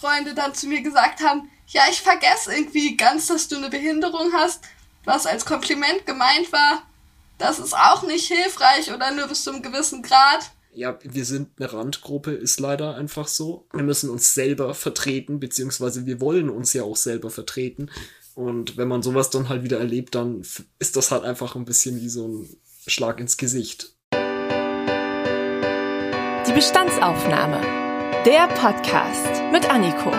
Freunde 0.00 0.34
dann 0.34 0.54
zu 0.54 0.66
mir 0.66 0.82
gesagt 0.82 1.22
haben, 1.22 1.50
ja, 1.66 1.82
ich 1.90 2.00
vergesse 2.00 2.52
irgendwie 2.54 2.96
ganz, 2.96 3.26
dass 3.26 3.48
du 3.48 3.56
eine 3.56 3.68
Behinderung 3.70 4.32
hast, 4.32 4.64
was 5.04 5.26
als 5.26 5.44
Kompliment 5.44 6.06
gemeint 6.06 6.52
war. 6.52 6.82
Das 7.38 7.58
ist 7.58 7.74
auch 7.74 8.02
nicht 8.02 8.26
hilfreich 8.26 8.92
oder 8.92 9.12
nur 9.12 9.26
bis 9.28 9.44
zu 9.44 9.50
einem 9.50 9.62
gewissen 9.62 10.02
Grad. 10.02 10.50
Ja, 10.72 10.98
wir 11.02 11.24
sind 11.24 11.48
eine 11.58 11.72
Randgruppe, 11.72 12.32
ist 12.32 12.60
leider 12.60 12.94
einfach 12.96 13.26
so. 13.28 13.66
Wir 13.72 13.82
müssen 13.82 14.10
uns 14.10 14.34
selber 14.34 14.74
vertreten, 14.74 15.40
beziehungsweise 15.40 16.06
wir 16.06 16.20
wollen 16.20 16.48
uns 16.48 16.72
ja 16.72 16.82
auch 16.84 16.96
selber 16.96 17.30
vertreten. 17.30 17.90
Und 18.34 18.76
wenn 18.76 18.88
man 18.88 19.02
sowas 19.02 19.30
dann 19.30 19.48
halt 19.48 19.64
wieder 19.64 19.78
erlebt, 19.78 20.14
dann 20.14 20.42
ist 20.78 20.96
das 20.96 21.10
halt 21.10 21.24
einfach 21.24 21.56
ein 21.56 21.64
bisschen 21.64 22.00
wie 22.00 22.08
so 22.08 22.28
ein 22.28 22.56
Schlag 22.86 23.20
ins 23.20 23.36
Gesicht. 23.36 23.96
Die 26.46 26.52
Bestandsaufnahme. 26.52 27.79
Der 28.26 28.48
Podcast 28.48 29.42
mit 29.50 29.70
Anniko. 29.70 30.12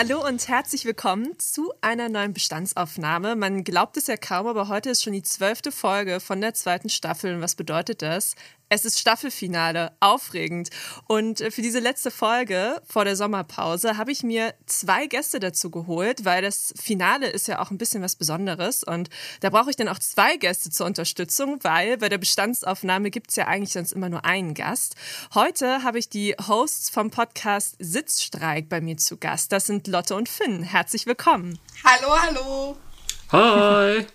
Hallo 0.00 0.24
und 0.24 0.46
herzlich 0.46 0.84
willkommen 0.84 1.36
zu 1.40 1.72
einer 1.80 2.08
neuen 2.08 2.32
Bestandsaufnahme. 2.32 3.34
Man 3.34 3.64
glaubt 3.64 3.96
es 3.96 4.06
ja 4.06 4.16
kaum, 4.16 4.46
aber 4.46 4.68
heute 4.68 4.90
ist 4.90 5.02
schon 5.02 5.12
die 5.12 5.24
zwölfte 5.24 5.72
Folge 5.72 6.20
von 6.20 6.40
der 6.40 6.54
zweiten 6.54 6.88
Staffel. 6.88 7.34
Und 7.34 7.42
was 7.42 7.56
bedeutet 7.56 8.00
das? 8.00 8.36
Es 8.68 8.84
ist 8.84 8.98
Staffelfinale, 8.98 9.92
aufregend. 10.00 10.70
Und 11.06 11.40
äh, 11.40 11.50
für 11.50 11.62
diese 11.62 11.78
letzte 11.78 12.10
Folge 12.10 12.82
vor 12.86 13.04
der 13.04 13.16
Sommerpause 13.16 13.96
habe 13.96 14.12
ich 14.12 14.22
mir 14.22 14.54
zwei 14.66 15.06
Gäste 15.06 15.40
dazu 15.40 15.70
geholt, 15.70 16.24
weil 16.24 16.42
das 16.42 16.74
Finale 16.80 17.28
ist 17.28 17.48
ja 17.48 17.60
auch 17.60 17.70
ein 17.70 17.78
bisschen 17.78 18.02
was 18.02 18.16
Besonderes. 18.16 18.84
Und 18.84 19.08
da 19.40 19.50
brauche 19.50 19.70
ich 19.70 19.76
dann 19.76 19.88
auch 19.88 19.98
zwei 19.98 20.36
Gäste 20.36 20.70
zur 20.70 20.86
Unterstützung, 20.86 21.58
weil 21.62 21.96
bei 21.96 22.08
der 22.08 22.18
Bestandsaufnahme 22.18 23.10
gibt 23.10 23.30
es 23.30 23.36
ja 23.36 23.46
eigentlich 23.46 23.72
sonst 23.72 23.92
immer 23.92 24.10
nur 24.10 24.24
einen 24.24 24.54
Gast. 24.54 24.96
Heute 25.34 25.82
habe 25.82 25.98
ich 25.98 26.08
die 26.08 26.34
Hosts 26.46 26.90
vom 26.90 27.10
Podcast 27.10 27.76
Sitzstreik 27.78 28.68
bei 28.68 28.80
mir 28.80 28.98
zu 28.98 29.16
Gast. 29.16 29.52
Das 29.52 29.66
sind 29.66 29.86
Lotte 29.86 30.14
und 30.14 30.28
Finn. 30.28 30.62
Herzlich 30.62 31.06
willkommen. 31.06 31.58
Hallo, 31.84 32.14
hallo. 32.22 32.76
Hi. 33.32 34.06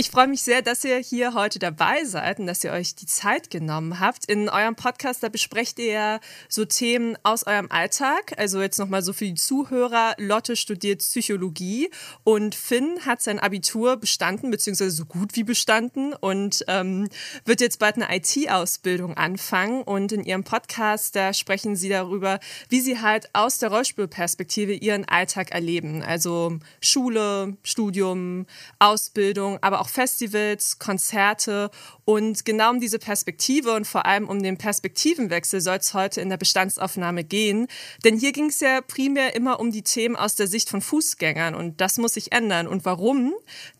Ich 0.00 0.08
freue 0.08 0.28
mich 0.28 0.40
sehr, 0.40 0.62
dass 0.62 0.82
ihr 0.82 0.96
hier 0.96 1.34
heute 1.34 1.58
dabei 1.58 2.06
seid 2.06 2.38
und 2.38 2.46
dass 2.46 2.64
ihr 2.64 2.72
euch 2.72 2.94
die 2.94 3.04
Zeit 3.04 3.50
genommen 3.50 4.00
habt. 4.00 4.24
In 4.24 4.48
eurem 4.48 4.74
Podcast, 4.74 5.22
da 5.22 5.28
besprecht 5.28 5.78
ihr 5.78 5.92
ja 5.92 6.20
so 6.48 6.64
Themen 6.64 7.18
aus 7.22 7.46
eurem 7.46 7.70
Alltag. 7.70 8.32
Also 8.38 8.62
jetzt 8.62 8.78
nochmal 8.78 9.02
so 9.02 9.12
für 9.12 9.26
die 9.26 9.34
Zuhörer. 9.34 10.14
Lotte 10.16 10.56
studiert 10.56 11.00
Psychologie 11.00 11.90
und 12.24 12.54
Finn 12.54 13.04
hat 13.04 13.20
sein 13.20 13.38
Abitur 13.38 13.98
bestanden, 13.98 14.50
beziehungsweise 14.50 14.90
so 14.90 15.04
gut 15.04 15.36
wie 15.36 15.44
bestanden 15.44 16.14
und 16.14 16.64
ähm, 16.66 17.10
wird 17.44 17.60
jetzt 17.60 17.78
bald 17.78 17.96
eine 17.96 18.08
IT-Ausbildung 18.16 19.18
anfangen. 19.18 19.82
Und 19.82 20.12
in 20.12 20.24
ihrem 20.24 20.44
Podcast, 20.44 21.14
da 21.14 21.34
sprechen 21.34 21.76
sie 21.76 21.90
darüber, 21.90 22.40
wie 22.70 22.80
sie 22.80 23.02
halt 23.02 23.28
aus 23.34 23.58
der 23.58 23.68
Rollstuhlperspektive 23.68 24.72
ihren 24.72 25.04
Alltag 25.06 25.50
erleben. 25.50 26.02
Also 26.02 26.58
Schule, 26.80 27.58
Studium, 27.64 28.46
Ausbildung, 28.78 29.58
aber 29.60 29.82
auch 29.82 29.89
Festivals, 29.90 30.78
Konzerte 30.78 31.70
und 32.04 32.44
genau 32.44 32.70
um 32.70 32.80
diese 32.80 32.98
Perspektive 32.98 33.74
und 33.74 33.86
vor 33.86 34.06
allem 34.06 34.28
um 34.28 34.42
den 34.42 34.58
Perspektivenwechsel 34.58 35.60
soll 35.60 35.76
es 35.76 35.94
heute 35.94 36.20
in 36.20 36.30
der 36.30 36.36
Bestandsaufnahme 36.36 37.24
gehen. 37.24 37.66
Denn 38.04 38.18
hier 38.18 38.32
ging 38.32 38.46
es 38.46 38.60
ja 38.60 38.80
primär 38.80 39.34
immer 39.34 39.60
um 39.60 39.70
die 39.70 39.82
Themen 39.82 40.16
aus 40.16 40.34
der 40.34 40.46
Sicht 40.46 40.68
von 40.68 40.80
Fußgängern 40.80 41.54
und 41.54 41.80
das 41.80 41.98
muss 41.98 42.14
sich 42.14 42.32
ändern. 42.32 42.66
Und 42.66 42.84
warum? 42.84 43.34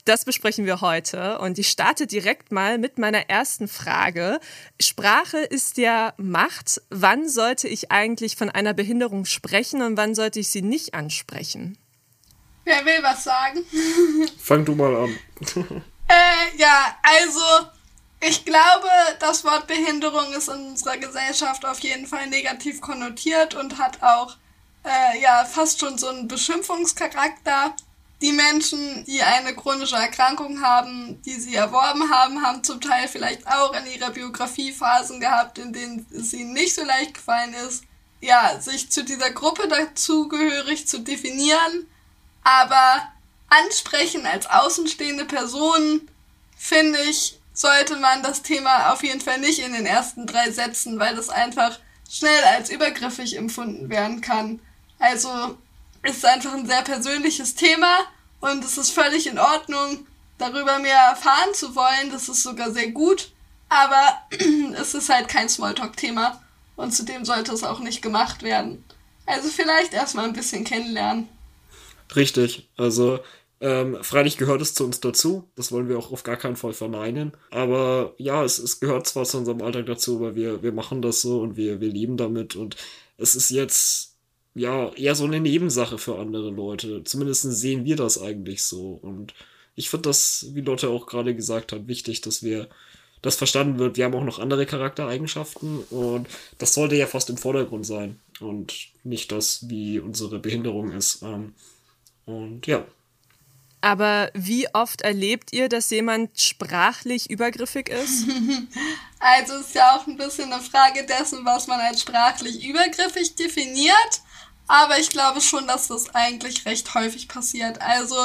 Das 0.05 0.25
besprechen 0.25 0.67
wir 0.67 0.81
heute. 0.81 1.39
Und 1.39 1.59
ich 1.59 1.69
starte 1.69 2.07
direkt 2.07 2.53
mal 2.53 2.79
mit 2.79 2.99
meiner 2.99 3.29
ersten 3.29 3.69
Frage. 3.69 4.41
Sprache 4.81 5.39
ist 5.39 5.77
ja 5.77 6.15
Macht. 6.17 6.83
Wann 6.91 7.29
sollte 7.29 7.69
ich 7.69 7.91
eigentlich 7.91 8.37
von 8.37 8.51
einer 8.51 8.75
Behinderung 8.75 9.25
sprechen 9.25 9.83
und 9.83 9.97
wann 9.97 10.15
sollte 10.15 10.41
ich 10.41 10.49
sie 10.49 10.63
nicht 10.63 10.95
ansprechen? 10.95 11.79
Wer 12.65 12.85
will 12.85 13.03
was 13.03 13.25
sagen? 13.25 13.65
Fang 14.39 14.65
du 14.65 14.75
mal 14.75 14.95
an. 14.95 15.17
äh, 16.11 16.57
ja, 16.59 16.97
also 17.03 17.69
ich 18.21 18.45
glaube, 18.45 18.89
das 19.19 19.45
Wort 19.45 19.67
Behinderung 19.67 20.33
ist 20.33 20.49
in 20.49 20.71
unserer 20.71 20.99
Gesellschaft 20.99 21.65
auf 21.65 21.81
jeden 21.81 22.07
Fall 22.07 22.27
negativ 22.27 22.81
konnotiert 22.81 23.55
und 23.55 23.79
hat 23.79 24.03
auch 24.03 24.37
äh, 24.85 25.21
ja 25.23 25.45
fast 25.45 25.81
schon 25.81 25.97
so 25.99 26.09
einen 26.09 26.29
Beschimpfungscharakter. 26.29 27.75
Die 28.21 28.33
Menschen, 28.33 29.05
die 29.07 29.23
eine 29.23 29.57
chronische 29.57 29.97
Erkrankung 29.97 30.61
haben, 30.61 31.23
die 31.23 31.41
sie 31.41 31.55
erworben 31.55 32.11
haben, 32.11 32.43
haben 32.43 32.63
zum 32.63 32.79
Teil 32.79 33.09
vielleicht 33.09 33.47
auch 33.47 33.73
in 33.73 33.91
ihrer 33.91 34.11
Biografie 34.11 34.73
Phasen 34.73 35.21
gehabt, 35.21 35.57
in 35.57 35.73
denen 35.73 36.07
es 36.15 36.35
ihnen 36.35 36.53
nicht 36.53 36.75
so 36.75 36.85
leicht 36.85 37.15
gefallen 37.15 37.55
ist, 37.67 37.85
ja, 38.21 38.61
sich 38.61 38.91
zu 38.91 39.05
dieser 39.05 39.31
Gruppe 39.31 39.67
dazugehörig 39.69 40.87
zu 40.87 40.99
definieren 40.99 41.87
aber 42.43 43.03
ansprechen 43.51 44.27
als 44.27 44.49
außenstehende 44.49 45.27
Person, 45.27 46.09
finde 46.57 46.99
ich, 47.03 47.39
sollte 47.53 47.97
man 47.97 48.23
das 48.23 48.43
Thema 48.43 48.93
auf 48.93 49.03
jeden 49.03 49.21
Fall 49.21 49.39
nicht 49.39 49.59
in 49.59 49.73
den 49.73 49.87
ersten 49.87 50.27
drei 50.27 50.51
Sätzen, 50.51 50.99
weil 50.99 51.15
das 51.15 51.29
einfach 51.29 51.79
schnell 52.09 52.43
als 52.45 52.71
übergriffig 52.71 53.37
empfunden 53.37 53.91
werden 53.91 54.21
kann. 54.21 54.61
Also 54.99 55.29
ist 56.03 56.25
einfach 56.25 56.55
ein 56.55 56.67
sehr 56.67 56.83
persönliches 56.83 57.55
Thema 57.55 57.99
und 58.41 58.65
es 58.65 58.79
ist 58.79 58.91
völlig 58.91 59.27
in 59.27 59.39
Ordnung, 59.39 60.07
darüber 60.39 60.79
mehr 60.79 60.99
erfahren 60.99 61.53
zu 61.53 61.75
wollen. 61.75 62.11
Das 62.11 62.29
ist 62.29 62.43
sogar 62.43 62.71
sehr 62.71 62.91
gut, 62.91 63.33
aber 63.69 64.23
es 64.81 64.95
ist 64.95 65.11
halt 65.11 65.29
kein 65.29 65.49
Smalltalk-Thema 65.49 66.43
und 66.77 66.93
zudem 66.93 67.25
sollte 67.25 67.53
es 67.53 67.63
auch 67.63 67.81
nicht 67.81 68.01
gemacht 68.01 68.43
werden. 68.43 68.85
Also 69.27 69.49
vielleicht 69.49 69.93
erstmal 69.93 70.25
ein 70.25 70.33
bisschen 70.33 70.65
kennenlernen. 70.65 71.29
Richtig. 72.17 72.69
Also, 72.77 73.21
ähm, 73.61 73.99
freilich 74.03 74.39
gehört 74.39 74.63
es 74.63 74.75
zu 74.75 74.85
uns 74.85 75.01
dazu. 75.01 75.49
Das 75.55 75.71
wollen 75.71 75.89
wir 75.89 75.99
auch 75.99 76.13
auf 76.13 76.23
gar 76.23 76.37
keinen 76.37 76.57
Fall 76.57 76.73
verneinen. 76.73 77.33
Aber 77.51 78.15
ja, 78.17 78.43
es, 78.43 78.59
es 78.59 78.81
gehört 78.81 79.07
zwar 79.07 79.25
zu 79.25 79.39
unserem 79.39 79.61
Alltag 79.61 79.87
dazu, 79.87 80.21
weil 80.21 80.35
wir, 80.35 80.63
wir 80.63 80.73
machen 80.73 81.03
das 81.03 81.21
so 81.21 81.41
und 81.41 81.57
wir, 81.57 81.81
wir 81.81 81.89
leben 81.89 82.17
damit. 82.17 82.57
Und 82.57 82.77
es 83.19 83.35
ist 83.35 83.51
jetzt 83.51 84.17
ja 84.55 84.93
eher 84.95 85.15
so 85.15 85.25
eine 85.25 85.41
Nebensache 85.41 85.99
für 85.99 86.19
andere 86.19 86.51
Leute. 86.51 87.05
Zumindest 87.05 87.43
sehen 87.43 87.85
wir 87.85 87.97
das 87.97 88.21
eigentlich 88.21 88.65
so. 88.65 88.99
Und 89.03 89.35
ich 89.75 89.91
finde 89.91 90.09
das, 90.09 90.47
wie 90.53 90.63
Lotte 90.63 90.89
auch 90.89 91.07
gerade 91.07 91.35
gesagt 91.35 91.73
hat, 91.73 91.87
wichtig, 91.87 92.23
dass 92.23 92.43
wir 92.43 92.69
das 93.23 93.37
verstanden 93.37 93.79
wird. 93.79 93.99
Wir 93.99 94.07
haben 94.07 94.15
auch 94.15 94.25
noch 94.25 94.39
andere 94.39 94.65
Charaktereigenschaften 94.65 95.81
und 95.91 96.27
das 96.57 96.73
sollte 96.73 96.97
ja 96.97 97.07
fast 97.07 97.29
im 97.29 97.37
Vordergrund 97.37 97.85
sein 97.85 98.19
und 98.41 98.89
nicht 99.05 99.31
das, 99.31 99.69
wie 99.69 99.99
unsere 99.99 100.39
Behinderung 100.39 100.93
ist. 100.93 101.23
Ähm, 101.23 101.53
und 102.25 102.67
ja. 102.67 102.87
Aber 103.81 104.31
wie 104.35 104.73
oft 104.75 105.01
erlebt 105.03 105.53
ihr, 105.53 105.69
dass 105.69 105.91
jemand 105.91 106.39
sprachlich 106.39 107.31
übergriffig 107.31 107.89
ist? 107.89 108.27
Also 109.23 109.57
ist 109.57 109.75
ja 109.75 109.97
auch 109.97 110.07
ein 110.07 110.17
bisschen 110.17 110.51
eine 110.51 110.63
Frage 110.63 111.05
dessen, 111.05 111.45
was 111.45 111.67
man 111.67 111.79
als 111.79 112.01
sprachlich 112.01 112.67
übergriffig 112.67 113.35
definiert. 113.35 114.23
Aber 114.67 114.99
ich 114.99 115.11
glaube 115.11 115.43
schon, 115.43 115.67
dass 115.67 115.89
das 115.89 116.15
eigentlich 116.15 116.65
recht 116.65 116.95
häufig 116.95 117.29
passiert. 117.29 117.83
Also 117.83 118.17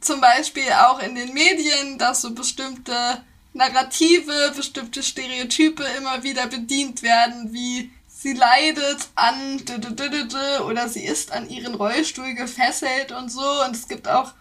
zum 0.00 0.20
Beispiel 0.20 0.70
auch 0.86 1.00
in 1.00 1.16
den 1.16 1.34
Medien, 1.34 1.98
dass 1.98 2.20
so 2.20 2.32
bestimmte 2.32 3.24
Narrative, 3.52 4.52
bestimmte 4.54 5.02
Stereotype 5.02 5.82
immer 5.98 6.22
wieder 6.22 6.46
bedient 6.46 7.02
werden, 7.02 7.52
wie 7.52 7.90
sie 8.06 8.34
leidet 8.34 9.08
an 9.16 9.60
oder 10.66 10.88
sie 10.88 11.04
ist 11.04 11.32
an 11.32 11.48
ihren 11.48 11.74
Rollstuhl 11.74 12.34
gefesselt 12.34 13.10
und 13.10 13.28
so. 13.30 13.64
Und 13.64 13.74
es 13.74 13.88
gibt 13.88 14.06
auch 14.06 14.32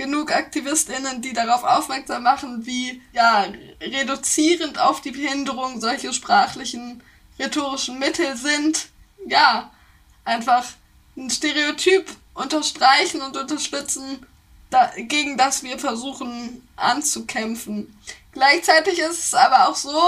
genug 0.00 0.34
AktivistInnen, 0.34 1.20
die 1.20 1.34
darauf 1.34 1.62
aufmerksam 1.62 2.22
machen, 2.22 2.64
wie 2.64 3.02
ja, 3.12 3.44
reduzierend 3.82 4.78
auf 4.78 5.02
die 5.02 5.10
Behinderung 5.10 5.78
solche 5.78 6.14
sprachlichen, 6.14 7.02
rhetorischen 7.38 7.98
Mittel 7.98 8.34
sind. 8.34 8.88
Ja, 9.26 9.70
einfach 10.24 10.64
ein 11.18 11.28
Stereotyp 11.28 12.06
unterstreichen 12.32 13.20
und 13.20 13.36
unterstützen, 13.36 14.24
da, 14.70 14.90
gegen 14.96 15.36
das 15.36 15.62
wir 15.64 15.78
versuchen 15.78 16.66
anzukämpfen. 16.76 17.94
Gleichzeitig 18.32 19.00
ist 19.00 19.26
es 19.26 19.34
aber 19.34 19.68
auch 19.68 19.76
so, 19.76 20.00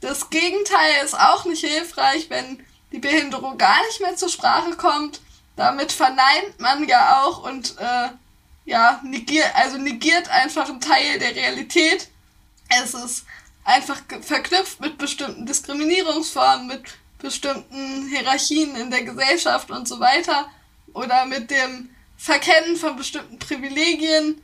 das 0.00 0.30
Gegenteil 0.30 1.04
ist 1.04 1.18
auch 1.18 1.44
nicht 1.44 1.64
hilfreich, 1.64 2.30
wenn 2.30 2.64
die 2.92 3.00
Behinderung 3.00 3.58
gar 3.58 3.84
nicht 3.86 4.00
mehr 4.00 4.14
zur 4.14 4.28
Sprache 4.28 4.76
kommt. 4.76 5.20
Damit 5.56 5.90
verneint 5.90 6.60
man 6.60 6.86
ja 6.86 7.24
auch 7.24 7.42
und 7.42 7.76
äh, 7.78 8.10
ja, 8.64 9.00
negiert, 9.04 9.54
also 9.54 9.76
negiert 9.78 10.28
einfach 10.28 10.68
einen 10.68 10.80
Teil 10.80 11.18
der 11.18 11.34
Realität. 11.34 12.08
Es 12.68 12.94
ist 12.94 13.26
einfach 13.64 14.00
verknüpft 14.22 14.80
mit 14.80 14.98
bestimmten 14.98 15.46
Diskriminierungsformen, 15.46 16.66
mit 16.66 16.82
bestimmten 17.18 18.08
Hierarchien 18.08 18.76
in 18.76 18.90
der 18.90 19.02
Gesellschaft 19.02 19.70
und 19.70 19.88
so 19.88 20.00
weiter 20.00 20.48
oder 20.92 21.26
mit 21.26 21.50
dem 21.50 21.90
Verkennen 22.16 22.76
von 22.76 22.96
bestimmten 22.96 23.38
Privilegien, 23.38 24.40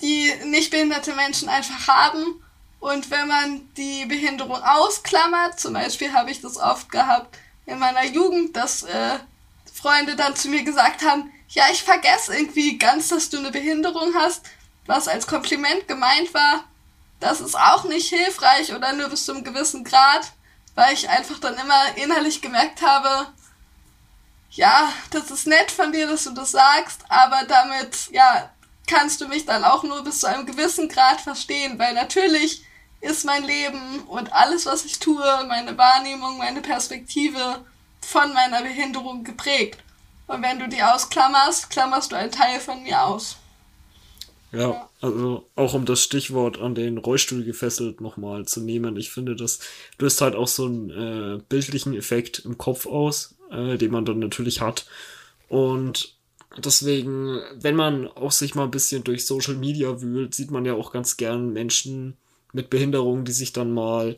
die 0.00 0.32
nicht 0.46 0.70
behinderte 0.70 1.14
Menschen 1.14 1.48
einfach 1.48 1.88
haben. 1.88 2.42
Und 2.80 3.10
wenn 3.10 3.28
man 3.28 3.72
die 3.76 4.06
Behinderung 4.06 4.62
ausklammert, 4.62 5.60
zum 5.60 5.74
Beispiel 5.74 6.12
habe 6.12 6.30
ich 6.30 6.40
das 6.40 6.56
oft 6.56 6.90
gehabt 6.90 7.38
in 7.66 7.78
meiner 7.78 8.04
Jugend, 8.04 8.56
dass 8.56 8.82
äh, 8.82 9.18
Freunde 9.72 10.16
dann 10.16 10.34
zu 10.34 10.48
mir 10.48 10.64
gesagt 10.64 11.04
haben, 11.04 11.30
ja, 11.52 11.64
ich 11.70 11.82
vergesse 11.82 12.34
irgendwie 12.34 12.78
ganz, 12.78 13.08
dass 13.08 13.28
du 13.28 13.38
eine 13.38 13.50
Behinderung 13.50 14.14
hast, 14.14 14.42
was 14.86 15.06
als 15.06 15.26
Kompliment 15.26 15.86
gemeint 15.86 16.32
war. 16.32 16.64
Das 17.20 17.40
ist 17.40 17.56
auch 17.56 17.84
nicht 17.84 18.08
hilfreich 18.08 18.74
oder 18.74 18.92
nur 18.94 19.08
bis 19.08 19.26
zu 19.26 19.32
einem 19.32 19.44
gewissen 19.44 19.84
Grad, 19.84 20.32
weil 20.74 20.94
ich 20.94 21.08
einfach 21.08 21.38
dann 21.38 21.56
immer 21.56 21.96
innerlich 21.96 22.40
gemerkt 22.40 22.82
habe, 22.82 23.28
ja, 24.50 24.92
das 25.10 25.30
ist 25.30 25.46
nett 25.46 25.70
von 25.70 25.92
dir, 25.92 26.06
dass 26.06 26.24
du 26.24 26.30
das 26.30 26.50
sagst, 26.52 27.02
aber 27.08 27.44
damit, 27.44 28.10
ja, 28.10 28.50
kannst 28.86 29.20
du 29.20 29.28
mich 29.28 29.46
dann 29.46 29.64
auch 29.64 29.82
nur 29.82 30.02
bis 30.04 30.20
zu 30.20 30.26
einem 30.26 30.46
gewissen 30.46 30.88
Grad 30.88 31.20
verstehen, 31.20 31.78
weil 31.78 31.94
natürlich 31.94 32.64
ist 33.00 33.24
mein 33.24 33.44
Leben 33.44 34.00
und 34.04 34.32
alles, 34.32 34.66
was 34.66 34.84
ich 34.84 34.98
tue, 34.98 35.44
meine 35.48 35.76
Wahrnehmung, 35.76 36.38
meine 36.38 36.60
Perspektive 36.60 37.64
von 38.00 38.32
meiner 38.32 38.62
Behinderung 38.62 39.24
geprägt. 39.24 39.81
Und 40.32 40.42
wenn 40.42 40.58
du 40.58 40.66
die 40.66 40.82
ausklammerst, 40.82 41.68
klammerst 41.68 42.10
du 42.10 42.16
einen 42.16 42.32
Teil 42.32 42.58
von 42.58 42.82
mir 42.82 43.02
aus. 43.02 43.36
Ja, 44.50 44.88
also 45.02 45.46
auch 45.56 45.74
um 45.74 45.84
das 45.84 46.02
Stichwort 46.02 46.58
an 46.58 46.74
den 46.74 46.96
Rollstuhl 46.96 47.44
gefesselt 47.44 48.00
nochmal 48.00 48.46
zu 48.46 48.60
nehmen. 48.60 48.96
Ich 48.96 49.10
finde, 49.10 49.36
das 49.36 49.58
löst 49.98 50.22
halt 50.22 50.34
auch 50.34 50.48
so 50.48 50.64
einen 50.64 50.90
äh, 50.90 51.42
bildlichen 51.50 51.94
Effekt 51.94 52.40
im 52.46 52.56
Kopf 52.56 52.86
aus, 52.86 53.34
äh, 53.50 53.76
den 53.76 53.90
man 53.90 54.06
dann 54.06 54.20
natürlich 54.20 54.62
hat. 54.62 54.86
Und 55.50 56.16
deswegen, 56.56 57.38
wenn 57.54 57.76
man 57.76 58.08
auch 58.08 58.32
sich 58.32 58.54
mal 58.54 58.64
ein 58.64 58.70
bisschen 58.70 59.04
durch 59.04 59.26
Social 59.26 59.54
Media 59.54 60.00
wühlt, 60.00 60.34
sieht 60.34 60.50
man 60.50 60.64
ja 60.64 60.72
auch 60.72 60.92
ganz 60.92 61.18
gern 61.18 61.52
Menschen 61.52 62.16
mit 62.54 62.70
Behinderungen, 62.70 63.26
die 63.26 63.32
sich 63.32 63.52
dann 63.52 63.72
mal 63.72 64.16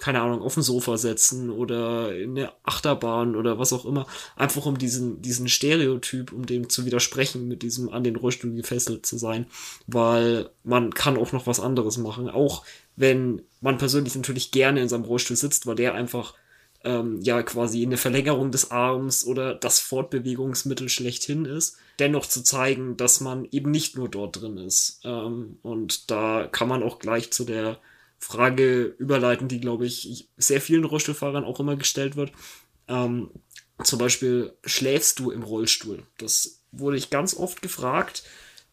keine 0.00 0.20
Ahnung, 0.20 0.42
auf 0.42 0.54
dem 0.54 0.62
Sofa 0.62 0.96
setzen 0.96 1.50
oder 1.50 2.16
in 2.16 2.34
der 2.34 2.52
Achterbahn 2.64 3.36
oder 3.36 3.58
was 3.58 3.72
auch 3.72 3.84
immer. 3.84 4.06
Einfach 4.36 4.66
um 4.66 4.76
diesen, 4.76 5.22
diesen 5.22 5.48
Stereotyp, 5.48 6.32
um 6.32 6.46
dem 6.46 6.68
zu 6.68 6.84
widersprechen, 6.84 7.46
mit 7.46 7.62
diesem 7.62 7.88
an 7.90 8.02
den 8.02 8.16
Rollstuhl 8.16 8.54
gefesselt 8.54 9.06
zu 9.06 9.18
sein. 9.18 9.46
Weil 9.86 10.50
man 10.64 10.92
kann 10.92 11.16
auch 11.16 11.32
noch 11.32 11.46
was 11.46 11.60
anderes 11.60 11.96
machen. 11.96 12.28
Auch 12.28 12.64
wenn 12.96 13.42
man 13.60 13.78
persönlich 13.78 14.14
natürlich 14.16 14.50
gerne 14.50 14.82
in 14.82 14.88
seinem 14.88 15.04
Rollstuhl 15.04 15.36
sitzt, 15.36 15.66
weil 15.66 15.76
der 15.76 15.94
einfach 15.94 16.34
ähm, 16.82 17.20
ja 17.22 17.42
quasi 17.42 17.84
eine 17.84 17.96
Verlängerung 17.96 18.50
des 18.50 18.72
Arms 18.72 19.24
oder 19.24 19.54
das 19.54 19.78
Fortbewegungsmittel 19.80 20.88
schlechthin 20.88 21.44
ist, 21.44 21.76
dennoch 21.98 22.26
zu 22.26 22.42
zeigen, 22.42 22.96
dass 22.96 23.20
man 23.20 23.46
eben 23.52 23.70
nicht 23.70 23.96
nur 23.96 24.08
dort 24.08 24.40
drin 24.40 24.58
ist. 24.58 25.00
Ähm, 25.04 25.58
und 25.62 26.10
da 26.10 26.48
kann 26.50 26.68
man 26.68 26.82
auch 26.82 26.98
gleich 26.98 27.32
zu 27.32 27.44
der 27.44 27.78
Frage 28.24 28.84
überleiten, 28.84 29.48
die, 29.48 29.60
glaube 29.60 29.84
ich, 29.84 30.30
sehr 30.38 30.62
vielen 30.62 30.84
Rollstuhlfahrern 30.84 31.44
auch 31.44 31.60
immer 31.60 31.76
gestellt 31.76 32.16
wird. 32.16 32.32
Ähm, 32.88 33.30
zum 33.82 33.98
Beispiel, 33.98 34.56
schläfst 34.64 35.18
du 35.18 35.30
im 35.30 35.42
Rollstuhl? 35.42 36.02
Das 36.16 36.62
wurde 36.72 36.96
ich 36.96 37.10
ganz 37.10 37.36
oft 37.36 37.60
gefragt, 37.60 38.22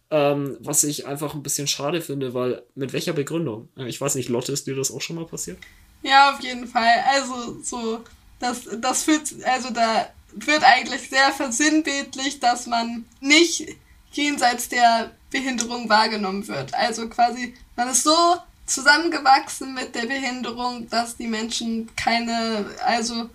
ähm, 0.09 0.55
was 0.61 0.85
ich 0.85 1.05
einfach 1.05 1.33
ein 1.33 1.43
bisschen 1.43 1.67
schade 1.67 1.99
finde, 1.99 2.33
weil 2.33 2.63
mit 2.75 2.93
welcher 2.93 3.11
Begründung? 3.11 3.67
Ich 3.75 3.99
weiß 3.99 4.15
nicht, 4.15 4.29
Lotte, 4.29 4.53
ist 4.53 4.67
dir 4.67 4.75
das 4.75 4.89
auch 4.89 5.01
schon 5.01 5.17
mal 5.17 5.25
passiert? 5.25 5.57
Ja, 6.01 6.33
auf 6.33 6.39
jeden 6.39 6.65
Fall. 6.65 7.03
Also 7.09 7.61
so, 7.61 7.99
das, 8.39 8.61
das 8.79 9.03
führt, 9.03 9.33
also 9.43 9.69
da 9.71 10.13
wird 10.33 10.63
eigentlich 10.63 11.09
sehr 11.09 11.29
versinnbildlich, 11.33 12.39
dass 12.39 12.67
man 12.67 13.03
nicht 13.19 13.67
jenseits 14.13 14.69
der 14.69 15.11
Behinderung 15.29 15.89
wahrgenommen 15.89 16.47
wird. 16.47 16.73
Also 16.73 17.09
quasi, 17.09 17.53
man 17.75 17.89
ist 17.89 18.03
so 18.03 18.37
zusammengewachsen 18.71 19.73
mit 19.73 19.93
der 19.95 20.05
Behinderung, 20.05 20.89
dass 20.89 21.17
die 21.17 21.27
Menschen 21.27 21.89
keine, 21.95 22.65
also 22.85 23.29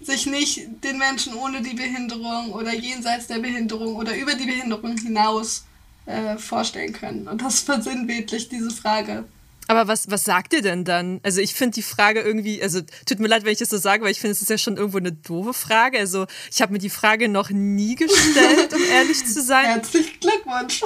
sich 0.00 0.26
nicht 0.26 0.60
den 0.82 0.98
Menschen 0.98 1.34
ohne 1.34 1.60
die 1.60 1.74
Behinderung 1.74 2.52
oder 2.52 2.74
jenseits 2.74 3.26
der 3.26 3.38
Behinderung 3.38 3.96
oder 3.96 4.16
über 4.16 4.34
die 4.34 4.46
Behinderung 4.46 4.96
hinaus 4.96 5.64
äh, 6.06 6.38
vorstellen 6.38 6.92
können. 6.92 7.28
Und 7.28 7.42
das 7.42 7.60
versinnbildlicht 7.60 8.50
diese 8.50 8.70
Frage. 8.70 9.24
Aber 9.70 9.86
was, 9.86 10.10
was 10.10 10.24
sagt 10.24 10.52
ihr 10.52 10.62
denn 10.62 10.84
dann? 10.84 11.20
Also 11.22 11.40
ich 11.40 11.54
finde 11.54 11.76
die 11.76 11.82
Frage 11.82 12.20
irgendwie, 12.20 12.60
also 12.60 12.80
tut 13.06 13.20
mir 13.20 13.28
leid, 13.28 13.44
wenn 13.44 13.52
ich 13.52 13.60
das 13.60 13.68
so 13.70 13.76
sage, 13.76 14.02
weil 14.02 14.10
ich 14.10 14.18
finde, 14.18 14.32
es 14.32 14.42
ist 14.42 14.50
ja 14.50 14.58
schon 14.58 14.76
irgendwo 14.76 14.98
eine 14.98 15.12
doofe 15.12 15.54
Frage. 15.54 15.96
Also 15.96 16.26
ich 16.50 16.60
habe 16.60 16.72
mir 16.72 16.80
die 16.80 16.90
Frage 16.90 17.28
noch 17.28 17.50
nie 17.50 17.94
gestellt, 17.94 18.74
um 18.74 18.82
ehrlich 18.82 19.24
zu 19.24 19.40
sein. 19.40 19.66
Herzlichen 19.66 20.18
Glückwunsch. 20.18 20.82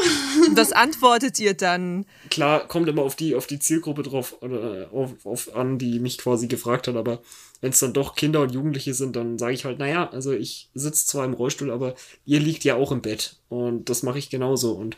Was 0.50 0.72
antwortet 0.72 1.40
ihr 1.40 1.54
dann? 1.54 2.04
Klar, 2.28 2.68
kommt 2.68 2.86
immer 2.86 3.00
auf 3.00 3.16
die, 3.16 3.34
auf 3.34 3.46
die 3.46 3.58
Zielgruppe 3.58 4.02
drauf 4.02 4.36
oder 4.42 4.90
auf, 4.92 5.12
auf 5.24 5.56
an, 5.56 5.78
die 5.78 5.98
mich 5.98 6.18
quasi 6.18 6.46
gefragt 6.46 6.86
hat, 6.86 6.96
aber 6.96 7.22
wenn 7.62 7.70
es 7.70 7.80
dann 7.80 7.94
doch 7.94 8.14
Kinder 8.14 8.42
und 8.42 8.52
Jugendliche 8.52 8.92
sind, 8.92 9.16
dann 9.16 9.38
sage 9.38 9.54
ich 9.54 9.64
halt, 9.64 9.78
naja, 9.78 10.10
also 10.10 10.32
ich 10.32 10.68
sitze 10.74 11.06
zwar 11.06 11.24
im 11.24 11.32
Rollstuhl, 11.32 11.70
aber 11.70 11.94
ihr 12.26 12.38
liegt 12.38 12.62
ja 12.64 12.74
auch 12.74 12.92
im 12.92 13.00
Bett. 13.00 13.36
Und 13.48 13.88
das 13.88 14.02
mache 14.02 14.18
ich 14.18 14.28
genauso. 14.28 14.72
Und 14.72 14.96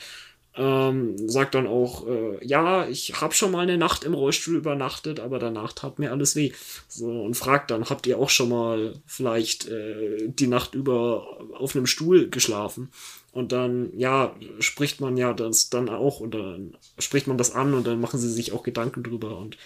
ähm, 0.57 1.17
sagt 1.29 1.55
dann 1.55 1.67
auch, 1.67 2.07
äh, 2.07 2.45
ja, 2.45 2.89
ich 2.89 3.21
habe 3.21 3.35
schon 3.35 3.53
mal 3.53 3.61
eine 3.61 3.77
Nacht 3.77 4.05
im 4.05 4.15
Rollstuhl 4.15 4.57
übernachtet, 4.57 5.21
aber 5.21 5.39
danach 5.39 5.73
tat 5.73 5.99
mir 5.99 6.11
alles 6.11 6.35
weh. 6.35 6.53
So, 6.89 7.23
und 7.23 7.35
fragt 7.35 7.71
dann, 7.71 7.91
habt 7.91 8.07
ihr 8.07 8.19
auch 8.19 8.31
schon 8.31 8.49
mal 8.49 8.95
vielleicht 9.05 9.69
äh, 9.69 10.29
die 10.29 10.47
Nacht 10.47 10.75
über 10.75 11.39
auf 11.53 11.77
einem 11.77 11.87
Stuhl 11.87 12.31
geschlafen? 12.31 12.91
Und 13.33 13.53
dann, 13.53 13.91
ja, 13.99 14.35
spricht 14.61 15.01
man 15.03 15.19
ja 15.19 15.35
das 15.35 15.69
dann 15.69 15.91
auch 15.91 16.21
und 16.21 16.35
dann 16.35 16.77
spricht 16.99 17.27
man 17.27 17.37
das 17.37 17.55
an 17.55 17.75
und 17.75 17.87
dann 17.87 18.01
machen 18.01 18.19
sie 18.19 18.31
sich 18.31 18.53
auch 18.53 18.63
Gedanken 18.63 19.03
drüber. 19.03 19.37
Und 19.37 19.59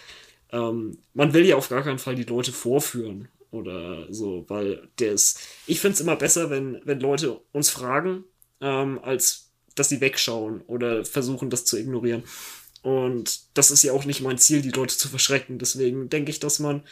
ähm, 0.51 0.97
man 1.13 1.33
will 1.33 1.45
ja 1.45 1.55
auf 1.55 1.69
gar 1.69 1.83
keinen 1.83 1.99
Fall 1.99 2.15
die 2.15 2.23
Leute 2.23 2.51
vorführen 2.51 3.29
oder 3.49 4.11
so, 4.11 4.43
weil 4.49 4.89
der 4.99 5.13
ist, 5.13 5.39
ich 5.67 5.79
finde 5.79 5.95
es 5.95 6.01
immer 6.01 6.17
besser, 6.17 6.49
wenn, 6.49 6.81
wenn 6.83 6.99
Leute 6.99 7.39
uns 7.53 7.69
fragen, 7.69 8.25
ähm, 8.59 8.99
als 9.03 9.50
dass 9.75 9.89
sie 9.89 10.01
wegschauen 10.01 10.61
oder 10.61 11.05
versuchen, 11.05 11.49
das 11.49 11.65
zu 11.65 11.77
ignorieren. 11.77 12.23
Und 12.81 13.41
das 13.53 13.71
ist 13.71 13.83
ja 13.83 13.93
auch 13.93 14.05
nicht 14.05 14.21
mein 14.21 14.37
Ziel, 14.37 14.61
die 14.61 14.71
Leute 14.71 14.97
zu 14.97 15.07
verschrecken. 15.07 15.59
Deswegen 15.59 16.09
denke 16.09 16.31
ich, 16.31 16.39
dass 16.39 16.59
man 16.59 16.83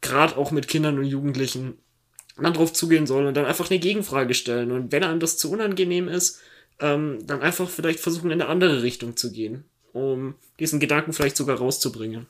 gerade 0.00 0.36
auch 0.36 0.50
mit 0.50 0.68
Kindern 0.68 0.98
und 0.98 1.04
Jugendlichen 1.04 1.78
dann 2.36 2.52
drauf 2.52 2.72
zugehen 2.72 3.06
soll 3.06 3.26
und 3.26 3.34
dann 3.34 3.46
einfach 3.46 3.70
eine 3.70 3.78
Gegenfrage 3.78 4.34
stellen. 4.34 4.72
Und 4.72 4.92
wenn 4.92 5.04
einem 5.04 5.20
das 5.20 5.38
zu 5.38 5.50
unangenehm 5.50 6.08
ist, 6.08 6.40
ähm, 6.80 7.26
dann 7.26 7.40
einfach 7.40 7.68
vielleicht 7.68 8.00
versuchen, 8.00 8.30
in 8.30 8.40
eine 8.40 8.50
andere 8.50 8.82
Richtung 8.82 9.16
zu 9.16 9.32
gehen, 9.32 9.64
um 9.92 10.34
diesen 10.58 10.80
Gedanken 10.80 11.12
vielleicht 11.12 11.36
sogar 11.36 11.58
rauszubringen. 11.58 12.26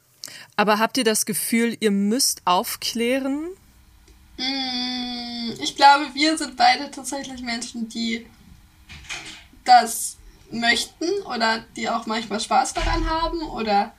Aber 0.57 0.79
habt 0.79 0.99
ihr 0.99 1.05
das 1.05 1.27
Gefühl, 1.27 1.77
ihr 1.81 1.91
müsst 1.91 2.43
aufklären? 2.45 3.49
Mm, 4.39 5.53
ich 5.63 5.75
glaube, 5.75 6.07
wir 6.15 6.37
sind 6.37 6.57
beide 6.57 6.91
tatsächlich 6.91 7.43
Menschen, 7.43 7.89
die 7.89 8.27
das 9.67 10.17
möchten 10.51 11.09
oder 11.27 11.65
die 11.77 11.89
auch 11.89 12.07
manchmal 12.07 12.41
Spaß 12.41 12.75
daran 12.75 13.09
haben 13.09 13.43
oder 13.51 13.93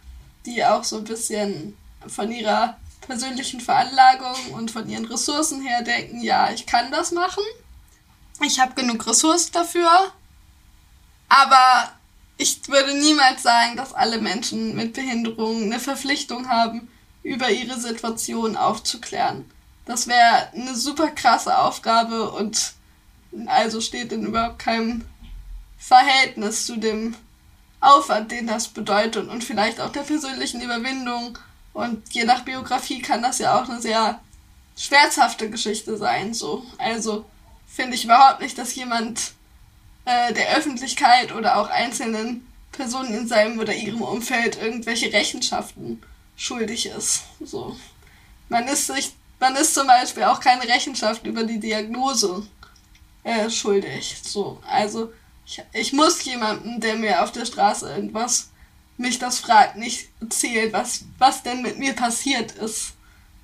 die 0.45 0.63
auch 0.63 0.83
so 0.83 0.97
ein 0.97 1.03
bisschen 1.03 1.77
von 2.07 2.31
ihrer 2.31 2.77
persönlichen 3.01 3.59
Veranlagung 3.59 4.53
und 4.53 4.71
von 4.71 4.89
ihren 4.89 5.05
Ressourcen 5.05 5.61
her 5.61 5.81
denken, 5.81 6.21
ja, 6.21 6.51
ich 6.51 6.65
kann 6.65 6.91
das 6.91 7.11
machen. 7.11 7.43
Ich 8.41 8.59
habe 8.59 8.75
genug 8.75 9.05
Ressourcen 9.07 9.51
dafür. 9.53 9.89
Aber 11.29 11.91
ich 12.37 12.67
würde 12.67 12.93
niemals 12.97 13.43
sagen, 13.43 13.75
dass 13.75 13.93
alle 13.93 14.19
Menschen 14.19 14.75
mit 14.75 14.93
Behinderungen 14.93 15.63
eine 15.63 15.79
Verpflichtung 15.79 16.47
haben, 16.49 16.89
über 17.23 17.49
ihre 17.49 17.79
Situation 17.79 18.55
aufzuklären. 18.55 19.49
Das 19.85 20.07
wäre 20.07 20.51
eine 20.53 20.75
super 20.75 21.09
krasse 21.09 21.57
Aufgabe 21.57 22.31
und 22.31 22.73
also 23.47 23.81
steht 23.81 24.11
in 24.11 24.25
überhaupt 24.25 24.59
keinem 24.59 25.03
Verhältnis 25.77 26.65
zu 26.65 26.77
dem 26.77 27.15
Aufwand, 27.79 28.31
den 28.31 28.47
das 28.47 28.67
bedeutet 28.69 29.29
und 29.29 29.43
vielleicht 29.43 29.79
auch 29.79 29.91
der 29.91 30.01
persönlichen 30.01 30.61
Überwindung. 30.61 31.37
Und 31.73 32.11
je 32.13 32.25
nach 32.25 32.43
Biografie 32.43 33.01
kann 33.01 33.21
das 33.21 33.39
ja 33.39 33.59
auch 33.59 33.69
eine 33.69 33.81
sehr 33.81 34.19
schmerzhafte 34.75 35.49
Geschichte 35.49 35.97
sein. 35.97 36.33
So. 36.33 36.65
Also 36.77 37.25
finde 37.67 37.95
ich 37.95 38.05
überhaupt 38.05 38.41
nicht, 38.41 38.57
dass 38.57 38.75
jemand 38.75 39.33
äh, 40.05 40.33
der 40.33 40.57
Öffentlichkeit 40.57 41.33
oder 41.33 41.57
auch 41.57 41.69
einzelnen 41.69 42.47
Personen 42.71 43.13
in 43.13 43.27
seinem 43.27 43.59
oder 43.59 43.73
ihrem 43.73 44.01
Umfeld 44.01 44.59
irgendwelche 44.61 45.11
Rechenschaften 45.13 46.01
schuldig 46.35 46.87
ist. 46.87 47.23
So. 47.43 47.77
Man 48.49 48.67
ist 48.67 48.87
sich, 48.87 49.13
man 49.39 49.55
ist 49.55 49.73
zum 49.73 49.87
Beispiel 49.87 50.23
auch 50.23 50.39
keine 50.39 50.67
Rechenschaft 50.67 51.25
über 51.25 51.43
die 51.43 51.59
Diagnose 51.59 52.47
äh, 53.23 53.49
schuldig. 53.49 54.17
So. 54.23 54.61
Also 54.67 55.11
ich, 55.47 55.63
ich 55.73 55.93
muss 55.93 56.23
jemanden, 56.25 56.79
der 56.81 56.95
mir 56.95 57.23
auf 57.23 57.31
der 57.31 57.45
Straße 57.45 57.89
irgendwas 57.89 58.49
mich 58.97 59.19
das 59.19 59.39
fragt, 59.39 59.77
nicht 59.77 60.09
erzählt, 60.19 60.73
was, 60.73 61.05
was 61.17 61.43
denn 61.43 61.61
mit 61.61 61.77
mir 61.77 61.93
passiert 61.93 62.51
ist, 62.53 62.93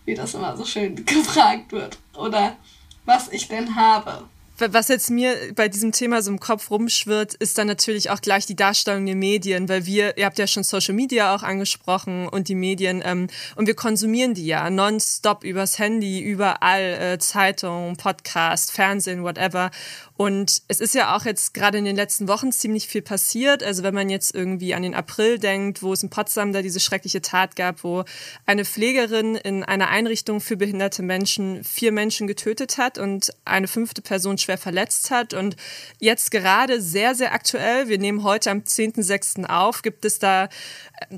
wie 0.06 0.16
das 0.16 0.34
immer 0.34 0.58
so 0.58 0.66
schön 0.66 0.96
gefragt 1.06 1.72
wird. 1.72 1.98
Oder 2.16 2.58
was 3.06 3.30
ich 3.30 3.48
denn 3.48 3.76
habe. 3.76 4.28
Was 4.60 4.88
jetzt 4.88 5.10
mir 5.10 5.36
bei 5.56 5.68
diesem 5.68 5.92
Thema 5.92 6.22
so 6.22 6.30
im 6.30 6.40
Kopf 6.40 6.70
rumschwirrt, 6.70 7.34
ist 7.34 7.58
dann 7.58 7.66
natürlich 7.66 8.12
auch 8.12 8.22
gleich 8.22 8.46
die 8.46 8.56
Darstellung 8.56 9.06
der 9.06 9.16
Medien, 9.16 9.68
weil 9.68 9.88
wir, 9.88 10.16
ihr 10.16 10.26
habt 10.26 10.38
ja 10.38 10.46
schon 10.46 10.64
Social 10.64 10.94
Media 10.94 11.36
auch 11.36 11.42
angesprochen 11.42 12.28
und 12.28 12.50
die 12.50 12.56
Medien, 12.56 13.02
ähm, 13.04 13.28
und 13.56 13.66
wir 13.66 13.74
konsumieren 13.74 14.36
die 14.36 14.46
ja 14.46 14.70
nonstop 14.70 15.44
übers 15.44 15.80
Handy, 15.80 16.22
überall, 16.22 16.82
äh, 16.82 17.20
Zeitung, 17.20 17.98
Podcast, 17.98 18.72
Fernsehen, 18.72 19.24
whatever. 19.24 19.72
Und 20.16 20.62
es 20.68 20.80
ist 20.80 20.94
ja 20.94 21.16
auch 21.16 21.26
jetzt 21.26 21.54
gerade 21.54 21.80
in 21.80 21.86
den 21.86 21.96
letzten 21.96 22.28
Wochen 22.28 22.52
ziemlich 22.52 22.88
viel 22.88 23.02
passiert. 23.02 23.64
Also 23.64 23.82
wenn 23.82 23.96
man 23.96 24.10
jetzt 24.10 24.36
irgendwie 24.36 24.76
an 24.76 24.84
den 24.84 24.94
April 24.94 25.40
denkt, 25.40 25.82
wo 25.82 25.92
es 25.94 26.04
in 26.04 26.12
Potsdam 26.12 26.54
da 26.54 26.62
diese 26.62 26.80
schreckliche 26.80 27.22
Tat 27.22 27.56
gab, 27.56 27.84
wo 27.84 28.04
eine 28.46 28.64
Pflegerin 28.64 29.36
in 29.36 29.64
einer 29.64 29.90
Einrichtung 29.90 30.40
für 30.40 30.56
behinderte 30.56 31.02
Menschen 31.02 31.64
vier 31.64 31.92
Menschen 31.92 32.28
getötet 32.28 32.78
hat 32.78 33.00
und 33.00 33.32
eine 33.44 33.68
fünfte 33.68 34.04
Person 34.04 34.38
schwer 34.38 34.60
verletzt 34.60 35.10
hat. 35.10 35.34
Und 35.34 35.56
jetzt 36.00 36.30
gerade 36.30 36.80
sehr, 36.80 37.16
sehr 37.16 37.34
aktuell, 37.34 37.88
wir 37.88 37.98
nehmen 37.98 38.24
heute 38.24 38.52
am 38.52 38.60
10.06. 38.60 39.46
auf, 39.46 39.82
gibt 39.82 40.06
es 40.06 40.20
da 40.20 40.48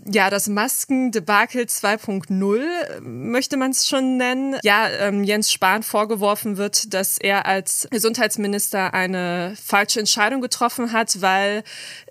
ja, 0.06 0.30
das 0.30 0.48
Maskendebakel 0.48 1.64
2.0 1.64 3.02
möchte 3.02 3.58
man 3.58 3.72
es 3.72 3.88
schon 3.88 4.18
nennen. 4.18 4.58
Ja, 4.64 4.90
ähm, 4.90 5.24
Jens 5.24 5.52
Spahn 5.52 5.84
vorgeworfen 5.84 6.58
wird, 6.58 6.94
dass 6.94 7.18
er 7.18 7.46
als 7.46 7.88
Gesundheitsminister 7.92 8.85
eine 8.94 9.56
falsche 9.62 10.00
Entscheidung 10.00 10.42
getroffen 10.42 10.92
hat, 10.92 11.22
weil 11.22 11.64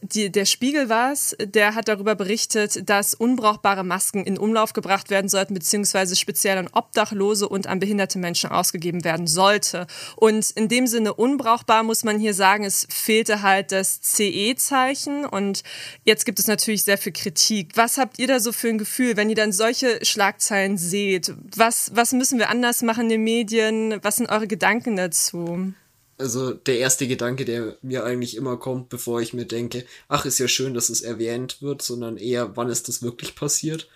die, 0.03 0.31
der 0.31 0.45
Spiegel 0.45 0.89
war 0.89 1.13
es, 1.13 1.37
der 1.41 1.75
hat 1.75 1.89
darüber 1.89 2.15
berichtet, 2.15 2.89
dass 2.89 3.15
unbrauchbare 3.15 3.85
Masken 3.85 4.25
in 4.25 4.39
Umlauf 4.39 4.73
gebracht 4.73 5.11
werden 5.11 5.29
sollten, 5.29 5.55
beziehungsweise 5.55 6.17
speziell 6.17 6.59
an 6.59 6.69
Obdachlose 6.73 7.49
und 7.49 7.67
an 7.67 7.81
behinderte 7.81 8.19
Menschen 8.19 8.51
ausgegeben 8.51 9.05
werden 9.05 9.27
sollte. 9.27 9.87
Und 10.17 10.51
in 10.51 10.69
dem 10.69 10.87
Sinne 10.87 11.15
unbrauchbar 11.15 11.83
muss 11.83 12.05
man 12.05 12.19
hier 12.19 12.35
sagen, 12.35 12.65
es 12.65 12.87
fehlte 12.91 13.43
halt 13.43 13.73
das 13.73 14.01
CE-Zeichen 14.01 15.25
und 15.25 15.63
jetzt 16.05 16.27
gibt 16.27 16.39
es 16.39 16.47
natürlich 16.47 16.85
sehr 16.85 16.99
viel 16.99 17.13
Kritik. 17.13 17.73
Was 17.77 17.99
habt 17.99 18.19
ihr 18.19 18.27
da 18.27 18.41
so 18.41 18.53
für 18.53 18.69
ein 18.69 18.79
Gefühl, 18.79 19.17
wenn 19.17 19.31
ihr 19.31 19.37
dann 19.37 19.53
solche 19.53 20.05
Schlagzeilen 20.05 20.79
seht? 20.79 21.33
Was, 21.57 21.93
was 21.95 22.13
müssen 22.13 22.39
wir 22.39 22.51
anders 22.51 22.83
machen 22.83 23.05
in 23.05 23.11
den 23.11 23.25
Medien? 23.25 23.99
Was 24.03 24.17
sind 24.17 24.31
eure 24.31 24.47
Gedanken 24.47 24.97
dazu? 24.97 25.75
Also 26.19 26.53
der 26.53 26.79
erste 26.79 27.09
Gedanke, 27.09 27.45
der 27.45 27.77
mir 27.83 28.05
eigentlich 28.05 28.37
immer 28.37 28.57
kommt, 28.57 28.89
bevor 28.89 29.21
ich 29.21 29.35
mir 29.35 29.47
denke, 29.47 29.85
ach, 30.09 30.25
ist 30.27 30.39
ja 30.39 30.49
schön, 30.49 30.75
dass 30.75 30.89
es 30.89 31.01
erwähnt 31.01 31.61
wird, 31.61 31.83
sondern 31.83 32.17
eher, 32.17 32.57
wann 32.57 32.69
ist 32.69 32.89
das 32.89 33.03
wirklich 33.03 33.35
passiert? 33.35 33.89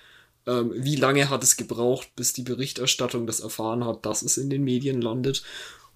Ähm, 0.46 0.72
wie 0.74 0.96
lange 0.96 1.30
hat 1.30 1.44
es 1.44 1.56
gebraucht, 1.56 2.08
bis 2.16 2.32
die 2.32 2.42
Berichterstattung 2.42 3.26
das 3.26 3.40
erfahren 3.40 3.84
hat, 3.84 4.04
dass 4.04 4.22
es 4.22 4.36
in 4.36 4.50
den 4.50 4.64
Medien 4.64 5.00
landet? 5.00 5.44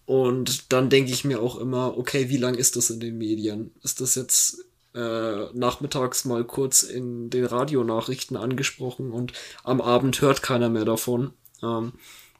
Und 0.07 0.73
dann 0.73 0.91
denke 0.91 1.13
ich 1.13 1.25
mir 1.25 1.41
auch 1.41 1.59
immer, 1.59 1.97
okay, 1.97 2.29
wie 2.29 2.37
lang 2.37 2.55
ist 2.55 2.77
das 2.77 2.91
in 2.91 3.01
den 3.01 3.19
Medien? 3.19 3.73
Ist 3.83 4.01
das 4.01 4.15
jetzt 4.15 4.65
äh, 4.95 5.47
nachmittags 5.55 6.25
mal 6.25 6.45
kurz 6.45 6.83
in 6.83 7.31
den 7.31 7.47
Radionachrichten 7.47 8.37
angesprochen 8.37 9.11
und 9.13 9.33
am 9.65 9.81
Abend 9.81 10.21
hört 10.21 10.43
keiner 10.43 10.69
mehr 10.69 10.85
davon. 10.85 11.33
Ähm, 11.63 11.93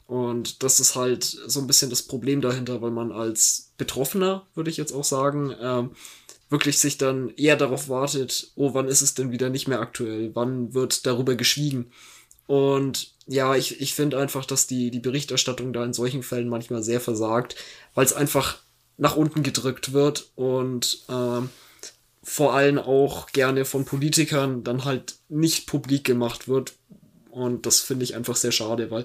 und 0.07 0.63
das 0.63 0.79
ist 0.79 0.95
halt 0.95 1.23
so 1.23 1.59
ein 1.59 1.67
bisschen 1.67 1.89
das 1.89 2.03
Problem 2.03 2.41
dahinter, 2.41 2.81
weil 2.81 2.91
man 2.91 3.11
als 3.11 3.71
Betroffener, 3.77 4.45
würde 4.53 4.69
ich 4.69 4.77
jetzt 4.77 4.93
auch 4.93 5.03
sagen, 5.03 5.55
ähm, 5.61 5.91
wirklich 6.49 6.77
sich 6.77 6.97
dann 6.97 7.29
eher 7.35 7.55
darauf 7.55 7.89
wartet, 7.89 8.51
oh, 8.55 8.73
wann 8.73 8.87
ist 8.87 9.01
es 9.01 9.13
denn 9.15 9.31
wieder 9.31 9.49
nicht 9.49 9.67
mehr 9.67 9.79
aktuell? 9.79 10.31
Wann 10.35 10.73
wird 10.73 11.05
darüber 11.05 11.35
geschwiegen? 11.35 11.91
Und 12.45 13.13
ja, 13.25 13.55
ich, 13.55 13.81
ich 13.81 13.95
finde 13.95 14.19
einfach, 14.19 14.45
dass 14.45 14.67
die, 14.67 14.91
die 14.91 14.99
Berichterstattung 14.99 15.73
da 15.73 15.83
in 15.83 15.93
solchen 15.93 16.23
Fällen 16.23 16.49
manchmal 16.49 16.83
sehr 16.83 16.99
versagt, 16.99 17.55
weil 17.93 18.05
es 18.05 18.13
einfach 18.13 18.59
nach 18.97 19.15
unten 19.15 19.41
gedrückt 19.41 19.93
wird 19.93 20.31
und 20.35 21.05
ähm, 21.09 21.49
vor 22.21 22.53
allem 22.53 22.77
auch 22.77 23.27
gerne 23.27 23.65
von 23.65 23.85
Politikern 23.85 24.63
dann 24.63 24.85
halt 24.85 25.15
nicht 25.29 25.67
publik 25.67 26.03
gemacht 26.03 26.47
wird. 26.47 26.73
Und 27.33 27.65
das 27.65 27.79
finde 27.79 28.03
ich 28.03 28.15
einfach 28.15 28.35
sehr 28.35 28.51
schade, 28.51 28.91
weil 28.91 29.03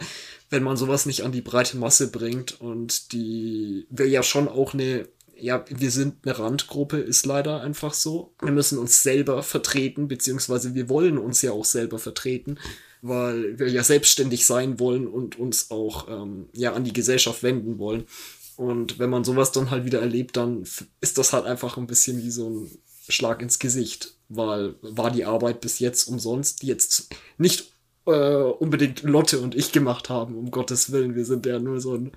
wenn 0.51 0.63
man 0.63 0.77
sowas 0.77 1.07
nicht 1.07 1.25
an 1.25 1.33
die 1.33 1.41
breite 1.41 1.79
Masse 1.79 2.11
bringt 2.11 2.61
und 2.61 3.13
die 3.13 3.87
wir 3.89 4.07
ja 4.07 4.23
schon 4.23 4.49
auch 4.49 4.75
eine, 4.75 5.09
ja, 5.35 5.65
wir 5.71 5.91
sind 5.91 6.17
eine 6.27 6.39
Randgruppe, 6.39 6.99
ist 6.99 7.25
leider 7.25 7.63
einfach 7.63 7.95
so. 7.95 8.35
Wir 8.43 8.53
müssen 8.53 8.77
uns 8.77 9.03
selber 9.03 9.43
vertreten, 9.43 10.09
beziehungsweise 10.09 10.75
wir 10.75 10.91
wollen 10.91 11.17
uns 11.17 11.41
ja 11.41 11.53
auch 11.53 11.65
selber 11.65 11.99
vertreten, 11.99 12.59
weil 13.01 13.59
wir 13.59 13.69
ja 13.71 13.83
selbstständig 13.83 14.45
sein 14.45 14.79
wollen 14.79 15.07
und 15.07 15.39
uns 15.39 15.71
auch 15.71 16.07
ähm, 16.09 16.51
ja 16.53 16.75
an 16.75 16.85
die 16.85 16.93
Gesellschaft 16.93 17.43
wenden 17.43 17.79
wollen. 17.79 18.05
Und 18.57 18.99
wenn 18.99 19.09
man 19.09 19.25
sowas 19.25 19.53
dann 19.53 19.71
halt 19.71 19.87
wieder 19.87 20.01
erlebt, 20.01 20.37
dann 20.37 20.65
ist 21.01 21.17
das 21.17 21.33
halt 21.33 21.47
einfach 21.47 21.79
ein 21.79 21.87
bisschen 21.87 22.23
wie 22.23 22.31
so 22.31 22.51
ein 22.51 22.71
Schlag 23.09 23.41
ins 23.41 23.59
Gesicht, 23.59 24.17
weil 24.29 24.75
war 24.83 25.11
die 25.11 25.25
Arbeit 25.25 25.63
bis 25.63 25.79
jetzt 25.79 26.09
umsonst, 26.09 26.63
jetzt 26.63 27.09
nicht 27.39 27.73
äh, 28.09 28.53
unbedingt 28.59 29.03
Lotte 29.03 29.41
und 29.41 29.55
ich 29.55 29.73
gemacht 29.73 30.09
haben, 30.09 30.37
um 30.37 30.51
Gottes 30.51 30.93
Willen. 30.93 31.15
Wir 31.15 31.25
sind 31.25 31.47
ja 31.47 31.59
nur 31.59 31.81
so 31.81 31.95
ein 31.95 32.13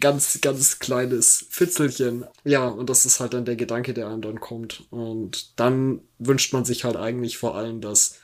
ganz, 0.00 0.40
ganz 0.40 0.78
kleines 0.78 1.46
Fitzelchen. 1.50 2.24
Ja, 2.44 2.66
und 2.66 2.90
das 2.90 3.06
ist 3.06 3.20
halt 3.20 3.34
dann 3.34 3.44
der 3.44 3.56
Gedanke, 3.56 3.94
der 3.94 4.08
einem 4.08 4.22
dann 4.22 4.40
kommt. 4.40 4.84
Und 4.90 5.58
dann 5.58 6.00
wünscht 6.18 6.52
man 6.52 6.64
sich 6.64 6.84
halt 6.84 6.96
eigentlich 6.96 7.38
vor 7.38 7.56
allem, 7.56 7.80
dass 7.80 8.18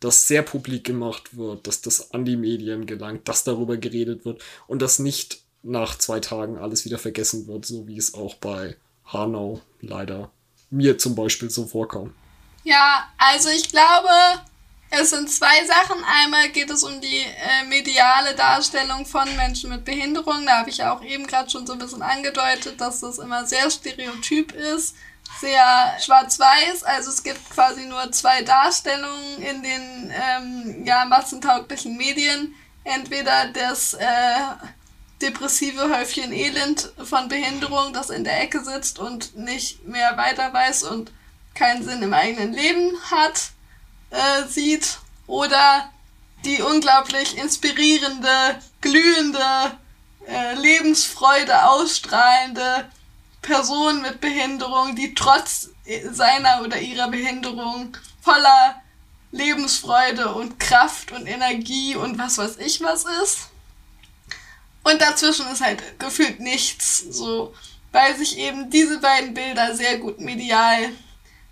das 0.00 0.26
sehr 0.26 0.42
publik 0.42 0.84
gemacht 0.84 1.36
wird, 1.36 1.66
dass 1.66 1.80
das 1.80 2.12
an 2.12 2.24
die 2.24 2.36
Medien 2.36 2.86
gelangt, 2.86 3.28
dass 3.28 3.44
darüber 3.44 3.76
geredet 3.76 4.24
wird 4.24 4.42
und 4.66 4.82
dass 4.82 4.98
nicht 4.98 5.42
nach 5.62 5.96
zwei 5.96 6.20
Tagen 6.20 6.58
alles 6.58 6.84
wieder 6.84 6.98
vergessen 6.98 7.46
wird, 7.46 7.64
so 7.64 7.86
wie 7.86 7.96
es 7.96 8.14
auch 8.14 8.34
bei 8.34 8.76
Hanau 9.06 9.60
leider 9.80 10.30
mir 10.70 10.98
zum 10.98 11.14
Beispiel 11.14 11.48
so 11.48 11.66
vorkommen. 11.66 12.14
Ja, 12.64 13.08
also 13.18 13.48
ich 13.48 13.70
glaube, 13.70 14.08
es 14.90 15.10
sind 15.10 15.30
zwei 15.30 15.64
Sachen. 15.66 16.02
Einmal 16.04 16.48
geht 16.50 16.70
es 16.70 16.82
um 16.82 17.00
die 17.00 17.20
äh, 17.20 17.64
mediale 17.68 18.34
Darstellung 18.34 19.06
von 19.06 19.34
Menschen 19.36 19.70
mit 19.70 19.84
Behinderung. 19.84 20.46
Da 20.46 20.58
habe 20.58 20.70
ich 20.70 20.78
ja 20.78 20.92
auch 20.92 21.02
eben 21.02 21.26
gerade 21.26 21.50
schon 21.50 21.66
so 21.66 21.72
ein 21.72 21.78
bisschen 21.78 22.02
angedeutet, 22.02 22.80
dass 22.80 23.00
das 23.00 23.18
immer 23.18 23.46
sehr 23.46 23.70
stereotyp 23.70 24.52
ist, 24.52 24.94
sehr 25.40 25.96
schwarz-weiß. 26.00 26.84
Also 26.84 27.10
es 27.10 27.22
gibt 27.22 27.50
quasi 27.50 27.86
nur 27.86 28.12
zwei 28.12 28.42
Darstellungen 28.42 29.42
in 29.42 29.62
den 29.62 30.12
ähm, 30.14 30.84
ja, 30.86 31.04
massentauglichen 31.04 31.96
Medien. 31.96 32.54
Entweder 32.84 33.48
das 33.48 33.94
äh, 33.94 34.06
depressive 35.22 35.96
Häufchen 35.96 36.32
Elend 36.32 36.92
von 37.02 37.28
Behinderung, 37.28 37.92
das 37.92 38.10
in 38.10 38.24
der 38.24 38.42
Ecke 38.42 38.62
sitzt 38.62 38.98
und 38.98 39.36
nicht 39.36 39.86
mehr 39.86 40.16
weiter 40.16 40.52
weiß 40.52 40.84
und 40.84 41.12
keinen 41.54 41.84
Sinn 41.84 42.02
im 42.02 42.12
eigenen 42.12 42.52
Leben 42.52 42.92
hat, 43.10 43.53
äh, 44.14 44.48
sieht. 44.48 44.98
Oder 45.26 45.90
die 46.44 46.60
unglaublich 46.62 47.36
inspirierende, 47.38 48.60
glühende, 48.80 49.78
äh, 50.28 50.54
Lebensfreude 50.54 51.68
ausstrahlende 51.68 52.90
Person 53.42 54.02
mit 54.02 54.20
Behinderung, 54.20 54.96
die 54.96 55.14
trotz 55.14 55.70
seiner 56.10 56.62
oder 56.62 56.78
ihrer 56.78 57.08
Behinderung 57.08 57.96
voller 58.22 58.82
Lebensfreude 59.32 60.32
und 60.32 60.58
Kraft 60.58 61.12
und 61.12 61.26
Energie 61.26 61.96
und 61.96 62.18
was 62.18 62.38
weiß 62.38 62.56
ich 62.58 62.80
was 62.80 63.04
ist. 63.22 63.48
Und 64.82 65.00
dazwischen 65.00 65.46
ist 65.48 65.62
halt 65.62 65.98
gefühlt 65.98 66.40
nichts, 66.40 67.04
so, 67.10 67.54
weil 67.92 68.16
sich 68.16 68.38
eben 68.38 68.70
diese 68.70 68.98
beiden 68.98 69.34
Bilder 69.34 69.74
sehr 69.74 69.98
gut 69.98 70.20
medial 70.20 70.90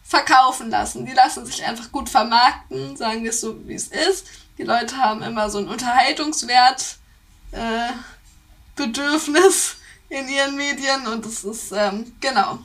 verkaufen 0.03 0.71
lassen. 0.71 1.07
Die 1.07 1.13
lassen 1.13 1.47
sich 1.47 1.65
einfach 1.65 1.91
gut 1.91 2.09
vermarkten, 2.09 2.97
sagen 2.97 3.23
wir 3.23 3.31
es 3.31 3.41
so, 3.41 3.67
wie 3.67 3.75
es 3.75 3.89
ist. 3.89 4.27
Die 4.59 4.65
Leute 4.65 4.97
haben 4.97 5.23
immer 5.23 5.49
so 5.51 5.59
ein 5.59 5.69
Unterhaltungswert, 5.69 6.97
äh, 7.53 7.89
in 10.09 10.29
ihren 10.29 10.57
Medien 10.57 11.07
und 11.07 11.25
das 11.25 11.45
ist, 11.45 11.73
ähm, 11.73 12.15
genau. 12.21 12.59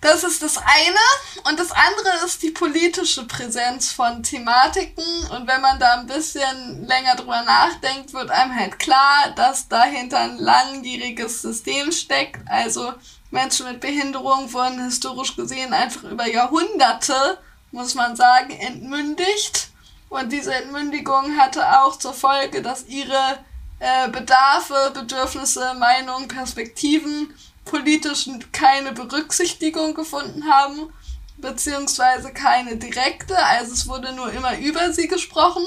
Das 0.00 0.22
ist 0.22 0.42
das 0.42 0.58
eine. 0.58 1.48
Und 1.48 1.58
das 1.58 1.72
andere 1.72 2.24
ist 2.24 2.42
die 2.42 2.50
politische 2.50 3.26
Präsenz 3.26 3.90
von 3.90 4.22
Thematiken. 4.22 5.04
Und 5.30 5.48
wenn 5.48 5.60
man 5.60 5.80
da 5.80 5.94
ein 5.94 6.06
bisschen 6.06 6.86
länger 6.86 7.16
drüber 7.16 7.42
nachdenkt, 7.42 8.12
wird 8.12 8.30
einem 8.30 8.54
halt 8.54 8.78
klar, 8.78 9.32
dass 9.34 9.66
dahinter 9.66 10.18
ein 10.18 10.38
langjähriges 10.38 11.42
System 11.42 11.90
steckt. 11.90 12.48
Also 12.48 12.94
Menschen 13.30 13.66
mit 13.66 13.80
Behinderung 13.80 14.52
wurden 14.52 14.82
historisch 14.84 15.36
gesehen 15.36 15.72
einfach 15.72 16.04
über 16.04 16.26
Jahrhunderte, 16.26 17.38
muss 17.72 17.94
man 17.94 18.16
sagen, 18.16 18.50
entmündigt. 18.52 19.68
Und 20.08 20.32
diese 20.32 20.54
Entmündigung 20.54 21.36
hatte 21.36 21.80
auch 21.82 21.98
zur 21.98 22.14
Folge, 22.14 22.62
dass 22.62 22.86
ihre 22.86 23.38
äh, 23.78 24.08
Bedarfe, 24.08 24.92
Bedürfnisse, 24.94 25.74
Meinungen, 25.74 26.28
Perspektiven 26.28 27.34
politisch 27.66 28.28
keine 28.52 28.92
Berücksichtigung 28.92 29.94
gefunden 29.94 30.50
haben, 30.50 30.92
beziehungsweise 31.36 32.32
keine 32.32 32.76
direkte, 32.76 33.36
also 33.36 33.72
es 33.72 33.86
wurde 33.86 34.12
nur 34.14 34.32
immer 34.32 34.58
über 34.58 34.92
sie 34.92 35.06
gesprochen. 35.06 35.64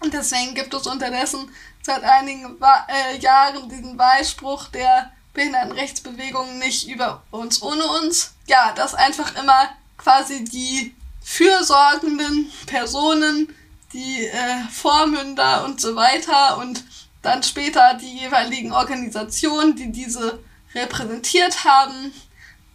Und 0.00 0.12
deswegen 0.12 0.54
gibt 0.54 0.74
es 0.74 0.86
unterdessen 0.86 1.48
seit 1.82 2.02
einigen 2.02 2.58
äh, 2.88 3.18
Jahren 3.18 3.68
diesen 3.68 3.96
Beispruch 3.96 4.68
der 4.68 5.12
Behindertenrechtsbewegung 5.34 6.58
nicht 6.58 6.88
über 6.88 7.22
uns 7.30 7.62
ohne 7.62 7.84
uns. 8.02 8.34
Ja, 8.46 8.72
dass 8.72 8.94
einfach 8.94 9.34
immer 9.40 9.70
quasi 9.96 10.44
die 10.44 10.94
fürsorgenden 11.22 12.50
Personen, 12.66 13.54
die 13.92 14.26
äh, 14.26 14.64
Vormünder 14.70 15.64
und 15.64 15.80
so 15.80 15.94
weiter 15.96 16.58
und 16.58 16.84
dann 17.22 17.42
später 17.42 17.94
die 17.94 18.18
jeweiligen 18.18 18.72
Organisationen, 18.72 19.76
die 19.76 19.92
diese 19.92 20.40
repräsentiert 20.74 21.64
haben, 21.64 22.12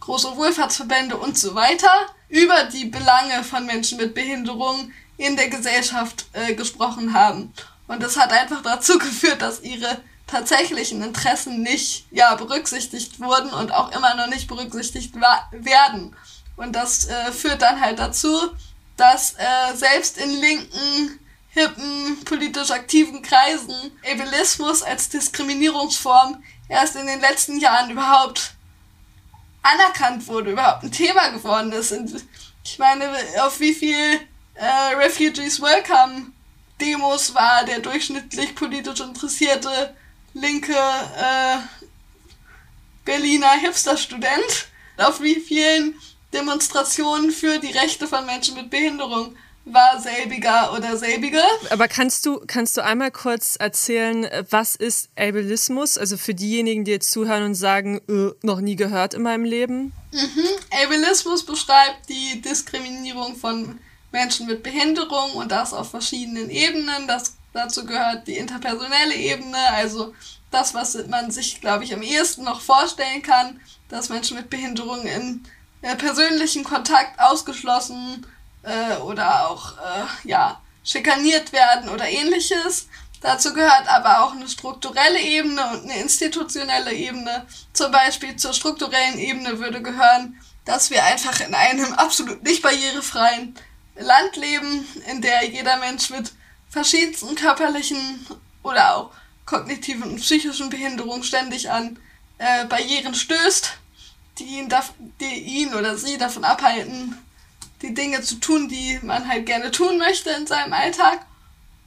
große 0.00 0.36
Wohlfahrtsverbände 0.36 1.16
und 1.16 1.38
so 1.38 1.54
weiter, 1.54 1.90
über 2.28 2.64
die 2.64 2.86
Belange 2.86 3.44
von 3.44 3.66
Menschen 3.66 3.98
mit 3.98 4.14
Behinderung 4.14 4.92
in 5.16 5.36
der 5.36 5.48
Gesellschaft 5.48 6.26
äh, 6.32 6.54
gesprochen 6.54 7.12
haben. 7.12 7.52
Und 7.88 8.02
das 8.02 8.16
hat 8.16 8.32
einfach 8.32 8.62
dazu 8.62 8.98
geführt, 8.98 9.42
dass 9.42 9.60
ihre 9.60 10.00
tatsächlichen 10.28 11.02
Interessen 11.02 11.62
nicht 11.62 12.06
ja, 12.10 12.34
berücksichtigt 12.36 13.18
wurden 13.18 13.50
und 13.50 13.72
auch 13.72 13.90
immer 13.92 14.14
noch 14.14 14.28
nicht 14.28 14.46
berücksichtigt 14.46 15.14
werden. 15.50 16.14
Und 16.56 16.72
das 16.72 17.06
äh, 17.06 17.32
führt 17.32 17.62
dann 17.62 17.80
halt 17.80 17.98
dazu, 17.98 18.50
dass 18.96 19.34
äh, 19.34 19.74
selbst 19.74 20.18
in 20.18 20.30
linken, 20.40 21.18
hippen, 21.48 22.24
politisch 22.24 22.70
aktiven 22.70 23.22
Kreisen 23.22 23.74
Ableismus 24.08 24.82
als 24.82 25.08
Diskriminierungsform 25.08 26.42
erst 26.68 26.96
in 26.96 27.06
den 27.06 27.20
letzten 27.20 27.58
Jahren 27.58 27.90
überhaupt 27.90 28.52
anerkannt 29.62 30.26
wurde, 30.26 30.52
überhaupt 30.52 30.84
ein 30.84 30.92
Thema 30.92 31.28
geworden 31.28 31.72
ist. 31.72 31.92
Und 31.92 32.24
ich 32.64 32.78
meine, 32.78 33.10
auf 33.40 33.60
wie 33.60 33.72
viel 33.72 34.20
äh, 34.54 34.94
Refugees 34.94 35.60
Welcome 35.62 36.32
Demos 36.80 37.34
war 37.34 37.64
der 37.64 37.80
durchschnittlich 37.80 38.54
politisch 38.54 39.00
interessierte 39.00 39.94
linke 40.40 40.72
äh, 40.72 41.58
Berliner 43.04 43.52
Hipster-Student, 43.52 44.68
auf 44.98 45.20
wie 45.22 45.36
vielen 45.40 45.94
Demonstrationen 46.32 47.30
für 47.30 47.58
die 47.58 47.72
Rechte 47.72 48.06
von 48.06 48.26
Menschen 48.26 48.54
mit 48.54 48.70
Behinderung 48.70 49.34
war 49.72 50.00
selbiger 50.00 50.72
oder 50.74 50.96
selbige. 50.96 51.42
Aber 51.70 51.88
kannst 51.88 52.24
du, 52.26 52.40
kannst 52.46 52.76
du 52.76 52.84
einmal 52.84 53.10
kurz 53.10 53.56
erzählen, 53.58 54.26
was 54.50 54.76
ist 54.76 55.10
Ableismus? 55.16 55.98
Also 55.98 56.16
für 56.16 56.34
diejenigen, 56.34 56.84
die 56.84 56.92
jetzt 56.92 57.10
zuhören 57.10 57.44
und 57.44 57.54
sagen, 57.54 58.00
äh, 58.08 58.46
noch 58.46 58.60
nie 58.60 58.76
gehört 58.76 59.14
in 59.14 59.22
meinem 59.22 59.44
Leben? 59.44 59.92
Mhm. 60.12 60.44
Ableismus 60.84 61.44
beschreibt 61.44 62.08
die 62.08 62.40
Diskriminierung 62.40 63.36
von 63.36 63.78
Menschen 64.12 64.46
mit 64.46 64.62
Behinderung 64.62 65.32
und 65.32 65.52
das 65.52 65.72
auf 65.72 65.90
verschiedenen 65.90 66.50
Ebenen. 66.50 67.06
Das, 67.06 67.36
dazu 67.58 67.84
gehört 67.84 68.26
die 68.26 68.36
interpersonelle 68.38 69.14
Ebene, 69.14 69.58
also 69.72 70.14
das, 70.50 70.74
was 70.74 70.96
man 71.08 71.30
sich, 71.30 71.60
glaube 71.60 71.84
ich, 71.84 71.92
am 71.92 72.02
ehesten 72.02 72.44
noch 72.44 72.60
vorstellen 72.60 73.22
kann, 73.22 73.60
dass 73.88 74.08
Menschen 74.08 74.36
mit 74.36 74.48
Behinderung 74.48 75.04
in 75.04 75.44
äh, 75.82 75.96
persönlichen 75.96 76.64
Kontakt 76.64 77.20
ausgeschlossen 77.20 78.26
äh, 78.62 78.96
oder 78.98 79.48
auch 79.50 79.72
äh, 79.78 80.28
ja, 80.28 80.60
schikaniert 80.84 81.52
werden 81.52 81.90
oder 81.90 82.08
ähnliches. 82.08 82.88
Dazu 83.20 83.52
gehört 83.52 83.88
aber 83.88 84.22
auch 84.22 84.32
eine 84.32 84.48
strukturelle 84.48 85.20
Ebene 85.20 85.62
und 85.70 85.82
eine 85.84 86.00
institutionelle 86.00 86.92
Ebene. 86.92 87.46
Zum 87.72 87.90
Beispiel 87.90 88.36
zur 88.36 88.52
strukturellen 88.52 89.18
Ebene 89.18 89.58
würde 89.58 89.82
gehören, 89.82 90.40
dass 90.64 90.90
wir 90.90 91.04
einfach 91.04 91.40
in 91.40 91.54
einem 91.54 91.92
absolut 91.94 92.42
nicht 92.44 92.62
barrierefreien 92.62 93.56
Land 93.96 94.36
leben, 94.36 94.86
in 95.10 95.20
der 95.20 95.44
jeder 95.44 95.76
Mensch 95.78 96.10
mit 96.10 96.32
verschiedensten 96.68 97.34
körperlichen 97.34 98.26
oder 98.62 98.96
auch 98.96 99.10
kognitiven 99.46 100.02
und 100.02 100.20
psychischen 100.20 100.70
Behinderungen 100.70 101.22
ständig 101.22 101.70
an 101.70 101.98
äh, 102.38 102.66
Barrieren 102.66 103.14
stößt, 103.14 103.72
die 104.38 104.44
ihn, 104.44 104.68
die 105.20 105.34
ihn 105.40 105.74
oder 105.74 105.96
sie 105.96 106.18
davon 106.18 106.44
abhalten, 106.44 107.16
die 107.82 107.94
Dinge 107.94 108.22
zu 108.22 108.36
tun, 108.36 108.68
die 108.68 108.98
man 109.02 109.28
halt 109.28 109.46
gerne 109.46 109.70
tun 109.70 109.98
möchte 109.98 110.30
in 110.30 110.46
seinem 110.46 110.72
Alltag. 110.72 111.24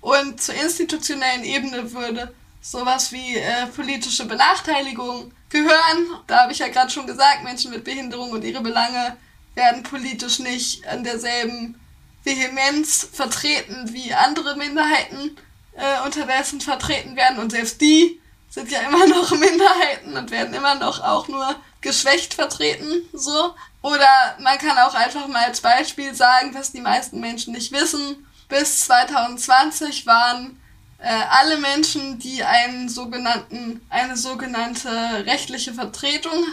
Und 0.01 0.41
zur 0.41 0.55
institutionellen 0.55 1.43
Ebene 1.43 1.91
würde 1.93 2.33
sowas 2.61 3.11
wie 3.11 3.35
äh, 3.35 3.67
politische 3.67 4.25
Benachteiligung 4.25 5.31
gehören. 5.49 6.07
Da 6.27 6.41
habe 6.41 6.53
ich 6.53 6.59
ja 6.59 6.69
gerade 6.69 6.91
schon 6.91 7.07
gesagt, 7.07 7.43
Menschen 7.43 7.71
mit 7.71 7.83
Behinderung 7.83 8.31
und 8.31 8.43
ihre 8.43 8.61
Belange 8.61 9.17
werden 9.53 9.83
politisch 9.83 10.39
nicht 10.39 10.87
an 10.87 11.03
derselben 11.03 11.79
Vehemenz 12.23 13.07
vertreten 13.11 13.93
wie 13.93 14.13
andere 14.13 14.55
Minderheiten 14.55 15.37
äh, 15.73 16.05
unterdessen 16.05 16.61
vertreten 16.61 17.15
werden. 17.15 17.39
Und 17.39 17.51
selbst 17.51 17.81
die 17.81 18.19
sind 18.49 18.69
ja 18.71 18.81
immer 18.81 19.07
noch 19.07 19.31
Minderheiten 19.37 20.15
und 20.17 20.31
werden 20.31 20.53
immer 20.53 20.75
noch 20.75 21.01
auch 21.01 21.27
nur 21.27 21.55
geschwächt 21.81 22.33
vertreten, 22.33 23.09
so. 23.13 23.55
Oder 23.81 24.37
man 24.39 24.59
kann 24.59 24.77
auch 24.77 24.93
einfach 24.93 25.27
mal 25.27 25.45
als 25.45 25.61
Beispiel 25.61 26.13
sagen, 26.13 26.53
was 26.53 26.71
die 26.71 26.81
meisten 26.81 27.19
Menschen 27.19 27.53
nicht 27.53 27.71
wissen. 27.71 28.27
Bis 28.47 28.81
2020 28.81 30.05
waren 30.05 30.61
äh, 30.99 31.07
alle 31.29 31.57
Menschen, 31.57 32.19
die 32.19 32.43
einen 32.43 32.89
sogenannten, 32.89 33.81
eine 33.89 34.15
sogenannte 34.15 34.89
rechtliche 35.25 35.73
Vertretung 35.73 36.45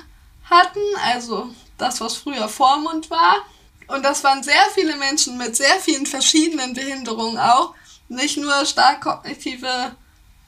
hatten, 0.48 0.80
also 1.04 1.50
das, 1.76 2.00
was 2.00 2.16
früher 2.16 2.48
Vormund 2.48 3.10
war, 3.10 3.36
und 3.88 4.02
das 4.04 4.22
waren 4.22 4.42
sehr 4.42 4.62
viele 4.74 4.96
Menschen 4.96 5.38
mit 5.38 5.56
sehr 5.56 5.80
vielen 5.80 6.06
verschiedenen 6.06 6.74
Behinderungen 6.74 7.38
auch. 7.38 7.74
Nicht 8.08 8.36
nur 8.36 8.64
stark 8.64 9.00
kognitive 9.00 9.96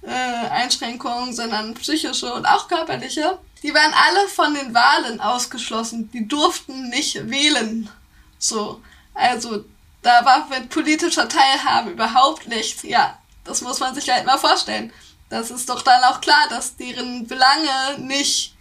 äh, 0.02 0.48
Einschränkungen, 0.50 1.32
sondern 1.34 1.74
psychische 1.74 2.32
und 2.32 2.46
auch 2.46 2.68
körperliche. 2.68 3.38
Die 3.62 3.74
waren 3.74 3.92
alle 3.92 4.28
von 4.28 4.54
den 4.54 4.72
Wahlen 4.74 5.20
ausgeschlossen. 5.20 6.10
Die 6.12 6.26
durften 6.28 6.88
nicht 6.90 7.30
wählen. 7.30 7.90
So. 8.38 8.80
Also, 9.14 9.64
da 10.02 10.24
war 10.24 10.46
mit 10.48 10.70
politischer 10.70 11.28
Teilhabe 11.28 11.90
überhaupt 11.90 12.46
nichts. 12.46 12.82
Ja, 12.82 13.18
das 13.44 13.60
muss 13.60 13.80
man 13.80 13.94
sich 13.94 14.08
halt 14.10 14.24
mal 14.24 14.38
vorstellen. 14.38 14.92
Das 15.28 15.50
ist 15.50 15.68
doch 15.68 15.82
dann 15.82 16.02
auch 16.04 16.20
klar, 16.20 16.48
dass 16.48 16.76
deren 16.76 17.26
Belange 17.26 17.98
nicht 17.98 18.54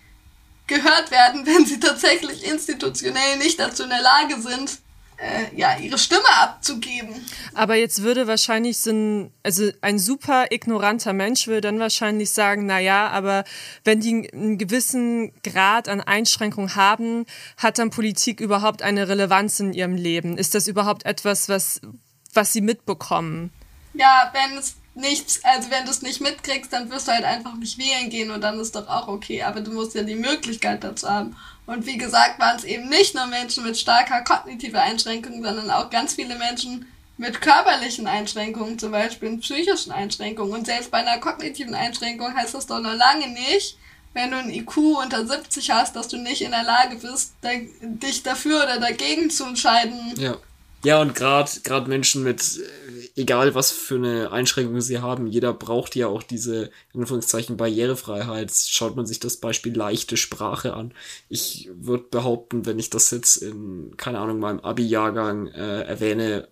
gehört 0.70 1.12
werden, 1.12 1.46
wenn 1.46 1.66
sie 1.66 1.80
tatsächlich 1.80 2.50
institutionell 2.50 3.38
nicht 3.38 3.60
dazu 3.60 3.84
in 3.84 3.90
der 3.90 4.02
Lage 4.02 4.42
sind, 4.42 4.80
äh, 5.18 5.54
ja, 5.54 5.78
ihre 5.78 5.98
Stimme 5.98 6.30
abzugeben. 6.40 7.26
Aber 7.54 7.76
jetzt 7.76 8.04
würde 8.04 8.28
wahrscheinlich 8.28 8.80
so 8.80 8.92
ein, 8.92 9.34
also 9.44 9.70
ein 9.82 10.00
super 10.00 10.46
ignoranter 10.52 11.12
Mensch 11.12 11.48
würde 11.48 11.62
dann 11.62 11.80
wahrscheinlich 11.80 12.32
sagen, 12.32 12.66
na 12.66 12.80
ja, 12.80 13.10
aber 13.10 13.44
wenn 13.84 14.00
die 14.00 14.30
einen 14.32 14.58
gewissen 14.58 15.34
Grad 15.44 15.90
an 15.90 16.00
Einschränkung 16.00 16.76
haben, 16.76 17.26
hat 17.58 17.80
dann 17.80 17.90
Politik 17.90 18.40
überhaupt 18.40 18.82
eine 18.82 19.10
Relevanz 19.10 19.60
in 19.60 19.74
ihrem 19.74 19.96
Leben? 19.96 20.38
Ist 20.38 20.56
das 20.56 20.70
überhaupt 20.70 21.06
etwas, 21.06 21.50
was, 21.50 21.82
was 22.34 22.54
sie 22.54 22.62
mitbekommen? 22.62 23.52
Ja, 23.94 24.32
wenn 24.32 24.58
es 24.58 24.76
nichts, 25.00 25.44
also 25.44 25.72
wenn 25.72 25.86
du 25.86 25.92
es 25.92 26.02
nicht 26.02 26.22
mitkriegst, 26.22 26.72
dann 26.72 26.90
wirst 26.92 27.08
du 27.08 27.12
halt 27.12 27.24
einfach 27.26 27.56
nicht 27.56 27.78
wählen 27.78 28.10
gehen 28.10 28.32
und 28.32 28.42
dann 28.42 28.60
ist 28.60 28.76
doch 28.76 28.88
auch 28.88 29.08
okay. 29.08 29.44
Aber 29.44 29.62
du 29.62 29.72
musst 29.72 29.96
ja 29.96 30.04
die 30.04 30.16
Möglichkeit 30.16 30.84
dazu 30.84 31.10
haben. 31.10 31.36
Und 31.66 31.86
wie 31.86 31.98
gesagt, 31.98 32.40
waren 32.40 32.58
es 32.58 32.64
eben 32.64 32.90
nicht 32.90 33.16
nur 33.16 33.28
Menschen 33.28 33.64
mit 33.64 33.78
starker 33.78 34.24
kognitiver 34.24 34.82
Einschränkung, 34.82 35.44
sondern 35.44 35.70
auch 35.72 35.90
ganz 35.90 36.16
viele 36.16 36.36
Menschen 36.36 36.88
mit 37.18 37.42
körperlichen 37.42 38.08
Einschränkungen, 38.08 38.80
zum 38.80 38.92
Beispiel 38.92 39.38
psychischen 39.38 39.92
Einschränkungen. 39.92 40.54
Und 40.54 40.66
selbst 40.66 40.90
bei 40.90 41.00
einer 41.00 41.20
kognitiven 41.20 41.76
Einschränkung 41.76 42.36
heißt 42.36 42.54
das 42.54 42.68
doch 42.68 42.80
noch 42.80 42.96
lange 42.96 43.28
nicht, 43.28 43.78
wenn 44.14 44.32
du 44.32 44.38
ein 44.38 44.50
IQ 44.50 44.78
unter 45.04 45.28
70 45.28 45.70
hast, 45.70 45.96
dass 45.96 46.08
du 46.08 46.18
nicht 46.18 46.42
in 46.42 46.52
der 46.52 46.64
Lage 46.64 46.96
bist, 46.96 47.34
dich 47.82 48.24
dafür 48.24 48.64
oder 48.64 48.80
dagegen 48.80 49.30
zu 49.30 49.46
entscheiden. 49.46 50.14
Ja. 50.18 50.38
Ja, 50.82 51.02
und 51.02 51.14
gerade 51.14 51.90
Menschen 51.90 52.24
mit, 52.24 52.42
egal 53.20 53.54
was 53.54 53.72
für 53.72 53.96
eine 53.96 54.32
Einschränkung 54.32 54.80
sie 54.82 55.00
haben, 55.00 55.28
jeder 55.28 55.54
braucht 55.54 55.96
ja 55.96 56.08
auch 56.08 56.24
diese, 56.24 56.72
in 56.94 57.02
Anführungszeichen, 57.02 57.58
Barrierefreiheit. 57.58 58.52
Schaut 58.52 58.96
man 58.96 59.06
sich 59.06 59.20
das 59.20 59.38
Beispiel 59.38 59.76
leichte 59.76 60.18
Sprache 60.18 60.74
an. 60.74 60.94
Ich 61.28 61.70
würde 61.74 62.06
behaupten, 62.10 62.66
wenn 62.66 62.80
ich 62.80 62.90
das 62.90 63.12
jetzt 63.12 63.38
in, 63.38 63.96
keine 63.98 64.20
Ahnung, 64.20 64.40
meinem 64.40 64.62
Abi-Jahrgang 64.62 65.48
äh, 65.48 65.82
erwähne, 65.82 66.48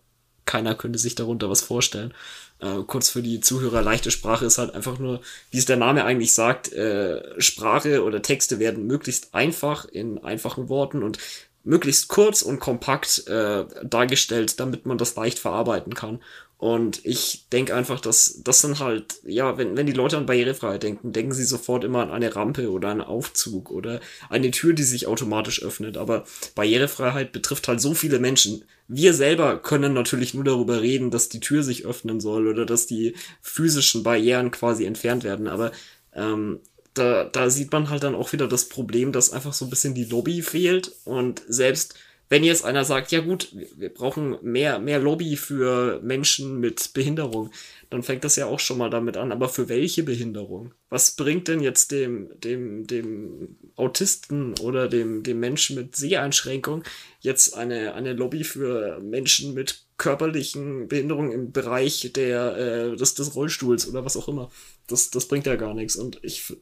keiner 0.46 0.76
könnte 0.76 1.00
sich 1.00 1.16
darunter 1.16 1.50
was 1.50 1.62
vorstellen. 1.62 2.14
Äh, 2.60 2.84
kurz 2.88 3.10
für 3.10 3.22
die 3.22 3.40
Zuhörer, 3.40 3.82
leichte 3.82 4.12
Sprache 4.12 4.46
ist 4.46 4.58
halt 4.58 4.74
einfach 4.74 5.00
nur, 5.00 5.22
wie 5.52 5.58
es 5.58 5.66
der 5.66 5.78
Name 5.78 6.06
eigentlich 6.06 6.34
sagt, 6.34 6.74
äh, 6.74 7.40
Sprache 7.40 8.04
oder 8.04 8.22
Texte 8.22 8.60
werden 8.60 8.88
möglichst 8.88 9.34
einfach 9.34 9.86
in 9.86 10.18
einfachen 10.24 10.70
Worten 10.70 11.04
und 11.04 11.20
möglichst 11.68 12.08
kurz 12.08 12.42
und 12.42 12.60
kompakt 12.60 13.28
äh, 13.28 13.66
dargestellt, 13.84 14.60
damit 14.60 14.86
man 14.86 14.98
das 14.98 15.16
leicht 15.16 15.38
verarbeiten 15.38 15.94
kann. 15.94 16.22
Und 16.60 17.06
ich 17.06 17.48
denke 17.52 17.76
einfach, 17.76 18.00
dass 18.00 18.42
das 18.44 18.62
sind 18.62 18.80
halt, 18.80 19.20
ja, 19.24 19.60
wenn, 19.60 19.78
wenn 19.78 19.86
die 19.86 19.94
Leute 19.94 20.18
an 20.18 20.26
Barrierefreiheit 20.26 20.82
denken, 20.82 21.14
denken 21.14 21.32
sie 21.32 21.44
sofort 21.44 21.84
immer 21.84 22.02
an 22.02 22.12
eine 22.12 22.36
Rampe 22.36 22.72
oder 22.72 22.90
einen 22.90 23.02
Aufzug 23.02 23.70
oder 23.70 24.00
eine 24.30 24.50
Tür, 24.50 24.74
die 24.74 24.84
sich 24.84 25.06
automatisch 25.06 25.62
öffnet. 25.62 25.98
Aber 25.98 26.26
Barrierefreiheit 26.56 27.32
betrifft 27.32 27.68
halt 27.68 27.80
so 27.80 27.94
viele 27.94 28.18
Menschen. 28.18 28.64
Wir 28.88 29.14
selber 29.14 29.60
können 29.60 29.94
natürlich 29.94 30.34
nur 30.34 30.44
darüber 30.44 30.82
reden, 30.82 31.12
dass 31.12 31.30
die 31.30 31.42
Tür 31.42 31.62
sich 31.62 31.86
öffnen 31.86 32.20
soll 32.20 32.48
oder 32.48 32.66
dass 32.66 32.88
die 32.88 33.16
physischen 33.42 34.02
Barrieren 34.02 34.50
quasi 34.50 34.86
entfernt 34.86 35.24
werden. 35.24 35.48
Aber 35.48 35.72
ähm, 36.16 36.60
da, 36.96 37.26
da 37.26 37.52
sieht 37.52 37.72
man 37.72 37.92
halt 37.92 38.02
dann 38.02 38.16
auch 38.16 38.34
wieder 38.34 38.48
das 38.48 38.68
Problem, 38.68 39.12
dass 39.12 39.32
einfach 39.32 39.54
so 39.54 39.66
ein 39.66 39.70
bisschen 39.70 39.94
die 39.94 40.06
Lobby 40.06 40.42
fehlt 40.42 40.92
und 41.06 41.44
selbst 41.48 41.94
wenn 42.30 42.44
jetzt 42.44 42.66
einer 42.66 42.84
sagt, 42.84 43.12
ja 43.12 43.22
gut, 43.22 43.50
wir 43.54 43.94
brauchen 43.94 44.38
mehr, 44.42 44.80
mehr 44.80 45.00
Lobby 45.00 45.38
für 45.38 46.02
Menschen 46.02 46.60
mit 46.60 46.94
Behinderung, 46.94 47.52
dann 47.90 48.04
fängt 48.04 48.26
das 48.26 48.36
ja 48.36 48.48
auch 48.48 48.60
schon 48.60 48.78
mal 48.78 48.90
damit 48.90 49.16
an. 49.16 49.32
Aber 49.32 49.48
für 49.48 49.70
welche 49.70 50.04
Behinderung? 50.04 50.74
Was 50.90 51.12
bringt 51.12 51.48
denn 51.48 51.62
jetzt 51.62 51.92
dem, 51.92 52.30
dem, 52.42 52.86
dem 52.86 53.58
Autisten 53.76 54.60
oder 54.60 54.90
dem, 54.90 55.24
dem 55.24 55.40
Menschen 55.40 55.78
mit 55.78 55.96
Seheinschränkung 55.96 56.84
jetzt 57.22 57.56
eine, 57.56 57.94
eine 57.94 58.14
Lobby 58.14 58.44
für 58.44 59.00
Menschen 59.00 59.54
mit 59.54 59.86
körperlichen 59.98 60.90
Behinderungen 60.90 61.32
im 61.32 61.52
Bereich 61.54 62.12
der, 62.14 62.58
äh, 62.58 62.96
des, 62.98 63.16
des 63.16 63.36
Rollstuhls 63.36 63.88
oder 63.88 64.04
was 64.04 64.18
auch 64.18 64.28
immer? 64.28 64.52
Das, 64.88 65.12
das 65.12 65.28
bringt 65.30 65.46
ja 65.46 65.56
gar 65.56 65.74
nichts. 65.74 65.96
Und 65.96 66.20
ich, 66.24 66.54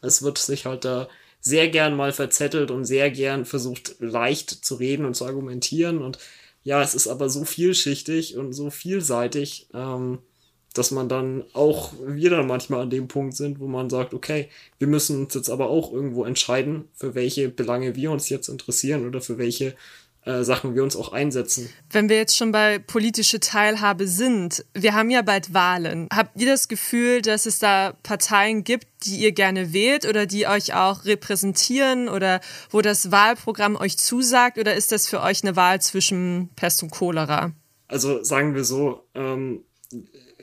es 0.00 0.22
wird 0.22 0.38
sich 0.38 0.66
halt 0.66 0.84
da 0.84 1.08
sehr 1.42 1.68
gern 1.68 1.96
mal 1.96 2.12
verzettelt 2.12 2.70
und 2.70 2.84
sehr 2.84 3.10
gern 3.10 3.44
versucht, 3.44 3.96
leicht 3.98 4.50
zu 4.50 4.76
reden 4.76 5.04
und 5.04 5.14
zu 5.14 5.26
argumentieren. 5.26 6.00
Und 6.00 6.18
ja, 6.62 6.80
es 6.80 6.94
ist 6.94 7.08
aber 7.08 7.28
so 7.28 7.44
vielschichtig 7.44 8.36
und 8.36 8.52
so 8.52 8.70
vielseitig, 8.70 9.66
ähm, 9.74 10.20
dass 10.72 10.92
man 10.92 11.08
dann 11.08 11.44
auch 11.52 11.92
wieder 12.06 12.42
manchmal 12.44 12.82
an 12.82 12.90
dem 12.90 13.08
Punkt 13.08 13.36
sind, 13.36 13.58
wo 13.58 13.66
man 13.66 13.90
sagt, 13.90 14.14
okay, 14.14 14.48
wir 14.78 14.86
müssen 14.86 15.24
uns 15.24 15.34
jetzt 15.34 15.50
aber 15.50 15.68
auch 15.68 15.92
irgendwo 15.92 16.24
entscheiden, 16.24 16.88
für 16.94 17.14
welche 17.14 17.48
Belange 17.48 17.96
wir 17.96 18.12
uns 18.12 18.28
jetzt 18.28 18.48
interessieren 18.48 19.06
oder 19.06 19.20
für 19.20 19.36
welche 19.36 19.74
äh, 20.24 20.44
Sachen 20.44 20.74
wir 20.74 20.84
uns 20.84 20.94
auch 20.94 21.12
einsetzen. 21.12 21.68
Wenn 21.90 22.08
wir 22.08 22.16
jetzt 22.16 22.36
schon 22.36 22.52
bei 22.52 22.78
politische 22.78 23.40
Teilhabe 23.40 24.06
sind, 24.06 24.64
wir 24.72 24.94
haben 24.94 25.10
ja 25.10 25.22
bald 25.22 25.52
Wahlen. 25.52 26.06
Habt 26.12 26.40
ihr 26.40 26.46
das 26.46 26.68
Gefühl, 26.68 27.22
dass 27.22 27.44
es 27.44 27.58
da 27.58 27.94
Parteien 28.04 28.62
gibt, 28.62 28.86
die 29.04 29.16
ihr 29.16 29.32
gerne 29.32 29.72
wählt 29.72 30.06
oder 30.06 30.26
die 30.26 30.46
euch 30.46 30.74
auch 30.74 31.04
repräsentieren 31.06 32.08
oder 32.08 32.40
wo 32.70 32.82
das 32.82 33.10
Wahlprogramm 33.10 33.74
euch 33.74 33.98
zusagt 33.98 34.58
oder 34.58 34.74
ist 34.74 34.92
das 34.92 35.08
für 35.08 35.20
euch 35.20 35.42
eine 35.42 35.56
Wahl 35.56 35.80
zwischen 35.80 36.50
Pest 36.54 36.84
und 36.84 36.90
Cholera? 36.90 37.52
Also 37.88 38.22
sagen 38.22 38.54
wir 38.54 38.64
so, 38.64 39.04
ähm, 39.14 39.64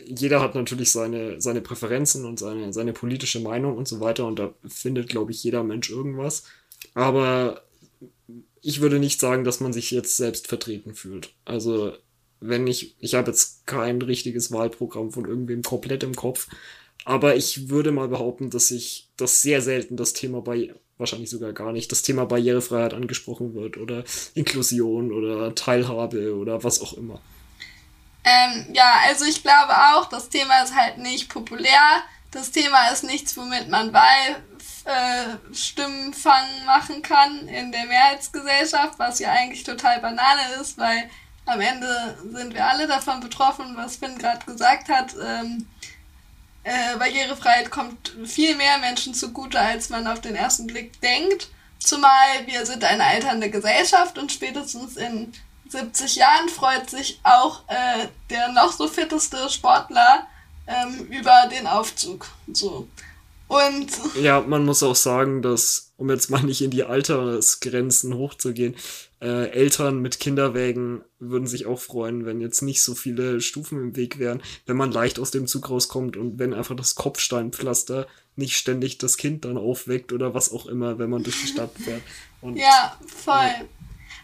jeder 0.06 0.42
hat 0.42 0.56
natürlich 0.56 0.92
seine, 0.92 1.40
seine 1.40 1.62
Präferenzen 1.62 2.26
und 2.26 2.38
seine, 2.38 2.74
seine 2.74 2.92
politische 2.94 3.40
Meinung 3.40 3.78
und 3.78 3.88
so 3.88 4.02
weiter 4.02 4.28
und 4.28 4.40
da 4.40 4.54
findet, 4.68 5.08
glaube 5.08 5.32
ich, 5.32 5.42
jeder 5.44 5.64
Mensch 5.64 5.90
irgendwas. 5.90 6.44
Aber 6.94 7.62
ich 8.62 8.82
würde 8.82 9.00
nicht 9.00 9.20
sagen, 9.20 9.44
dass 9.44 9.60
man 9.60 9.74
sich 9.74 9.92
jetzt 9.92 10.18
selbst 10.18 10.48
vertreten 10.48 10.96
fühlt. 10.96 11.34
Also, 11.46 11.94
wenn 12.40 12.68
ich, 12.68 12.96
ich 13.00 13.16
habe 13.16 13.32
jetzt 13.32 13.66
kein 13.66 14.02
richtiges 14.02 14.52
Wahlprogramm 14.52 15.12
von 15.12 15.26
irgendwem 15.26 15.62
komplett 15.62 16.04
im 16.04 16.16
Kopf, 16.16 16.48
aber 17.06 17.36
ich 17.36 17.70
würde 17.70 17.92
mal 17.92 18.08
behaupten, 18.08 18.50
dass 18.50 18.72
ich, 18.72 19.08
dass 19.18 19.42
sehr 19.42 19.62
selten 19.62 19.98
das 19.98 20.14
Thema 20.14 20.42
bei, 20.42 20.74
wahrscheinlich 20.98 21.30
sogar 21.30 21.54
gar 21.54 21.72
nicht, 21.72 21.92
das 21.92 22.02
Thema 22.02 22.26
Barrierefreiheit 22.26 22.94
angesprochen 22.94 23.54
wird 23.56 23.78
oder 23.78 24.04
Inklusion 24.36 25.12
oder 25.12 25.56
Teilhabe 25.56 26.36
oder 26.36 26.64
was 26.64 26.82
auch 26.82 26.94
immer. 26.94 27.22
Ähm, 28.24 28.68
ja, 28.74 28.96
also 29.08 29.26
ich 29.26 29.42
glaube 29.42 29.74
auch, 29.74 30.10
das 30.10 30.30
Thema 30.30 30.62
ist 30.62 30.76
halt 30.76 30.98
nicht 30.98 31.30
populär. 31.30 32.04
Das 32.32 32.52
Thema 32.52 32.90
ist 32.92 33.04
nichts, 33.04 33.36
womit 33.38 33.70
man 33.70 33.92
Wahl, 33.94 34.44
äh, 34.86 35.54
Stimmenfang 35.54 36.66
machen 36.66 37.02
kann 37.02 37.48
in 37.48 37.72
der 37.72 37.86
Mehrheitsgesellschaft, 37.86 38.98
was 38.98 39.20
ja 39.20 39.32
eigentlich 39.32 39.64
total 39.64 40.00
Banane 40.00 40.42
ist, 40.62 40.78
weil 40.78 41.10
am 41.46 41.62
Ende 41.62 42.18
sind 42.32 42.54
wir 42.54 42.66
alle 42.66 42.88
davon 42.88 43.20
betroffen, 43.20 43.76
was 43.76 43.96
Finn 43.96 44.18
gerade 44.18 44.46
gesagt 44.46 44.90
hat. 44.90 45.16
Ähm, 45.22 45.68
äh, 46.64 46.98
Barrierefreiheit 46.98 47.72
kommt 47.72 48.14
viel 48.26 48.56
mehr 48.56 48.78
Menschen 48.78 49.14
zugute, 49.14 49.60
als 49.60 49.90
man 49.90 50.06
auf 50.08 50.22
den 50.22 50.36
ersten 50.36 50.68
Blick 50.68 51.00
denkt. 51.02 51.50
Zumal 51.80 52.46
wir 52.46 52.66
sind 52.66 52.84
eine 52.84 53.04
alternde 53.04 53.50
Gesellschaft 53.50 54.18
und 54.18 54.32
spätestens 54.32 54.98
in 54.98 55.34
70 55.70 56.16
Jahren 56.16 56.50
freut 56.50 56.90
sich 56.90 57.20
auch 57.24 57.64
äh, 57.68 58.08
der 58.30 58.50
noch 58.50 58.72
so 58.72 58.88
fitteste 58.88 59.50
Sportler 59.50 60.28
ähm, 60.68 61.06
über 61.06 61.48
den 61.50 61.68
Aufzug. 61.68 62.28
So. 62.52 62.88
Und 63.50 63.88
ja, 64.22 64.42
man 64.42 64.64
muss 64.64 64.84
auch 64.84 64.96
sagen, 64.96 65.42
dass, 65.42 65.92
um 65.98 66.08
jetzt 66.12 66.30
mal 66.30 66.44
nicht 66.44 66.62
in 66.62 66.70
die 66.70 66.84
Altersgrenzen 66.84 68.14
hochzugehen, 68.14 68.76
äh, 69.22 69.50
Eltern 69.50 70.04
mit 70.04 70.20
Kinderwägen 70.20 71.04
würden 71.18 71.48
sich 71.48 71.66
auch 71.66 71.80
freuen, 71.80 72.28
wenn 72.28 72.42
jetzt 72.42 72.62
nicht 72.62 72.84
so 72.84 72.94
viele 72.94 73.42
Stufen 73.42 73.80
im 73.80 73.96
Weg 73.96 74.20
wären, 74.20 74.44
wenn 74.68 74.78
man 74.78 74.92
leicht 74.92 75.18
aus 75.18 75.32
dem 75.32 75.48
Zug 75.48 75.72
rauskommt 75.72 76.16
und 76.16 76.38
wenn 76.38 76.54
einfach 76.54 76.76
das 76.76 76.94
Kopfsteinpflaster 76.94 78.06
nicht 78.36 78.56
ständig 78.56 79.00
das 79.00 79.18
Kind 79.18 79.46
dann 79.46 79.58
aufweckt 79.58 80.14
oder 80.14 80.36
was 80.36 80.52
auch 80.54 80.68
immer, 80.68 81.00
wenn 81.00 81.10
man 81.10 81.24
durch 81.24 81.42
die 81.42 81.48
Stadt 81.48 81.72
fährt. 81.76 82.04
Und, 82.42 82.56
ja, 82.56 82.96
voll. 83.08 83.34
Ja. 83.34 83.66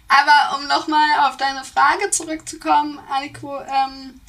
Aber 0.08 0.60
um 0.60 0.68
nochmal 0.68 1.28
auf 1.28 1.38
deine 1.38 1.64
Frage 1.64 2.12
zurückzukommen, 2.12 3.00
Aniko, 3.10 3.58
ähm, 3.60 4.22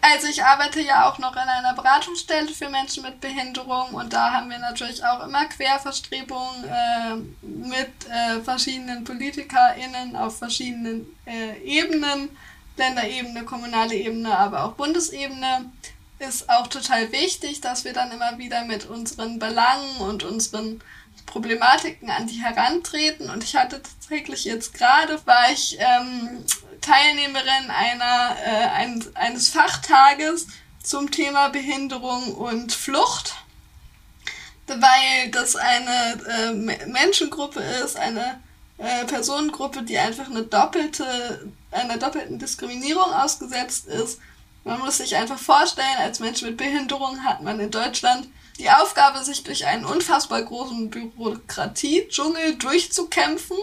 also 0.00 0.26
ich 0.26 0.44
arbeite 0.44 0.80
ja 0.80 1.08
auch 1.08 1.18
noch 1.18 1.32
in 1.32 1.38
einer 1.38 1.74
Beratungsstelle 1.74 2.48
für 2.48 2.68
Menschen 2.68 3.02
mit 3.02 3.20
Behinderung 3.20 3.94
und 3.94 4.12
da 4.12 4.32
haben 4.32 4.50
wir 4.50 4.58
natürlich 4.58 5.04
auch 5.04 5.24
immer 5.24 5.46
Querverstrebungen 5.46 6.64
äh, 6.64 7.14
mit 7.42 7.90
äh, 8.10 8.40
verschiedenen 8.42 9.04
PolitikerInnen 9.04 10.16
auf 10.16 10.38
verschiedenen 10.38 11.06
äh, 11.26 11.58
Ebenen, 11.64 12.28
Länderebene, 12.76 13.44
kommunale 13.44 13.94
Ebene, 13.94 14.36
aber 14.36 14.64
auch 14.64 14.72
Bundesebene. 14.72 15.70
Ist 16.18 16.48
auch 16.48 16.68
total 16.68 17.10
wichtig, 17.10 17.60
dass 17.60 17.84
wir 17.84 17.92
dann 17.92 18.12
immer 18.12 18.38
wieder 18.38 18.64
mit 18.64 18.86
unseren 18.86 19.38
Belangen 19.38 19.96
und 19.98 20.22
unseren 20.22 20.80
Problematiken 21.26 22.10
an 22.10 22.26
die 22.26 22.42
herantreten. 22.42 23.30
Und 23.30 23.42
ich 23.42 23.56
hatte 23.56 23.82
tatsächlich 23.82 24.44
jetzt 24.44 24.74
gerade, 24.74 25.20
war 25.26 25.50
ich 25.50 25.76
ähm, 25.80 26.44
Teilnehmerin 26.84 27.70
einer, 27.70 28.36
äh, 28.44 28.66
ein, 28.74 29.04
eines 29.14 29.48
Fachtages 29.48 30.48
zum 30.82 31.10
Thema 31.10 31.48
Behinderung 31.48 32.34
und 32.34 32.72
Flucht, 32.72 33.34
weil 34.66 35.30
das 35.30 35.56
eine 35.56 36.20
äh, 36.28 36.86
Menschengruppe 36.86 37.60
ist, 37.60 37.96
eine 37.96 38.40
äh, 38.76 39.04
Personengruppe, 39.06 39.82
die 39.82 39.98
einfach 39.98 40.26
eine 40.26 40.42
doppelte, 40.42 41.48
einer 41.70 41.96
doppelten 41.96 42.38
Diskriminierung 42.38 43.12
ausgesetzt 43.14 43.86
ist. 43.86 44.20
Man 44.64 44.78
muss 44.80 44.98
sich 44.98 45.16
einfach 45.16 45.38
vorstellen, 45.38 45.98
als 46.00 46.20
Mensch 46.20 46.42
mit 46.42 46.58
Behinderung 46.58 47.24
hat 47.24 47.42
man 47.42 47.60
in 47.60 47.70
Deutschland 47.70 48.28
die 48.58 48.70
Aufgabe, 48.70 49.24
sich 49.24 49.42
durch 49.42 49.66
einen 49.66 49.84
unfassbar 49.84 50.42
großen 50.42 50.90
Bürokratie-Dschungel 50.90 52.56
durchzukämpfen 52.56 53.56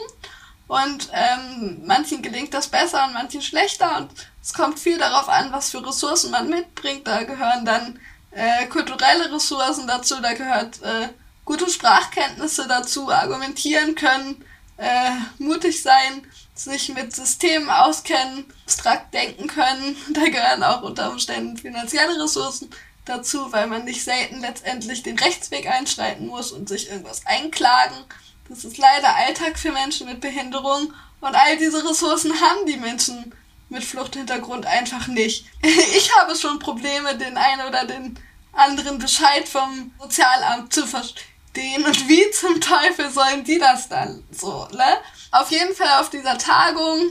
und 0.72 1.10
ähm, 1.12 1.82
manchen 1.84 2.22
gelingt 2.22 2.54
das 2.54 2.70
besser 2.70 3.04
und 3.06 3.14
manchen 3.14 3.42
schlechter. 3.42 3.98
Und 3.98 4.10
es 4.42 4.54
kommt 4.54 4.80
viel 4.80 4.98
darauf 4.98 5.28
an, 5.28 5.52
was 5.52 5.72
für 5.72 5.86
Ressourcen 5.86 6.32
man 6.32 6.50
mitbringt. 6.50 7.06
Da 7.06 7.24
gehören 7.24 7.66
dann 7.66 8.00
äh, 8.32 8.68
kulturelle 8.68 9.34
Ressourcen 9.34 9.86
dazu, 9.86 10.22
da 10.22 10.32
gehört 10.32 10.82
äh, 10.82 11.10
gute 11.44 11.70
Sprachkenntnisse 11.70 12.70
dazu, 12.70 13.12
argumentieren 13.12 13.96
können, 13.96 14.46
äh, 14.78 15.12
mutig 15.40 15.84
sein, 15.84 16.26
sich 16.56 16.88
mit 16.88 17.14
Systemen 17.14 17.70
auskennen, 17.70 18.46
abstrakt 18.64 19.14
denken 19.14 19.48
können. 19.48 19.98
Da 20.14 20.24
gehören 20.30 20.64
auch 20.64 20.84
unter 20.84 21.12
Umständen 21.12 21.58
finanzielle 21.58 22.24
Ressourcen 22.24 22.70
dazu, 23.04 23.52
weil 23.52 23.68
man 23.68 23.84
nicht 23.84 24.06
selten 24.06 24.40
letztendlich 24.40 25.04
den 25.04 25.20
Rechtsweg 25.20 25.68
einschreiten 25.70 26.28
muss 26.28 26.54
und 26.54 26.70
sich 26.70 26.90
irgendwas 26.90 27.28
einklagen 27.28 28.06
das 28.52 28.66
ist 28.66 28.78
leider 28.78 29.16
Alltag 29.16 29.58
für 29.58 29.72
Menschen 29.72 30.08
mit 30.08 30.20
Behinderung 30.20 30.94
und 31.22 31.36
all 31.36 31.58
diese 31.58 31.88
Ressourcen 31.90 32.34
haben 32.42 32.66
die 32.66 32.76
Menschen 32.76 33.34
mit 33.70 33.82
Fluchthintergrund 33.82 34.66
einfach 34.66 35.08
nicht. 35.08 35.46
Ich 35.64 36.14
habe 36.18 36.36
schon 36.36 36.60
Probleme, 36.60 37.18
den 37.18 37.38
einen 37.38 37.66
oder 37.66 37.86
den 37.86 38.20
anderen 38.52 39.00
Bescheid 39.00 39.48
vom 39.48 39.94
Sozialamt 39.98 40.74
zu 40.74 40.86
verstehen 40.86 41.86
und 41.86 42.10
wie 42.10 42.30
zum 42.32 42.60
Teufel 42.60 43.10
sollen 43.10 43.46
die 43.46 43.58
das 43.58 43.88
dann 43.88 44.22
so, 44.32 44.68
ne? 44.74 44.98
Auf 45.32 45.50
jeden 45.52 45.74
Fall 45.74 46.02
auf 46.02 46.10
dieser 46.10 46.38
Tagung 46.38 47.06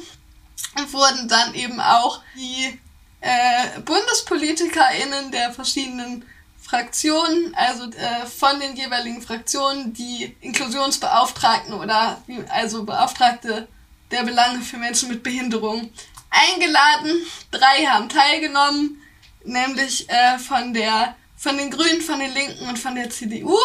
wurden 0.91 1.27
dann 1.27 1.55
eben 1.55 1.81
auch 1.81 2.21
die 2.37 2.79
äh, 3.23 3.81
BundespolitikerInnen 3.81 5.31
der 5.31 5.55
verschiedenen 5.55 6.27
Fraktionen, 6.71 7.53
also 7.57 7.91
äh, 7.91 8.27
von 8.27 8.61
den 8.61 8.77
jeweiligen 8.77 9.21
Fraktionen, 9.21 9.93
die 9.93 10.37
Inklusionsbeauftragten 10.41 11.75
oder 11.75 12.23
also 12.49 12.85
Beauftragte 12.85 13.67
der 14.13 14.23
Belange 14.23 14.61
für 14.61 14.77
Menschen 14.77 15.09
mit 15.09 15.25
Behinderung 15.25 15.91
eingeladen. 16.31 17.27
Drei 17.51 17.87
haben 17.87 18.09
teilgenommen, 18.09 19.03
nämlich 19.45 20.09
äh, 20.09 20.39
von, 20.39 20.73
der, 20.73 21.17
von 21.37 21.57
den 21.59 21.73
Grünen, 21.73 22.01
von 22.01 22.21
den 22.21 22.33
Linken 22.33 22.69
und 22.69 22.79
von 22.79 22.95
der 22.95 23.11
CDU. 23.11 23.59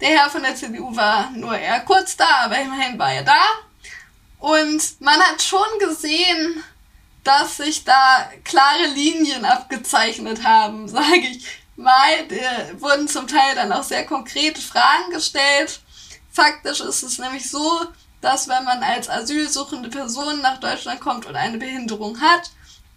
Der 0.00 0.08
Herr 0.08 0.30
von 0.30 0.42
der 0.42 0.54
CDU 0.54 0.96
war 0.96 1.30
nur 1.32 1.56
eher 1.56 1.80
kurz 1.80 2.16
da, 2.16 2.44
aber 2.44 2.58
immerhin 2.58 2.98
war 2.98 3.12
er 3.12 3.24
da. 3.24 3.42
Und 4.38 5.00
man 5.00 5.20
hat 5.20 5.42
schon 5.42 5.78
gesehen, 5.78 6.64
dass 7.24 7.58
sich 7.58 7.84
da 7.84 8.30
klare 8.42 8.86
Linien 8.94 9.44
abgezeichnet 9.44 10.44
haben, 10.44 10.88
sage 10.88 11.28
ich 11.30 11.61
mal. 11.76 12.26
Da 12.28 12.80
wurden 12.80 13.08
zum 13.08 13.26
Teil 13.26 13.54
dann 13.54 13.72
auch 13.72 13.82
sehr 13.82 14.06
konkrete 14.06 14.60
Fragen 14.60 15.10
gestellt. 15.12 15.80
Faktisch 16.30 16.80
ist 16.80 17.02
es 17.02 17.18
nämlich 17.18 17.50
so, 17.50 17.86
dass 18.20 18.48
wenn 18.48 18.64
man 18.64 18.82
als 18.82 19.08
asylsuchende 19.08 19.90
Person 19.90 20.40
nach 20.40 20.60
Deutschland 20.60 21.00
kommt 21.00 21.26
und 21.26 21.36
eine 21.36 21.58
Behinderung 21.58 22.20
hat, 22.20 22.50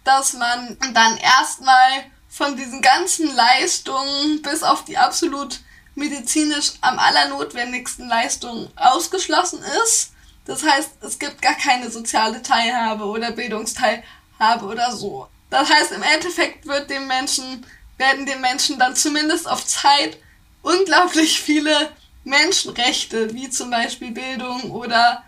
dass 0.04 0.34
man 0.34 0.78
dann 0.94 1.16
erstmal 1.18 2.04
von 2.28 2.56
diesen 2.56 2.80
ganzen 2.80 3.34
Leistungen 3.34 4.40
bis 4.42 4.62
auf 4.62 4.84
die 4.84 4.98
absolut 4.98 5.60
medizinisch 5.94 6.74
am 6.82 6.98
allernotwendigsten 6.98 8.08
Leistungen 8.08 8.70
ausgeschlossen 8.76 9.62
ist. 9.82 10.12
Das 10.44 10.62
heißt, 10.62 10.90
es 11.00 11.18
gibt 11.18 11.42
gar 11.42 11.54
keine 11.54 11.90
soziale 11.90 12.42
Teilhabe 12.42 13.04
oder 13.04 13.32
Bildungsteilhabe 13.32 14.64
oder 14.64 14.92
so. 14.92 15.28
Das 15.50 15.68
heißt, 15.68 15.92
im 15.92 16.02
Endeffekt 16.02 16.66
wird 16.66 16.90
dem 16.90 17.06
Menschen, 17.06 17.66
werden 17.98 18.26
dem 18.26 18.40
Menschen 18.40 18.78
dann 18.78 18.94
zumindest 18.94 19.48
auf 19.48 19.64
Zeit 19.66 20.18
unglaublich 20.62 21.40
viele 21.40 21.92
Menschenrechte, 22.24 23.32
wie 23.34 23.48
zum 23.50 23.70
Beispiel 23.70 24.10
Bildung 24.10 24.70
oder 24.70 25.22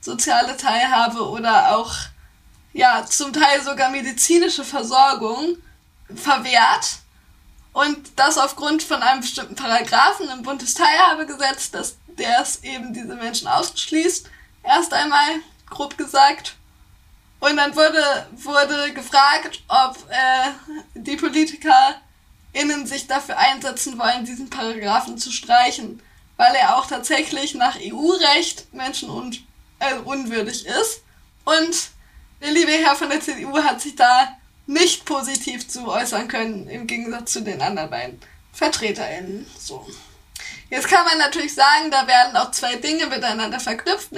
soziale 0.00 0.56
Teilhabe 0.56 1.28
oder 1.28 1.76
auch, 1.76 1.94
ja, 2.72 3.04
zum 3.06 3.32
Teil 3.32 3.62
sogar 3.62 3.90
medizinische 3.90 4.64
Versorgung 4.64 5.56
verwehrt. 6.14 6.98
Und 7.72 7.98
das 8.16 8.36
aufgrund 8.36 8.82
von 8.82 9.00
einem 9.02 9.20
bestimmten 9.20 9.54
Paragraphen 9.54 10.28
im 10.28 10.42
Bundesteilhabegesetz, 10.42 11.70
dass 11.70 11.96
der 12.06 12.40
es 12.40 12.64
eben 12.64 12.92
diese 12.92 13.14
Menschen 13.14 13.46
ausschließt. 13.46 14.28
Erst 14.64 14.92
einmal, 14.92 15.40
grob 15.68 15.96
gesagt. 15.96 16.56
Und 17.38 17.56
dann 17.56 17.74
wurde, 17.74 18.26
wurde 18.32 18.92
gefragt, 18.92 19.62
ob 19.68 19.96
äh, 20.10 20.50
die 20.94 21.16
PolitikerInnen 22.52 22.86
sich 22.86 23.06
dafür 23.06 23.38
einsetzen 23.38 23.98
wollen, 23.98 24.24
diesen 24.24 24.50
Paragraphen 24.50 25.18
zu 25.18 25.30
streichen 25.30 26.00
weil 26.40 26.54
er 26.54 26.78
auch 26.78 26.86
tatsächlich 26.86 27.54
nach 27.54 27.76
EU-Recht 27.76 28.72
menschen- 28.72 29.10
und 29.10 29.44
äh, 29.78 29.92
ist. 30.64 31.02
Und 31.44 31.90
der 32.40 32.50
liebe 32.50 32.70
Herr 32.70 32.96
von 32.96 33.10
der 33.10 33.20
CDU 33.20 33.62
hat 33.62 33.82
sich 33.82 33.94
da 33.94 34.38
nicht 34.66 35.04
positiv 35.04 35.68
zu 35.68 35.86
äußern 35.86 36.28
können, 36.28 36.66
im 36.70 36.86
Gegensatz 36.86 37.32
zu 37.32 37.42
den 37.42 37.60
anderen 37.60 37.90
beiden 37.90 38.18
VertreterInnen. 38.54 39.44
So. 39.58 39.86
Jetzt 40.70 40.88
kann 40.88 41.04
man 41.04 41.18
natürlich 41.18 41.52
sagen, 41.52 41.90
da 41.90 42.06
werden 42.06 42.34
auch 42.34 42.52
zwei 42.52 42.76
Dinge 42.76 43.04
miteinander 43.08 43.60
verknüpft, 43.60 44.08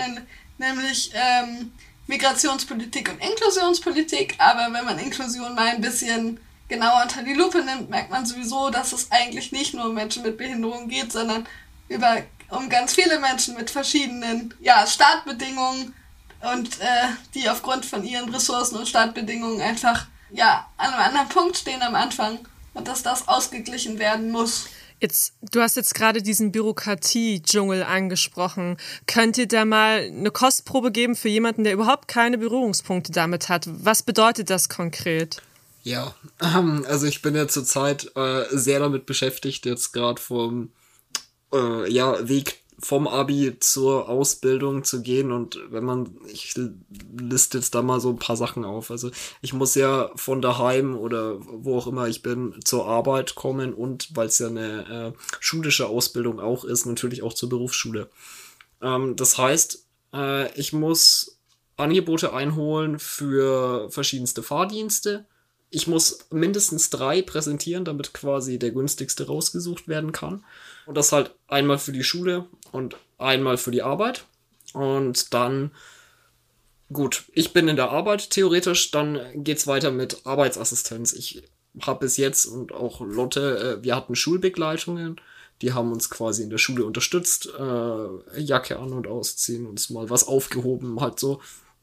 nämlich 0.58 1.10
ähm, 1.14 1.72
Migrationspolitik 2.06 3.10
und 3.10 3.20
Inklusionspolitik. 3.20 4.36
Aber 4.38 4.72
wenn 4.72 4.84
man 4.84 5.00
Inklusion 5.00 5.56
mal 5.56 5.70
ein 5.70 5.80
bisschen 5.80 6.38
genauer 6.68 7.02
unter 7.02 7.22
die 7.22 7.34
Lupe 7.34 7.62
nimmt, 7.62 7.90
merkt 7.90 8.10
man 8.10 8.26
sowieso, 8.26 8.70
dass 8.70 8.92
es 8.92 9.10
eigentlich 9.10 9.52
nicht 9.52 9.74
nur 9.74 9.86
um 9.86 9.94
Menschen 9.94 10.22
mit 10.22 10.38
Behinderung 10.38 10.88
geht, 10.88 11.12
sondern 11.12 11.46
über, 11.88 12.22
um 12.50 12.68
ganz 12.68 12.94
viele 12.94 13.18
Menschen 13.18 13.54
mit 13.54 13.70
verschiedenen 13.70 14.54
ja, 14.60 14.86
Startbedingungen 14.86 15.94
und 16.40 16.80
äh, 16.80 17.08
die 17.34 17.48
aufgrund 17.48 17.84
von 17.86 18.04
ihren 18.04 18.28
Ressourcen 18.30 18.76
und 18.76 18.88
Startbedingungen 18.88 19.60
einfach 19.60 20.06
ja, 20.30 20.66
an 20.76 20.92
einem 20.92 21.02
anderen 21.02 21.28
Punkt 21.28 21.56
stehen 21.56 21.82
am 21.82 21.94
Anfang 21.94 22.38
und 22.74 22.88
dass 22.88 23.02
das 23.02 23.28
ausgeglichen 23.28 23.98
werden 23.98 24.30
muss. 24.30 24.66
Jetzt, 25.00 25.34
du 25.50 25.60
hast 25.60 25.74
jetzt 25.74 25.94
gerade 25.96 26.22
diesen 26.22 26.52
Bürokratie-Dschungel 26.52 27.82
angesprochen. 27.82 28.76
Könnt 29.08 29.36
ihr 29.36 29.48
da 29.48 29.64
mal 29.64 30.06
eine 30.06 30.30
Kostprobe 30.30 30.92
geben 30.92 31.16
für 31.16 31.28
jemanden, 31.28 31.64
der 31.64 31.72
überhaupt 31.72 32.06
keine 32.06 32.38
Berührungspunkte 32.38 33.10
damit 33.10 33.48
hat? 33.48 33.64
Was 33.66 34.04
bedeutet 34.04 34.48
das 34.48 34.68
konkret? 34.68 35.42
Ja, 35.82 36.14
also 36.38 37.06
ich 37.06 37.22
bin 37.22 37.34
ja 37.34 37.48
zurzeit 37.48 38.12
äh, 38.14 38.44
sehr 38.50 38.78
damit 38.78 39.04
beschäftigt, 39.06 39.66
jetzt 39.66 39.92
gerade 39.92 40.20
vom 40.20 40.70
äh, 41.52 41.90
ja, 41.92 42.28
Weg 42.28 42.62
vom 42.78 43.06
Abi 43.06 43.58
zur 43.60 44.08
Ausbildung 44.08 44.82
zu 44.82 45.02
gehen 45.02 45.30
und 45.30 45.58
wenn 45.70 45.84
man, 45.84 46.16
ich 46.26 46.54
liste 47.16 47.58
jetzt 47.58 47.74
da 47.76 47.82
mal 47.82 48.00
so 48.00 48.10
ein 48.10 48.18
paar 48.18 48.36
Sachen 48.36 48.64
auf. 48.64 48.90
Also 48.90 49.10
ich 49.40 49.52
muss 49.52 49.76
ja 49.76 50.10
von 50.16 50.42
daheim 50.42 50.96
oder 50.96 51.36
wo 51.40 51.78
auch 51.78 51.86
immer 51.86 52.08
ich 52.08 52.22
bin 52.22 52.56
zur 52.64 52.86
Arbeit 52.88 53.36
kommen 53.36 53.72
und 53.72 54.08
weil 54.16 54.26
es 54.26 54.40
ja 54.40 54.48
eine 54.48 55.14
äh, 55.14 55.18
schulische 55.38 55.86
Ausbildung 55.86 56.40
auch 56.40 56.64
ist, 56.64 56.84
natürlich 56.86 57.22
auch 57.22 57.34
zur 57.34 57.48
Berufsschule. 57.48 58.10
Ähm, 58.80 59.14
das 59.14 59.38
heißt, 59.38 59.86
äh, 60.12 60.52
ich 60.58 60.72
muss 60.72 61.38
Angebote 61.76 62.32
einholen 62.32 62.98
für 62.98 63.90
verschiedenste 63.90 64.42
Fahrdienste. 64.42 65.26
Ich 65.74 65.86
muss 65.86 66.26
mindestens 66.30 66.90
drei 66.90 67.22
präsentieren, 67.22 67.86
damit 67.86 68.12
quasi 68.12 68.58
der 68.58 68.72
günstigste 68.72 69.26
rausgesucht 69.26 69.88
werden 69.88 70.12
kann. 70.12 70.44
Und 70.84 70.98
das 70.98 71.12
halt 71.12 71.34
einmal 71.48 71.78
für 71.78 71.92
die 71.92 72.04
Schule 72.04 72.44
und 72.72 72.96
einmal 73.16 73.56
für 73.56 73.70
die 73.70 73.82
Arbeit. 73.82 74.26
Und 74.74 75.32
dann, 75.32 75.70
gut, 76.92 77.24
ich 77.32 77.54
bin 77.54 77.68
in 77.68 77.76
der 77.76 77.88
Arbeit 77.88 78.28
theoretisch, 78.28 78.90
dann 78.90 79.18
geht's 79.44 79.66
weiter 79.66 79.90
mit 79.90 80.26
Arbeitsassistenz. 80.26 81.14
Ich 81.14 81.42
habe 81.80 82.00
bis 82.00 82.18
jetzt 82.18 82.44
und 82.44 82.72
auch 82.72 83.00
Lotte, 83.00 83.78
äh, 83.80 83.82
wir 83.82 83.96
hatten 83.96 84.14
Schulbegleitungen. 84.14 85.22
Die 85.62 85.72
haben 85.72 85.90
uns 85.90 86.10
quasi 86.10 86.42
in 86.42 86.50
der 86.50 86.58
Schule 86.58 86.84
unterstützt, 86.84 87.48
äh, 87.58 88.40
Jacke 88.40 88.78
an 88.78 88.92
und 88.92 89.06
ausziehen, 89.06 89.64
uns 89.64 89.88
mal 89.88 90.10
was 90.10 90.26
aufgehoben, 90.26 91.00
halt 91.00 91.18
so, 91.18 91.40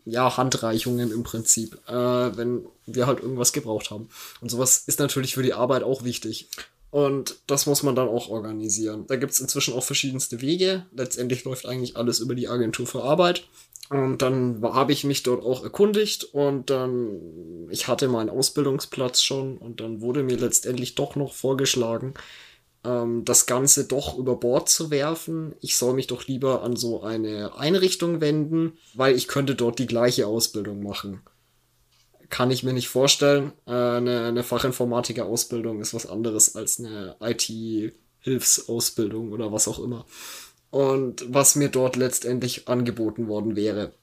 ja, 0.09 0.37
Handreichungen 0.37 1.11
im 1.11 1.23
Prinzip, 1.23 1.77
äh, 1.87 1.93
wenn 1.93 2.65
wir 2.85 3.07
halt 3.07 3.21
irgendwas 3.21 3.53
gebraucht 3.53 3.91
haben. 3.91 4.09
Und 4.41 4.49
sowas 4.49 4.83
ist 4.87 4.99
natürlich 4.99 5.35
für 5.35 5.43
die 5.43 5.53
Arbeit 5.53 5.83
auch 5.83 6.03
wichtig. 6.03 6.47
Und 6.91 7.35
das 7.45 7.67
muss 7.67 7.83
man 7.83 7.95
dann 7.95 8.07
auch 8.07 8.29
organisieren. 8.29 9.05
Da 9.07 9.15
gibt 9.15 9.33
es 9.33 9.39
inzwischen 9.39 9.75
auch 9.75 9.83
verschiedenste 9.83 10.41
Wege. 10.41 10.85
Letztendlich 10.91 11.43
läuft 11.43 11.65
eigentlich 11.67 11.97
alles 11.97 12.19
über 12.19 12.33
die 12.33 12.47
Agentur 12.47 12.87
für 12.87 13.03
Arbeit. 13.03 13.43
Und 13.89 14.21
dann 14.21 14.61
habe 14.61 14.91
ich 14.91 15.03
mich 15.03 15.23
dort 15.23 15.43
auch 15.43 15.63
erkundigt 15.63 16.23
und 16.23 16.69
dann, 16.69 17.67
ich 17.71 17.87
hatte 17.87 18.07
meinen 18.07 18.29
Ausbildungsplatz 18.29 19.23
schon 19.23 19.57
und 19.57 19.79
dann 19.79 20.01
wurde 20.01 20.21
mir 20.21 20.37
letztendlich 20.37 20.93
doch 20.93 21.15
noch 21.15 21.33
vorgeschlagen, 21.33 22.13
ähm, 22.83 23.25
das 23.25 23.45
Ganze 23.45 23.85
doch 23.85 24.17
über 24.17 24.35
Bord 24.35 24.69
zu 24.69 24.91
werfen. 24.91 25.55
Ich 25.61 25.75
soll 25.75 25.93
mich 25.93 26.07
doch 26.07 26.27
lieber 26.27 26.63
an 26.63 26.75
so 26.75 27.03
eine 27.03 27.57
Einrichtung 27.57 28.21
wenden, 28.21 28.77
weil 28.93 29.15
ich 29.15 29.27
könnte 29.27 29.55
dort 29.55 29.79
die 29.79 29.87
gleiche 29.87 30.27
Ausbildung 30.27 30.83
machen 30.83 31.21
kann 32.29 32.51
ich 32.51 32.63
mir 32.63 32.73
nicht 32.73 32.89
vorstellen. 32.89 33.53
Äh, 33.65 33.71
eine, 33.71 34.25
eine 34.25 34.43
Fachinformatiker-Ausbildung 34.43 35.79
ist 35.81 35.93
was 35.93 36.05
anderes 36.05 36.55
als 36.55 36.79
eine 36.79 37.17
IT-Hilfsausbildung 37.19 39.33
oder 39.33 39.51
was 39.51 39.67
auch 39.67 39.79
immer. 39.79 40.05
Und 40.69 41.25
was 41.27 41.55
mir 41.55 41.69
dort 41.69 41.95
letztendlich 41.95 42.67
angeboten 42.67 43.27
worden 43.27 43.55
wäre. 43.55 43.93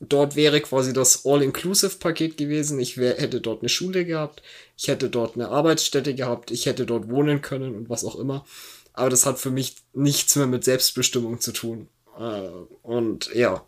Dort 0.00 0.36
wäre 0.36 0.60
quasi 0.60 0.92
das 0.92 1.24
All-Inclusive-Paket 1.24 2.36
gewesen. 2.36 2.78
Ich 2.78 2.98
wär, 2.98 3.16
hätte 3.16 3.40
dort 3.40 3.62
eine 3.62 3.68
Schule 3.68 4.04
gehabt, 4.04 4.42
ich 4.76 4.88
hätte 4.88 5.08
dort 5.08 5.34
eine 5.34 5.48
Arbeitsstätte 5.48 6.14
gehabt, 6.14 6.50
ich 6.50 6.66
hätte 6.66 6.86
dort 6.86 7.10
wohnen 7.10 7.40
können 7.40 7.74
und 7.74 7.88
was 7.88 8.04
auch 8.04 8.16
immer. 8.16 8.44
Aber 8.92 9.10
das 9.10 9.26
hat 9.26 9.38
für 9.38 9.50
mich 9.50 9.76
nichts 9.92 10.36
mehr 10.36 10.46
mit 10.46 10.64
Selbstbestimmung 10.64 11.40
zu 11.40 11.52
tun. 11.52 11.88
Äh, 12.18 12.48
und 12.82 13.30
ja, 13.34 13.64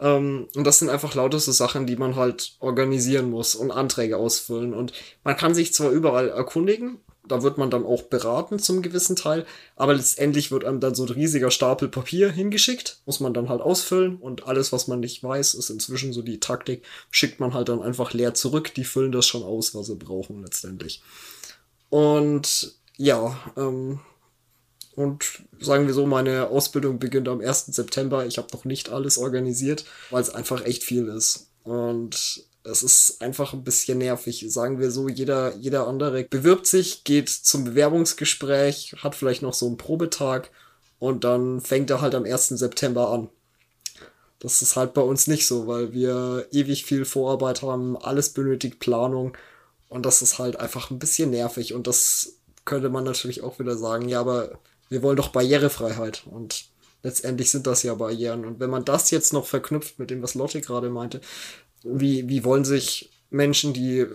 ähm, 0.00 0.48
und 0.54 0.64
das 0.64 0.78
sind 0.78 0.90
einfach 0.90 1.14
lauter 1.14 1.38
so 1.38 1.52
Sachen, 1.52 1.86
die 1.86 1.96
man 1.96 2.16
halt 2.16 2.56
organisieren 2.60 3.30
muss 3.30 3.54
und 3.54 3.70
Anträge 3.70 4.16
ausfüllen. 4.16 4.74
Und 4.74 4.92
man 5.22 5.36
kann 5.36 5.54
sich 5.54 5.72
zwar 5.72 5.90
überall 5.90 6.28
erkundigen, 6.28 7.00
da 7.26 7.42
wird 7.42 7.58
man 7.58 7.70
dann 7.70 7.84
auch 7.84 8.02
beraten 8.02 8.58
zum 8.58 8.82
gewissen 8.82 9.16
Teil, 9.16 9.46
aber 9.76 9.94
letztendlich 9.94 10.50
wird 10.50 10.64
einem 10.64 10.80
dann 10.80 10.94
so 10.94 11.04
ein 11.04 11.10
riesiger 11.10 11.50
Stapel 11.50 11.88
Papier 11.88 12.30
hingeschickt, 12.30 12.98
muss 13.06 13.20
man 13.20 13.34
dann 13.34 13.48
halt 13.48 13.60
ausfüllen 13.60 14.16
und 14.16 14.46
alles, 14.46 14.72
was 14.72 14.88
man 14.88 15.00
nicht 15.00 15.22
weiß, 15.22 15.54
ist 15.54 15.70
inzwischen 15.70 16.12
so 16.12 16.22
die 16.22 16.40
Taktik, 16.40 16.84
schickt 17.10 17.40
man 17.40 17.54
halt 17.54 17.68
dann 17.68 17.82
einfach 17.82 18.12
leer 18.12 18.34
zurück, 18.34 18.74
die 18.74 18.84
füllen 18.84 19.12
das 19.12 19.26
schon 19.26 19.42
aus, 19.42 19.74
was 19.74 19.86
sie 19.86 19.96
brauchen 19.96 20.42
letztendlich. 20.42 21.02
Und 21.88 22.74
ja, 22.96 23.38
ähm, 23.56 24.00
und 24.96 25.42
sagen 25.60 25.86
wir 25.86 25.94
so, 25.94 26.06
meine 26.06 26.48
Ausbildung 26.48 26.98
beginnt 26.98 27.28
am 27.28 27.40
1. 27.40 27.66
September. 27.66 28.26
Ich 28.26 28.38
habe 28.38 28.48
noch 28.52 28.64
nicht 28.64 28.90
alles 28.90 29.18
organisiert, 29.18 29.84
weil 30.10 30.22
es 30.22 30.30
einfach 30.30 30.64
echt 30.64 30.84
viel 30.84 31.08
ist. 31.08 31.48
Und 31.64 32.44
es 32.64 32.82
ist 32.82 33.20
einfach 33.20 33.52
ein 33.52 33.62
bisschen 33.62 33.98
nervig. 33.98 34.44
Sagen 34.48 34.80
wir 34.80 34.90
so, 34.90 35.08
jeder, 35.08 35.54
jeder 35.56 35.86
andere 35.86 36.24
bewirbt 36.24 36.66
sich, 36.66 37.04
geht 37.04 37.28
zum 37.28 37.64
Bewerbungsgespräch, 37.64 38.96
hat 39.02 39.14
vielleicht 39.14 39.42
noch 39.42 39.54
so 39.54 39.66
einen 39.66 39.76
Probetag 39.76 40.50
und 40.98 41.24
dann 41.24 41.60
fängt 41.60 41.90
er 41.90 42.00
halt 42.00 42.14
am 42.14 42.24
1. 42.24 42.48
September 42.48 43.10
an. 43.10 43.28
Das 44.38 44.62
ist 44.62 44.76
halt 44.76 44.94
bei 44.94 45.02
uns 45.02 45.26
nicht 45.26 45.46
so, 45.46 45.66
weil 45.66 45.92
wir 45.92 46.46
ewig 46.50 46.84
viel 46.84 47.04
Vorarbeit 47.04 47.62
haben, 47.62 47.96
alles 47.96 48.30
benötigt 48.30 48.78
Planung 48.78 49.36
und 49.88 50.06
das 50.06 50.22
ist 50.22 50.38
halt 50.38 50.56
einfach 50.56 50.90
ein 50.90 50.98
bisschen 50.98 51.30
nervig 51.30 51.74
und 51.74 51.86
das 51.86 52.34
könnte 52.64 52.88
man 52.88 53.04
natürlich 53.04 53.42
auch 53.42 53.58
wieder 53.58 53.76
sagen, 53.76 54.08
ja, 54.08 54.20
aber 54.20 54.58
wir 54.88 55.02
wollen 55.02 55.16
doch 55.16 55.28
Barrierefreiheit 55.28 56.24
und 56.30 56.66
letztendlich 57.02 57.50
sind 57.50 57.66
das 57.66 57.82
ja 57.82 57.94
Barrieren 57.94 58.44
und 58.44 58.60
wenn 58.60 58.70
man 58.70 58.84
das 58.84 59.10
jetzt 59.10 59.32
noch 59.32 59.46
verknüpft 59.46 59.98
mit 59.98 60.10
dem, 60.10 60.22
was 60.22 60.34
Lotte 60.34 60.60
gerade 60.60 60.90
meinte, 60.90 61.20
wie, 61.84 62.28
wie 62.28 62.44
wollen 62.44 62.64
sich 62.64 63.10
Menschen, 63.30 63.72
die, 63.72 64.06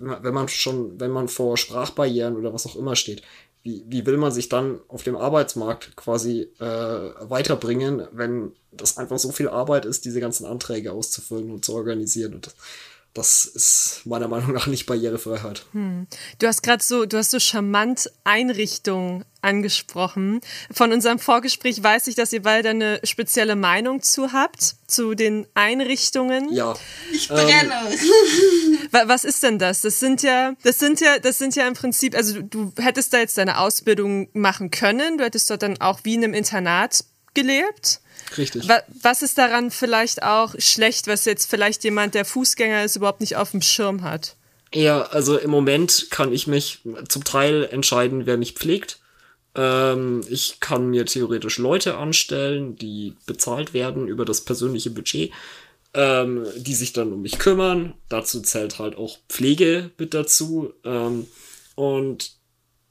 wenn 0.00 0.34
man 0.34 0.48
schon, 0.48 0.98
wenn 1.00 1.10
man 1.10 1.28
vor 1.28 1.56
Sprachbarrieren 1.56 2.36
oder 2.36 2.52
was 2.52 2.66
auch 2.66 2.76
immer 2.76 2.96
steht, 2.96 3.22
wie, 3.62 3.84
wie 3.88 4.06
will 4.06 4.16
man 4.16 4.32
sich 4.32 4.48
dann 4.48 4.80
auf 4.88 5.02
dem 5.02 5.16
Arbeitsmarkt 5.16 5.96
quasi 5.96 6.48
äh, 6.58 6.64
weiterbringen, 6.64 8.06
wenn 8.12 8.52
das 8.70 8.96
einfach 8.96 9.18
so 9.18 9.32
viel 9.32 9.48
Arbeit 9.48 9.84
ist, 9.84 10.04
diese 10.04 10.20
ganzen 10.20 10.46
Anträge 10.46 10.92
auszufüllen 10.92 11.50
und 11.50 11.64
zu 11.64 11.74
organisieren. 11.74 12.34
Und 12.34 12.46
das 12.46 12.54
ist 13.18 14.02
meiner 14.04 14.28
Meinung 14.28 14.52
nach 14.52 14.66
nicht 14.66 14.86
Barrierefreiheit. 14.86 15.64
Hm. 15.72 16.06
Du 16.38 16.46
hast 16.46 16.62
gerade 16.62 16.82
so, 16.82 17.06
du 17.06 17.18
hast 17.18 17.30
so 17.30 17.38
charmant 17.38 18.10
Einrichtungen 18.24 19.24
angesprochen. 19.40 20.40
Von 20.70 20.92
unserem 20.92 21.18
Vorgespräch 21.18 21.82
weiß 21.82 22.08
ich, 22.08 22.14
dass 22.14 22.32
ihr 22.32 22.42
beide 22.42 22.70
eine 22.70 23.00
spezielle 23.04 23.56
Meinung 23.56 24.02
zu 24.02 24.32
habt, 24.32 24.76
zu 24.86 25.14
den 25.14 25.46
Einrichtungen. 25.54 26.52
Ja. 26.52 26.74
Ich 27.12 27.28
brenne. 27.28 27.72
Ähm, 28.92 29.08
was 29.08 29.24
ist 29.24 29.42
denn 29.42 29.58
das? 29.58 29.82
Das 29.82 30.00
sind 30.00 30.22
ja, 30.22 30.54
das 30.62 30.78
sind 30.78 31.00
ja, 31.00 31.18
das 31.18 31.38
sind 31.38 31.54
ja 31.56 31.66
im 31.68 31.74
Prinzip, 31.74 32.14
also 32.14 32.40
du, 32.40 32.72
du 32.74 32.82
hättest 32.82 33.12
da 33.12 33.18
jetzt 33.18 33.38
deine 33.38 33.58
Ausbildung 33.58 34.28
machen 34.32 34.70
können, 34.70 35.18
du 35.18 35.24
hättest 35.24 35.50
dort 35.50 35.62
dann 35.62 35.80
auch 35.80 36.00
wie 36.04 36.14
in 36.14 36.24
einem 36.24 36.34
Internat 36.34 37.04
gelebt. 37.34 38.00
Richtig. 38.36 38.68
Was 39.02 39.22
ist 39.22 39.38
daran 39.38 39.70
vielleicht 39.70 40.22
auch 40.22 40.54
schlecht, 40.58 41.06
was 41.06 41.24
jetzt 41.24 41.48
vielleicht 41.48 41.84
jemand, 41.84 42.14
der 42.14 42.24
Fußgänger 42.24 42.84
ist, 42.84 42.96
überhaupt 42.96 43.20
nicht 43.20 43.36
auf 43.36 43.52
dem 43.52 43.62
Schirm 43.62 44.02
hat? 44.02 44.36
Ja, 44.74 45.02
also 45.02 45.38
im 45.38 45.50
Moment 45.50 46.08
kann 46.10 46.32
ich 46.32 46.46
mich 46.46 46.80
zum 47.08 47.24
Teil 47.24 47.68
entscheiden, 47.70 48.26
wer 48.26 48.36
mich 48.36 48.52
pflegt. 48.52 49.00
Ähm, 49.54 50.22
ich 50.28 50.60
kann 50.60 50.90
mir 50.90 51.06
theoretisch 51.06 51.58
Leute 51.58 51.96
anstellen, 51.96 52.76
die 52.76 53.14
bezahlt 53.26 53.72
werden 53.72 54.08
über 54.08 54.24
das 54.24 54.42
persönliche 54.42 54.90
Budget, 54.90 55.32
ähm, 55.94 56.46
die 56.56 56.74
sich 56.74 56.92
dann 56.92 57.12
um 57.12 57.22
mich 57.22 57.38
kümmern. 57.38 57.94
Dazu 58.08 58.42
zählt 58.42 58.78
halt 58.78 58.96
auch 58.96 59.18
Pflege 59.28 59.90
mit 59.96 60.12
dazu. 60.12 60.74
Ähm, 60.84 61.26
und 61.74 62.32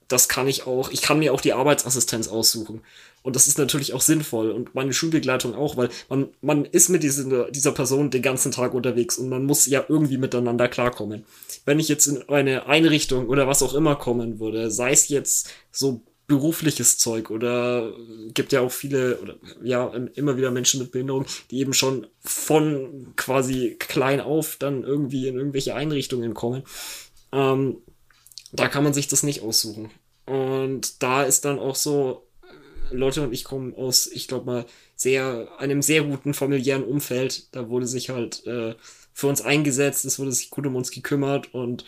das 0.07 0.29
kann 0.29 0.47
ich 0.47 0.65
auch, 0.65 0.89
ich 0.89 1.01
kann 1.01 1.19
mir 1.19 1.33
auch 1.33 1.41
die 1.41 1.53
Arbeitsassistenz 1.53 2.27
aussuchen. 2.27 2.81
Und 3.27 3.35
das 3.35 3.45
ist 3.45 3.57
natürlich 3.57 3.91
auch 3.91 3.99
sinnvoll 3.99 4.51
und 4.51 4.73
meine 4.73 4.93
Schulbegleitung 4.93 5.53
auch, 5.53 5.75
weil 5.75 5.89
man, 6.07 6.29
man 6.39 6.63
ist 6.63 6.87
mit 6.87 7.03
dieser, 7.03 7.51
dieser 7.51 7.73
Person 7.73 8.09
den 8.09 8.21
ganzen 8.21 8.53
Tag 8.53 8.73
unterwegs 8.73 9.17
und 9.17 9.27
man 9.27 9.43
muss 9.43 9.65
ja 9.65 9.83
irgendwie 9.89 10.17
miteinander 10.17 10.69
klarkommen. 10.69 11.25
Wenn 11.65 11.77
ich 11.77 11.89
jetzt 11.89 12.07
in 12.07 12.21
eine 12.29 12.67
Einrichtung 12.67 13.27
oder 13.27 13.45
was 13.45 13.61
auch 13.61 13.73
immer 13.73 13.97
kommen 13.97 14.39
würde, 14.39 14.71
sei 14.71 14.93
es 14.93 15.09
jetzt 15.09 15.49
so 15.73 16.03
berufliches 16.27 16.99
Zeug 16.99 17.29
oder 17.29 17.91
gibt 18.33 18.53
ja 18.53 18.61
auch 18.61 18.71
viele 18.71 19.19
oder 19.19 19.35
ja 19.61 19.87
immer 20.15 20.37
wieder 20.37 20.51
Menschen 20.51 20.79
mit 20.79 20.93
Behinderung, 20.93 21.25
die 21.51 21.59
eben 21.59 21.73
schon 21.73 22.07
von 22.21 23.11
quasi 23.17 23.75
klein 23.77 24.21
auf 24.21 24.55
dann 24.55 24.85
irgendwie 24.85 25.27
in 25.27 25.35
irgendwelche 25.35 25.75
Einrichtungen 25.75 26.33
kommen. 26.33 26.63
Ähm, 27.33 27.79
da 28.53 28.69
kann 28.69 28.85
man 28.85 28.93
sich 28.93 29.09
das 29.09 29.23
nicht 29.23 29.41
aussuchen. 29.41 29.91
Und 30.25 31.03
da 31.03 31.23
ist 31.23 31.43
dann 31.43 31.59
auch 31.59 31.75
so, 31.75 32.26
Lotte 32.91 33.23
und 33.23 33.33
ich 33.33 33.43
kommen 33.43 33.73
aus, 33.73 34.07
ich 34.07 34.27
glaube 34.27 34.45
mal, 34.45 34.65
sehr, 34.95 35.47
einem 35.59 35.81
sehr 35.81 36.03
guten 36.03 36.33
familiären 36.33 36.83
Umfeld. 36.83 37.55
Da 37.55 37.69
wurde 37.69 37.87
sich 37.87 38.09
halt 38.09 38.45
äh, 38.45 38.75
für 39.13 39.27
uns 39.27 39.41
eingesetzt, 39.41 40.05
es 40.05 40.19
wurde 40.19 40.31
sich 40.31 40.49
gut 40.49 40.65
um 40.65 40.75
uns 40.75 40.91
gekümmert 40.91 41.53
und 41.53 41.85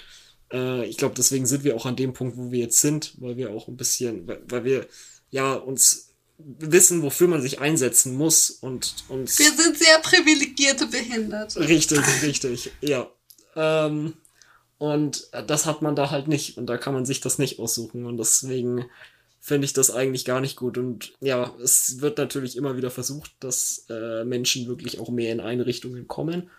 äh, 0.51 0.85
ich 0.85 0.97
glaube, 0.97 1.15
deswegen 1.15 1.45
sind 1.45 1.63
wir 1.63 1.75
auch 1.75 1.85
an 1.85 1.95
dem 1.95 2.13
Punkt, 2.13 2.38
wo 2.38 2.51
wir 2.51 2.59
jetzt 2.59 2.81
sind, 2.81 3.13
weil 3.19 3.38
wir 3.38 3.51
auch 3.51 3.67
ein 3.67 3.77
bisschen, 3.77 4.27
weil, 4.27 4.41
weil 4.47 4.63
wir 4.63 4.88
ja 5.29 5.53
uns 5.53 6.09
wissen, 6.38 7.01
wofür 7.01 7.27
man 7.27 7.41
sich 7.41 7.59
einsetzen 7.59 8.15
muss 8.15 8.49
und 8.49 8.95
uns. 9.09 9.38
Wir 9.38 9.51
sind 9.51 9.77
sehr 9.77 9.99
privilegierte 9.99 10.88
Behinderte. 10.88 11.59
Richtig, 11.67 11.99
richtig, 12.23 12.71
ja. 12.81 13.09
Ähm, 13.55 14.13
und 14.77 15.27
das 15.47 15.65
hat 15.65 15.81
man 15.81 15.95
da 15.95 16.09
halt 16.09 16.27
nicht 16.29 16.57
und 16.57 16.67
da 16.67 16.77
kann 16.77 16.93
man 16.93 17.05
sich 17.05 17.19
das 17.19 17.38
nicht 17.38 17.59
aussuchen 17.59 18.05
und 18.05 18.17
deswegen 18.17 18.85
finde 19.39 19.65
ich 19.65 19.73
das 19.73 19.91
eigentlich 19.91 20.25
gar 20.25 20.41
nicht 20.41 20.56
gut. 20.56 20.78
Und 20.78 21.13
ja, 21.21 21.54
es 21.63 22.02
wird 22.02 22.17
natürlich 22.17 22.58
immer 22.58 22.78
wieder 22.78 22.91
versucht, 22.91 23.32
dass 23.39 23.86
äh, 23.89 24.23
Menschen 24.25 24.67
wirklich 24.67 24.99
auch 24.99 25.10
mehr 25.10 25.32
in 25.32 25.39
Einrichtungen 25.39 26.08
kommen, 26.08 26.49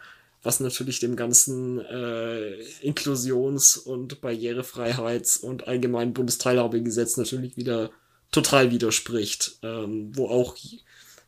was 0.43 0.61
natürlich 0.61 1.01
dem 1.01 1.16
ganzen 1.16 1.79
äh, 1.81 2.55
Inklusions- 2.83 3.77
und 3.77 4.21
Barrierefreiheits- 4.21 5.40
und 5.40 5.69
allgemeinen 5.69 6.14
Bundesteilhabegesetz 6.14 7.16
natürlich 7.16 7.57
wieder 7.57 7.90
total 8.33 8.71
widerspricht, 8.71 9.59
ähm, 9.62 10.12
wo 10.14 10.29
auch 10.29 10.57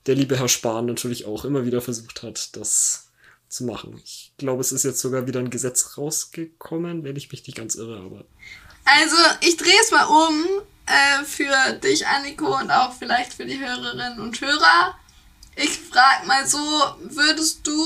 der 0.06 0.14
liebe 0.14 0.38
Herr 0.38 0.48
Spahn 0.48 0.86
natürlich 0.86 1.26
auch 1.26 1.44
immer 1.44 1.66
wieder 1.66 1.80
versucht 1.80 2.22
hat, 2.22 2.56
das 2.56 3.08
zu 3.48 3.64
machen. 3.64 4.00
Ich 4.02 4.32
glaube, 4.38 4.62
es 4.62 4.72
ist 4.72 4.82
jetzt 4.82 5.00
sogar 5.00 5.26
wieder 5.26 5.40
ein 5.40 5.50
Gesetz 5.50 5.98
rausgekommen, 5.98 7.04
wenn 7.04 7.16
ich 7.16 7.30
mich 7.30 7.46
nicht 7.46 7.56
ganz 7.56 7.74
irre, 7.74 7.98
aber. 7.98 8.24
Also, 8.84 9.16
ich 9.42 9.56
drehe 9.58 9.78
es 9.80 9.90
mal 9.90 10.06
um 10.06 10.62
äh, 10.86 11.24
für 11.24 11.72
dich, 11.74 12.06
Anniko, 12.06 12.58
und 12.58 12.70
auch 12.70 12.92
vielleicht 12.92 13.34
für 13.34 13.44
die 13.44 13.58
Hörerinnen 13.58 14.20
und 14.20 14.40
Hörer. 14.40 14.96
Ich 15.54 15.78
frage 15.78 16.26
mal 16.26 16.46
so, 16.46 16.58
würdest 17.00 17.66
du, 17.66 17.82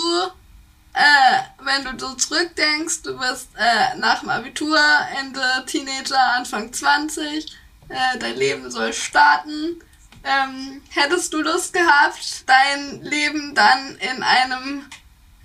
äh, 0.95 1.43
wenn 1.63 1.85
du 1.85 1.99
so 1.99 2.15
zurückdenkst, 2.15 3.03
du 3.03 3.19
bist 3.19 3.49
äh, 3.57 3.97
nach 3.99 4.21
dem 4.21 4.31
Abitur, 4.31 4.79
Ende 5.19 5.41
Teenager, 5.67 6.21
Anfang 6.37 6.73
20, 6.73 7.47
äh, 7.89 8.19
dein 8.19 8.37
Leben 8.37 8.71
soll 8.71 8.93
starten, 8.93 9.83
ähm, 10.25 10.83
hättest 10.91 11.33
du 11.33 11.41
Lust 11.41 11.73
gehabt, 11.73 12.45
dein 12.47 13.03
Leben 13.03 13.55
dann 13.55 13.97
in 13.97 14.23
einem 14.23 14.87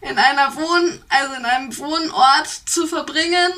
in 0.02 0.18
einer 0.18 0.56
Wohn 0.56 1.04
also 1.10 1.34
in 1.36 1.46
einem 1.46 1.78
Wohnort 1.78 2.48
zu 2.48 2.88
verbringen, 2.88 3.52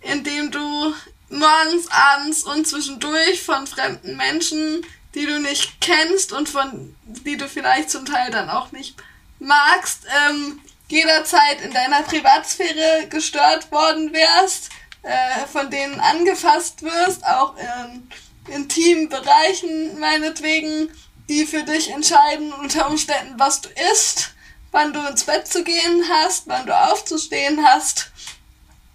in 0.00 0.24
dem 0.24 0.50
du 0.50 0.94
morgens, 1.32 1.88
abends 1.90 2.42
und 2.44 2.66
zwischendurch 2.66 3.42
von 3.42 3.66
fremden 3.66 4.16
Menschen, 4.16 4.84
die 5.14 5.26
du 5.26 5.40
nicht 5.40 5.80
kennst 5.80 6.32
und 6.32 6.48
von 6.48 6.94
die 7.04 7.36
du 7.36 7.48
vielleicht 7.48 7.90
zum 7.90 8.06
Teil 8.06 8.30
dann 8.30 8.50
auch 8.50 8.72
nicht 8.72 8.96
magst, 9.38 10.06
ähm, 10.28 10.60
jederzeit 10.88 11.60
in 11.62 11.72
deiner 11.72 12.02
Privatsphäre 12.02 13.08
gestört 13.08 13.72
worden 13.72 14.12
wärst, 14.12 14.70
äh, 15.02 15.46
von 15.50 15.70
denen 15.70 16.00
angefasst 16.00 16.82
wirst, 16.82 17.26
auch 17.26 17.54
in 17.56 18.08
intimen 18.48 19.08
Bereichen 19.08 19.98
meinetwegen, 19.98 20.90
die 21.28 21.46
für 21.46 21.62
dich 21.62 21.90
entscheiden 21.90 22.52
unter 22.52 22.88
Umständen, 22.88 23.38
was 23.38 23.60
du 23.60 23.68
isst, 23.92 24.30
wann 24.70 24.92
du 24.92 25.00
ins 25.06 25.24
Bett 25.24 25.46
zu 25.46 25.64
gehen 25.64 26.04
hast, 26.10 26.46
wann 26.46 26.66
du 26.66 26.76
aufzustehen 26.76 27.64
hast 27.64 28.11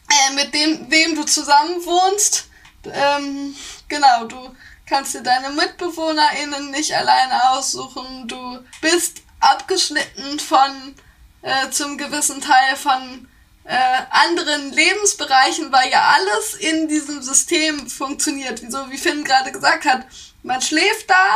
äh, 0.10 0.34
mit 0.34 0.54
dem, 0.54 0.90
wem 0.90 1.16
du 1.16 1.26
zusammen 1.26 1.86
wohnst. 1.86 2.48
Ähm, 2.86 3.56
genau, 3.88 4.26
du 4.26 4.56
kannst 4.88 5.14
dir 5.14 5.22
deine 5.22 5.50
MitbewohnerInnen 5.50 6.72
nicht 6.72 6.94
alleine 6.94 7.52
aussuchen. 7.52 8.28
Du 8.28 8.60
bist 8.82 9.22
abgeschnitten 9.40 10.40
von 10.40 10.96
äh, 11.42 11.70
zum 11.70 11.98
gewissen 11.98 12.42
Teil 12.42 12.76
von 12.76 13.28
äh, 13.66 14.02
anderen 14.10 14.72
Lebensbereichen, 14.72 15.72
weil 15.72 15.92
ja 15.92 16.16
alles 16.16 16.56
in 16.56 16.88
diesem 16.88 17.22
System 17.22 17.90
funktioniert. 17.90 18.62
Wieso, 18.62 18.90
wie 18.90 18.98
Finn 18.98 19.24
gerade 19.24 19.52
gesagt 19.52 19.86
hat, 19.86 20.06
man 20.44 20.62
schläft 20.62 21.10
da, 21.10 21.36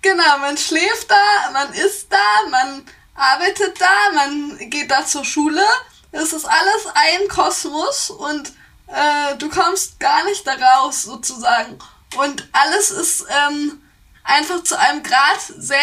genau, 0.00 0.38
man 0.38 0.56
schläft 0.56 1.10
da, 1.10 1.50
man 1.52 1.72
isst 1.74 2.10
da, 2.10 2.48
man 2.50 2.86
arbeitet 3.14 3.78
da, 3.80 4.12
man 4.14 4.58
geht 4.70 4.90
da 4.90 5.04
zur 5.04 5.24
Schule 5.24 5.62
es 6.12 6.32
ist 6.32 6.44
alles 6.44 6.86
ein 6.94 7.28
Kosmos 7.28 8.10
und 8.10 8.52
äh, 8.88 9.36
du 9.38 9.48
kommst 9.48 10.00
gar 10.00 10.24
nicht 10.24 10.46
da 10.46 10.54
raus, 10.54 11.02
sozusagen. 11.02 11.78
Und 12.16 12.48
alles 12.52 12.90
ist 12.90 13.26
ähm, 13.28 13.82
einfach 14.24 14.62
zu 14.62 14.78
einem 14.78 15.02
Grad 15.02 15.40
sehr 15.40 15.78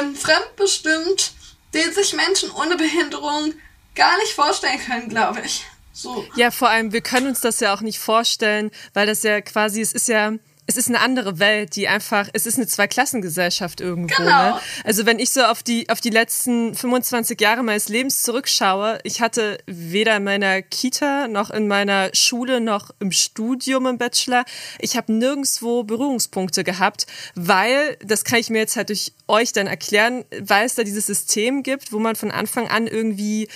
ähm, 0.00 0.16
fremdbestimmt, 0.16 1.32
den 1.74 1.92
sich 1.92 2.14
Menschen 2.14 2.50
ohne 2.50 2.76
Behinderung 2.76 3.54
gar 3.94 4.16
nicht 4.18 4.32
vorstellen 4.32 4.80
können, 4.84 5.08
glaube 5.08 5.40
ich. 5.44 5.64
So. 5.92 6.24
Ja, 6.36 6.50
vor 6.50 6.68
allem, 6.68 6.92
wir 6.92 7.00
können 7.00 7.26
uns 7.26 7.40
das 7.40 7.58
ja 7.60 7.74
auch 7.74 7.80
nicht 7.80 7.98
vorstellen, 7.98 8.70
weil 8.94 9.06
das 9.06 9.24
ja 9.24 9.40
quasi, 9.40 9.80
es 9.80 9.92
ist 9.92 10.08
ja 10.08 10.32
es 10.68 10.76
ist 10.76 10.88
eine 10.88 11.00
andere 11.00 11.38
Welt, 11.38 11.76
die 11.76 11.88
einfach, 11.88 12.28
es 12.34 12.44
ist 12.44 12.58
eine 12.58 12.66
Zweiklassengesellschaft 12.66 13.80
irgendwo. 13.80 14.14
Genau. 14.14 14.50
Ne? 14.50 14.60
Also 14.84 15.06
wenn 15.06 15.18
ich 15.18 15.30
so 15.30 15.42
auf 15.42 15.62
die, 15.62 15.88
auf 15.88 16.02
die 16.02 16.10
letzten 16.10 16.74
25 16.74 17.40
Jahre 17.40 17.62
meines 17.62 17.88
Lebens 17.88 18.22
zurückschaue, 18.22 18.98
ich 19.02 19.22
hatte 19.22 19.56
weder 19.64 20.18
in 20.18 20.24
meiner 20.24 20.60
Kita 20.60 21.26
noch 21.26 21.48
in 21.50 21.68
meiner 21.68 22.10
Schule 22.12 22.60
noch 22.60 22.90
im 23.00 23.12
Studium 23.12 23.86
im 23.86 23.96
Bachelor, 23.96 24.44
ich 24.78 24.98
habe 24.98 25.10
nirgendwo 25.10 25.84
Berührungspunkte 25.84 26.64
gehabt, 26.64 27.06
weil, 27.34 27.96
das 28.04 28.24
kann 28.24 28.38
ich 28.38 28.50
mir 28.50 28.58
jetzt 28.58 28.76
halt 28.76 28.90
durch 28.90 29.14
euch 29.26 29.54
dann 29.54 29.68
erklären, 29.68 30.26
weil 30.38 30.66
es 30.66 30.74
da 30.74 30.84
dieses 30.84 31.06
System 31.06 31.62
gibt, 31.62 31.92
wo 31.92 31.98
man 31.98 32.14
von 32.14 32.30
Anfang 32.30 32.68
an 32.68 32.86
irgendwie 32.86 33.48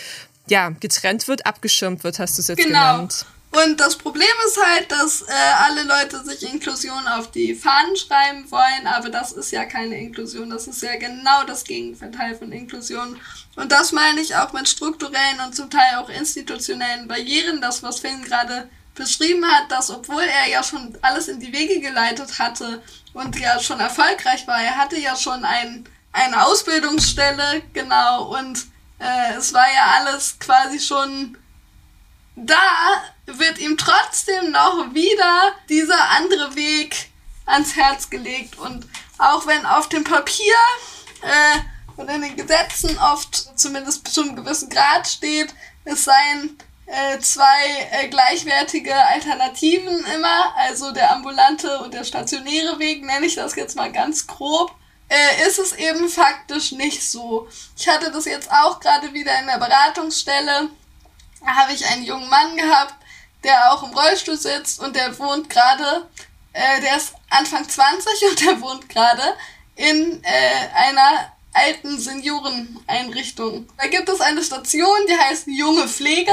ja, 0.49 0.71
getrennt 0.71 1.29
wird, 1.29 1.45
abgeschirmt 1.45 2.05
wird, 2.05 2.19
hast 2.19 2.39
du 2.39 2.41
es 2.41 2.49
jetzt 2.49 2.65
genau. 2.65 2.95
genannt. 2.95 3.27
Und 3.53 3.81
das 3.81 3.97
Problem 3.97 4.27
ist 4.47 4.59
halt, 4.65 4.91
dass 4.91 5.23
äh, 5.23 5.33
alle 5.59 5.83
Leute 5.83 6.25
sich 6.25 6.43
Inklusion 6.51 7.07
auf 7.09 7.31
die 7.31 7.55
Fahnen 7.55 7.95
schreiben 7.97 8.51
wollen, 8.51 8.87
aber 8.87 9.11
das 9.11 9.33
ist 9.33 9.53
ja 9.53 9.67
keine 9.67 10.01
Inklusion, 10.01 10.49
das 10.49 10.67
ist 10.67 10.83
ja 10.83 10.97
genau 10.97 11.45
das 11.47 11.63
Gegenteil 11.65 12.35
von 12.35 12.51
Inklusion. 12.51 13.21
Und 13.57 13.71
das 13.71 13.93
meine 13.93 14.23
ich 14.23 14.35
auch 14.37 14.55
mit 14.55 14.71
strukturellen 14.71 15.41
und 15.45 15.55
zum 15.55 15.69
Teil 15.69 15.97
auch 15.97 16.09
institutionellen 16.09 17.07
Barrieren, 17.07 17.61
das, 17.61 17.83
was 17.83 18.01
Finn 18.01 18.25
gerade 18.25 18.71
beschrieben 18.95 19.45
hat, 19.45 19.71
dass 19.71 19.91
obwohl 19.91 20.23
er 20.23 20.49
ja 20.49 20.63
schon 20.63 20.97
alles 21.03 21.29
in 21.29 21.39
die 21.39 21.53
Wege 21.53 21.81
geleitet 21.81 22.39
hatte 22.39 22.83
und 23.13 23.39
ja 23.39 23.61
schon 23.61 23.81
erfolgreich 23.81 24.47
war, 24.47 24.63
er 24.63 24.79
hatte 24.79 24.99
ja 24.99 25.15
schon 25.15 25.45
ein, 25.45 25.85
eine 26.13 26.47
Ausbildungsstelle, 26.47 27.63
genau, 27.75 28.35
und 28.35 28.67
äh, 28.99 29.35
es 29.37 29.53
war 29.53 29.67
ja 29.75 29.99
alles 29.99 30.39
quasi 30.39 30.81
schon 30.81 31.37
da, 32.37 33.03
wird 33.27 33.59
ihm 33.59 33.77
trotzdem 33.77 34.51
noch 34.51 34.93
wieder 34.93 35.55
dieser 35.69 36.11
andere 36.11 36.55
Weg 36.55 37.11
ans 37.47 37.77
Herz 37.77 38.11
gelegt. 38.11 38.59
Und 38.59 38.87
auch 39.19 39.47
wenn 39.47 39.65
auf 39.67 39.89
dem 39.89 40.05
Papier 40.05 40.55
äh, 41.23 41.59
und 41.97 42.09
in 42.09 42.23
den 42.23 42.37
Gesetzen 42.37 42.99
oft 42.99 43.59
zumindest 43.59 44.09
zu 44.09 44.23
einem 44.23 44.37
gewissen 44.37 44.71
Grad 44.71 45.07
steht, 45.07 45.55
es 45.85 46.05
seien 46.05 46.59
äh, 46.87 47.19
zwei 47.21 47.89
äh, 47.91 48.09
gleichwertige 48.09 48.95
Alternativen 48.95 50.05
immer, 50.15 50.55
also 50.57 50.93
der 50.93 51.13
ambulante 51.13 51.79
und 51.81 51.95
der 51.95 52.05
stationäre 52.05 52.79
Weg, 52.79 53.05
nenne 53.05 53.27
ich 53.27 53.35
das 53.35 53.55
jetzt 53.57 53.77
mal 53.77 53.93
ganz 53.93 54.27
grob, 54.27 54.75
äh, 55.09 55.47
ist 55.47 55.59
es 55.59 55.73
eben 55.73 56.09
faktisch 56.09 56.73
nicht 56.73 57.09
so. 57.09 57.49
Ich 57.77 57.89
hatte 57.89 58.11
das 58.11 58.25
jetzt 58.25 58.51
auch 58.51 58.81
gerade 58.81 59.13
wieder 59.13 59.39
in 59.41 59.47
der 59.47 59.59
Beratungsstelle. 59.59 60.71
Habe 61.47 61.73
ich 61.73 61.87
einen 61.87 62.05
jungen 62.05 62.29
Mann 62.29 62.57
gehabt, 62.57 62.95
der 63.45 63.73
auch 63.73 63.83
im 63.83 63.97
Rollstuhl 63.97 64.37
sitzt 64.37 64.81
und 64.81 64.95
der 64.95 65.19
wohnt 65.19 65.51
gerade, 65.51 66.09
äh, 66.53 66.81
der 66.81 66.97
ist 66.97 67.15
Anfang 67.31 67.69
20 67.69 68.31
und 68.31 68.41
der 68.47 68.61
wohnt 68.61 68.89
gerade 68.89 69.23
in 69.75 70.23
äh, 70.23 70.69
einer 70.75 71.33
alten 71.53 71.99
Senioreneinrichtung. 71.99 73.69
Da 73.77 73.87
gibt 73.89 74.09
es 74.09 74.21
eine 74.21 74.43
Station, 74.43 75.07
die 75.09 75.19
heißt 75.19 75.47
Junge 75.49 75.89
Pflege 75.89 76.33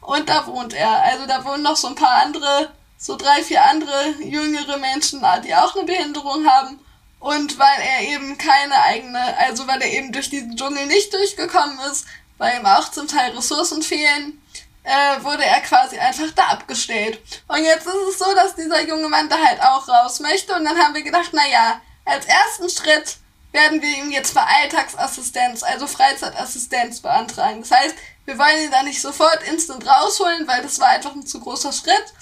und 0.00 0.28
da 0.28 0.46
wohnt 0.46 0.72
er. 0.74 1.02
Also 1.02 1.26
da 1.26 1.44
wohnen 1.44 1.62
noch 1.62 1.76
so 1.76 1.88
ein 1.88 1.94
paar 1.94 2.22
andere, 2.22 2.70
so 2.96 3.16
drei, 3.16 3.42
vier 3.42 3.64
andere 3.64 4.14
jüngere 4.20 4.78
Menschen, 4.78 5.24
die 5.44 5.54
auch 5.54 5.74
eine 5.74 5.84
Behinderung 5.84 6.46
haben. 6.46 6.80
Und 7.18 7.58
weil 7.58 7.80
er 7.82 8.14
eben 8.14 8.38
keine 8.38 8.82
eigene, 8.82 9.36
also 9.38 9.66
weil 9.66 9.82
er 9.82 9.92
eben 9.92 10.10
durch 10.10 10.30
diesen 10.30 10.56
Dschungel 10.56 10.86
nicht 10.86 11.12
durchgekommen 11.12 11.78
ist, 11.92 12.06
weil 12.40 12.58
ihm 12.58 12.64
auch 12.64 12.90
zum 12.90 13.06
Teil 13.06 13.32
Ressourcen 13.32 13.82
fehlen, 13.82 14.42
äh, 14.82 15.22
wurde 15.22 15.44
er 15.44 15.60
quasi 15.60 15.98
einfach 15.98 16.30
da 16.34 16.44
abgestellt. 16.44 17.20
Und 17.46 17.62
jetzt 17.62 17.86
ist 17.86 18.08
es 18.12 18.18
so, 18.18 18.34
dass 18.34 18.54
dieser 18.54 18.80
junge 18.88 19.10
Mann 19.10 19.28
da 19.28 19.36
halt 19.36 19.60
auch 19.62 19.86
raus 19.86 20.20
möchte. 20.20 20.54
Und 20.54 20.64
dann 20.64 20.78
haben 20.78 20.94
wir 20.94 21.02
gedacht, 21.02 21.28
na 21.32 21.46
ja, 21.46 21.82
als 22.06 22.24
ersten 22.24 22.70
Schritt 22.70 23.18
werden 23.52 23.82
wir 23.82 23.94
ihm 23.98 24.10
jetzt 24.10 24.32
für 24.32 24.40
Alltagsassistenz, 24.40 25.62
also 25.62 25.86
Freizeitassistenz 25.86 27.00
beantragen. 27.00 27.60
Das 27.60 27.72
heißt, 27.72 27.94
wir 28.24 28.38
wollen 28.38 28.64
ihn 28.64 28.70
da 28.70 28.84
nicht 28.84 29.02
sofort 29.02 29.42
instant 29.42 29.86
rausholen, 29.86 30.48
weil 30.48 30.62
das 30.62 30.80
war 30.80 30.88
einfach 30.88 31.12
ein 31.12 31.26
zu 31.26 31.40
großer 31.40 31.74
Schritt. 31.74 32.14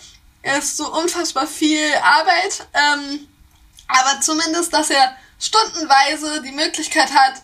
Er 0.42 0.58
ist 0.58 0.76
so 0.76 0.92
unfassbar 0.92 1.46
viel 1.46 1.94
Arbeit. 2.02 2.66
Ähm, 2.74 3.28
aber 3.86 4.20
zumindest, 4.20 4.72
dass 4.72 4.90
er 4.90 5.16
stundenweise 5.38 6.42
die 6.42 6.50
Möglichkeit 6.50 7.12
hat, 7.14 7.34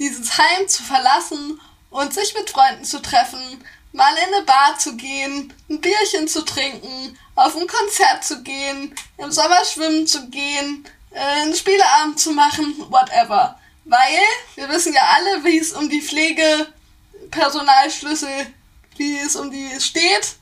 dieses 0.00 0.36
Heim 0.36 0.66
zu 0.66 0.82
verlassen 0.82 1.60
und 1.94 2.12
sich 2.12 2.34
mit 2.34 2.50
Freunden 2.50 2.84
zu 2.84 3.00
treffen, 3.00 3.64
mal 3.92 4.12
in 4.16 4.34
eine 4.34 4.44
Bar 4.44 4.76
zu 4.76 4.96
gehen, 4.96 5.54
ein 5.70 5.80
Bierchen 5.80 6.26
zu 6.26 6.44
trinken, 6.44 7.16
auf 7.36 7.56
ein 7.56 7.68
Konzert 7.68 8.24
zu 8.24 8.42
gehen, 8.42 8.92
im 9.16 9.30
Sommer 9.30 9.64
schwimmen 9.64 10.04
zu 10.04 10.28
gehen, 10.28 10.84
äh, 11.12 11.20
einen 11.20 11.54
Spieleabend 11.54 12.18
zu 12.18 12.32
machen, 12.32 12.74
whatever. 12.90 13.56
Weil 13.84 14.18
wir 14.56 14.68
wissen 14.70 14.92
ja 14.92 15.02
alle, 15.14 15.44
wie 15.44 15.58
es 15.58 15.72
um 15.72 15.88
die 15.88 16.02
Pflegepersonalschlüssel, 16.02 18.52
wie 18.96 19.18
es 19.18 19.36
um 19.36 19.52
die 19.52 19.80
steht. 19.80 20.34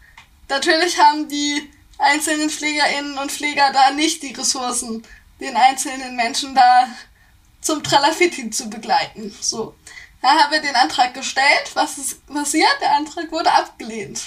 Natürlich 0.48 0.98
haben 0.98 1.28
die 1.28 1.70
einzelnen 1.98 2.48
Pflegerinnen 2.48 3.18
und 3.18 3.30
Pfleger 3.30 3.70
da 3.74 3.90
nicht 3.90 4.22
die 4.22 4.32
Ressourcen 4.32 5.06
den 5.38 5.54
einzelnen 5.54 6.16
Menschen 6.16 6.54
da 6.54 6.88
zum 7.60 7.82
Tralafitti 7.82 8.48
zu 8.48 8.70
begleiten. 8.70 9.36
So. 9.40 9.74
Da 10.22 10.28
haben 10.28 10.52
wir 10.52 10.60
den 10.60 10.76
Antrag 10.76 11.14
gestellt. 11.14 11.70
Was 11.74 11.98
ist 11.98 12.24
passiert? 12.26 12.80
Der 12.80 12.96
Antrag 12.96 13.30
wurde 13.32 13.52
abgelehnt. 13.52 14.22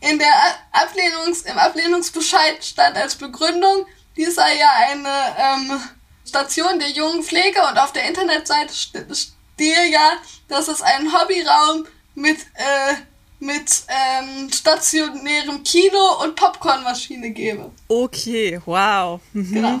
In 0.00 0.18
der 0.18 0.32
Ablehnungs-, 0.72 1.46
Im 1.46 1.58
Ablehnungsbescheid 1.58 2.64
stand 2.64 2.96
als 2.96 3.16
Begründung, 3.16 3.86
dies 4.16 4.34
sei 4.34 4.56
ja 4.56 4.68
eine 4.90 5.08
ähm, 5.38 5.80
Station 6.26 6.78
der 6.78 6.90
jungen 6.90 7.22
Pflege 7.22 7.60
und 7.70 7.78
auf 7.78 7.92
der 7.92 8.08
Internetseite 8.08 8.72
stehe 8.74 9.90
ja, 9.90 10.12
dass 10.48 10.68
es 10.68 10.80
einen 10.80 11.12
Hobbyraum 11.12 11.86
mit, 12.14 12.38
äh, 12.54 12.94
mit 13.40 13.70
ähm, 13.88 14.50
stationärem 14.50 15.62
Kino 15.64 16.22
und 16.22 16.34
Popcornmaschine 16.34 17.30
gäbe. 17.30 17.70
Okay, 17.88 18.60
wow. 18.64 19.20
Mhm. 19.32 19.54
Genau. 19.54 19.80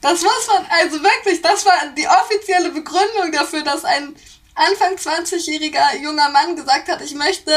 Das 0.00 0.22
muss 0.22 0.46
man, 0.48 0.66
also 0.70 1.02
wirklich, 1.02 1.42
das 1.42 1.64
war 1.66 1.74
die 1.96 2.08
offizielle 2.08 2.70
Begründung 2.70 3.32
dafür, 3.32 3.62
dass 3.62 3.84
ein 3.84 4.16
Anfang 4.54 4.94
20-jähriger 4.94 5.96
junger 5.98 6.28
Mann 6.30 6.56
gesagt 6.56 6.88
hat, 6.88 7.00
ich 7.02 7.14
möchte 7.14 7.52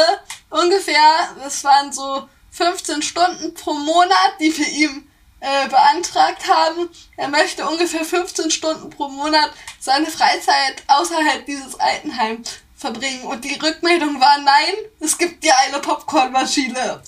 ungefähr, 0.50 1.36
das 1.41 1.64
waren 1.64 1.91
so 1.91 2.28
15 2.52 3.02
Stunden 3.02 3.54
pro 3.54 3.74
Monat, 3.74 4.36
die 4.39 4.56
wir 4.58 4.68
ihm 4.68 5.08
äh, 5.39 5.68
beantragt 5.68 6.48
haben. 6.48 6.89
Er 7.18 7.28
möchte 7.28 7.68
ungefähr 7.68 8.06
15 8.06 8.52
Stunden 8.52 8.89
pro 8.89 9.10
Monat 9.10 9.52
seine 9.80 10.08
Freizeit 10.08 10.84
außerhalb 10.88 11.46
dieses 11.46 11.80
Altenheims 11.80 12.60
verbringen. 12.76 13.24
Und 13.24 13.44
die 13.44 13.56
Rückmeldung 13.56 14.20
war, 14.22 14.38
nein, 14.39 14.74
es 15.00 15.18
gibt 15.18 15.44
ja 15.44 15.54
eine 15.66 15.80
Popcornmaschine. 15.80 17.02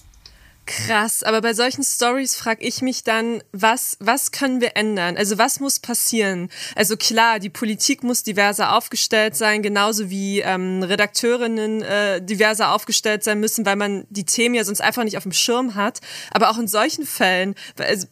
Krass, 0.65 1.21
aber 1.21 1.41
bei 1.41 1.53
solchen 1.53 1.83
Stories 1.83 2.35
frage 2.35 2.65
ich 2.65 2.81
mich 2.81 3.03
dann, 3.03 3.43
was, 3.51 3.97
was 3.99 4.31
können 4.31 4.61
wir 4.61 4.75
ändern? 4.75 5.15
Also 5.15 5.37
was 5.37 5.59
muss 5.59 5.79
passieren? 5.79 6.49
Also 6.75 6.97
klar, 6.97 7.37
die 7.37 7.51
Politik 7.51 8.03
muss 8.03 8.23
diverser 8.23 8.75
aufgestellt 8.75 9.35
sein, 9.35 9.61
genauso 9.61 10.09
wie 10.09 10.39
ähm, 10.39 10.81
Redakteurinnen 10.81 11.83
äh, 11.83 12.19
diverser 12.19 12.71
aufgestellt 12.71 13.23
sein 13.23 13.39
müssen, 13.39 13.63
weil 13.67 13.75
man 13.75 14.07
die 14.09 14.25
Themen 14.25 14.55
ja 14.55 14.63
sonst 14.63 14.81
einfach 14.81 15.03
nicht 15.03 15.17
auf 15.17 15.23
dem 15.23 15.33
Schirm 15.33 15.75
hat. 15.75 16.01
Aber 16.31 16.49
auch 16.49 16.57
in 16.57 16.67
solchen 16.67 17.05
Fällen, 17.05 17.53
also, 17.77 18.07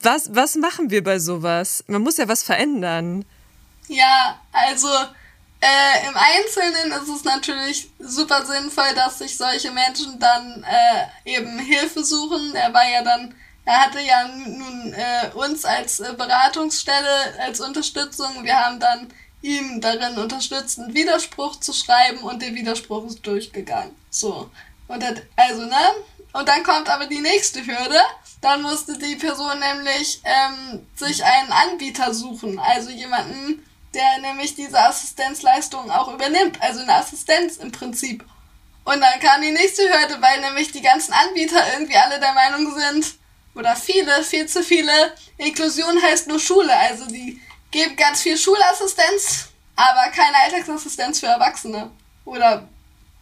was, 0.00 0.34
was 0.34 0.56
machen 0.56 0.90
wir 0.90 1.02
bei 1.02 1.18
sowas? 1.18 1.84
Man 1.86 2.02
muss 2.02 2.18
ja 2.18 2.28
was 2.28 2.42
verändern. 2.42 3.24
Ja, 3.88 4.38
also 4.52 4.88
äh, 5.64 6.08
Im 6.08 6.14
Einzelnen 6.14 6.92
ist 6.92 7.08
es 7.08 7.24
natürlich 7.24 7.90
super 7.98 8.44
sinnvoll, 8.44 8.94
dass 8.94 9.18
sich 9.18 9.36
solche 9.36 9.70
Menschen 9.70 10.18
dann 10.18 10.62
äh, 10.62 11.30
eben 11.36 11.58
Hilfe 11.58 12.04
suchen. 12.04 12.54
Er 12.54 12.74
war 12.74 12.86
ja 12.86 13.02
dann, 13.02 13.34
er 13.64 13.80
hatte 13.84 14.00
ja 14.00 14.28
nun 14.28 14.92
äh, 14.92 15.30
uns 15.34 15.64
als 15.64 16.00
äh, 16.00 16.12
Beratungsstelle 16.12 17.40
als 17.40 17.60
Unterstützung. 17.60 18.44
Wir 18.44 18.58
haben 18.58 18.78
dann 18.78 19.08
ihm 19.40 19.80
darin 19.80 20.18
unterstützt, 20.18 20.78
einen 20.78 20.92
Widerspruch 20.92 21.58
zu 21.60 21.72
schreiben 21.72 22.18
und 22.18 22.42
der 22.42 22.54
Widerspruch 22.54 23.06
ist 23.06 23.26
durchgegangen. 23.26 23.96
So. 24.10 24.50
Und 24.86 25.02
das, 25.02 25.14
also, 25.36 25.62
ne? 25.62 25.94
Und 26.34 26.46
dann 26.46 26.62
kommt 26.62 26.90
aber 26.90 27.06
die 27.06 27.20
nächste 27.20 27.64
Hürde. 27.64 28.00
Dann 28.42 28.60
musste 28.60 28.98
die 28.98 29.16
Person 29.16 29.58
nämlich 29.60 30.20
ähm, 30.24 30.86
sich 30.94 31.24
einen 31.24 31.52
Anbieter 31.52 32.12
suchen, 32.12 32.58
also 32.58 32.90
jemanden, 32.90 33.64
der 33.94 34.18
nämlich 34.20 34.54
diese 34.54 34.78
Assistenzleistung 34.78 35.90
auch 35.90 36.12
übernimmt, 36.12 36.60
also 36.60 36.80
eine 36.80 36.94
Assistenz 36.94 37.56
im 37.56 37.72
Prinzip. 37.72 38.24
Und 38.84 39.00
dann 39.00 39.20
kam 39.20 39.40
die 39.40 39.50
nächste 39.50 39.82
Hürde, 39.82 40.20
weil 40.20 40.40
nämlich 40.40 40.72
die 40.72 40.82
ganzen 40.82 41.12
Anbieter 41.12 41.62
irgendwie 41.72 41.96
alle 41.96 42.20
der 42.20 42.32
Meinung 42.32 42.74
sind, 42.74 43.14
oder 43.54 43.76
viele, 43.76 44.22
viel 44.24 44.46
zu 44.46 44.62
viele, 44.64 45.14
Inklusion 45.38 46.02
heißt 46.02 46.26
nur 46.26 46.40
Schule, 46.40 46.76
also 46.76 47.06
die 47.06 47.40
geben 47.70 47.96
ganz 47.96 48.22
viel 48.22 48.36
Schulassistenz, 48.36 49.48
aber 49.76 50.10
keine 50.10 50.36
Alltagsassistenz 50.44 51.20
für 51.20 51.26
Erwachsene. 51.26 51.90
Oder 52.24 52.68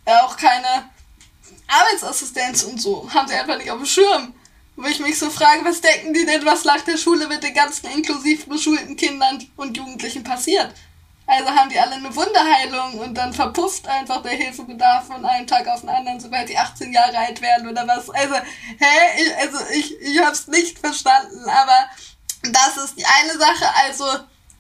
auch 0.05 0.37
keine 0.37 0.91
Arbeitsassistenz 1.67 2.63
und 2.65 2.81
so. 2.81 3.09
Haben 3.13 3.29
sie 3.29 3.35
einfach 3.35 3.57
nicht 3.57 3.71
auf 3.71 3.79
dem 3.79 3.87
Schirm. 3.87 4.35
Wo 4.83 4.89
ich 4.89 4.99
mich 4.99 5.19
so 5.19 5.31
frage, 5.31 5.65
was 5.65 5.81
denken 5.81 6.13
die 6.13 6.27
denn, 6.27 6.45
was 6.45 6.65
nach 6.65 6.81
der 6.81 6.97
Schule 6.97 7.29
mit 7.29 7.43
den 7.43 7.55
ganzen 7.55 7.87
inklusiv 7.87 8.47
beschulten 8.47 8.97
Kindern 8.97 9.47
und 9.57 9.77
Jugendlichen 9.77 10.25
passiert? 10.25 10.75
Also 11.25 11.49
haben 11.51 11.71
die 11.71 11.79
alle 11.79 11.93
eine 11.93 12.15
Wunderheilung 12.15 12.99
und 12.99 13.15
dann 13.15 13.33
verpufft 13.33 13.87
einfach 13.87 14.23
der 14.23 14.33
Hilfebedarf 14.33 15.07
von 15.07 15.25
einem 15.25 15.47
Tag 15.47 15.69
auf 15.69 15.81
den 15.81 15.89
anderen, 15.89 16.19
sobald 16.19 16.49
die 16.49 16.59
18 16.59 16.93
Jahre 16.93 17.17
alt 17.17 17.41
werden 17.41 17.69
oder 17.69 17.87
was. 17.87 18.11
Also, 18.11 18.35
hä? 18.35 19.23
Ich, 19.23 19.37
also 19.37 19.59
ich, 19.73 20.01
ich 20.01 20.19
hab's 20.19 20.49
nicht 20.49 20.81
verstanden, 20.81 21.49
aber 21.49 21.89
das 22.43 22.77
ist 22.77 22.99
die 22.99 23.07
eine 23.07 23.39
Sache. 23.39 23.67
Also, 23.87 24.05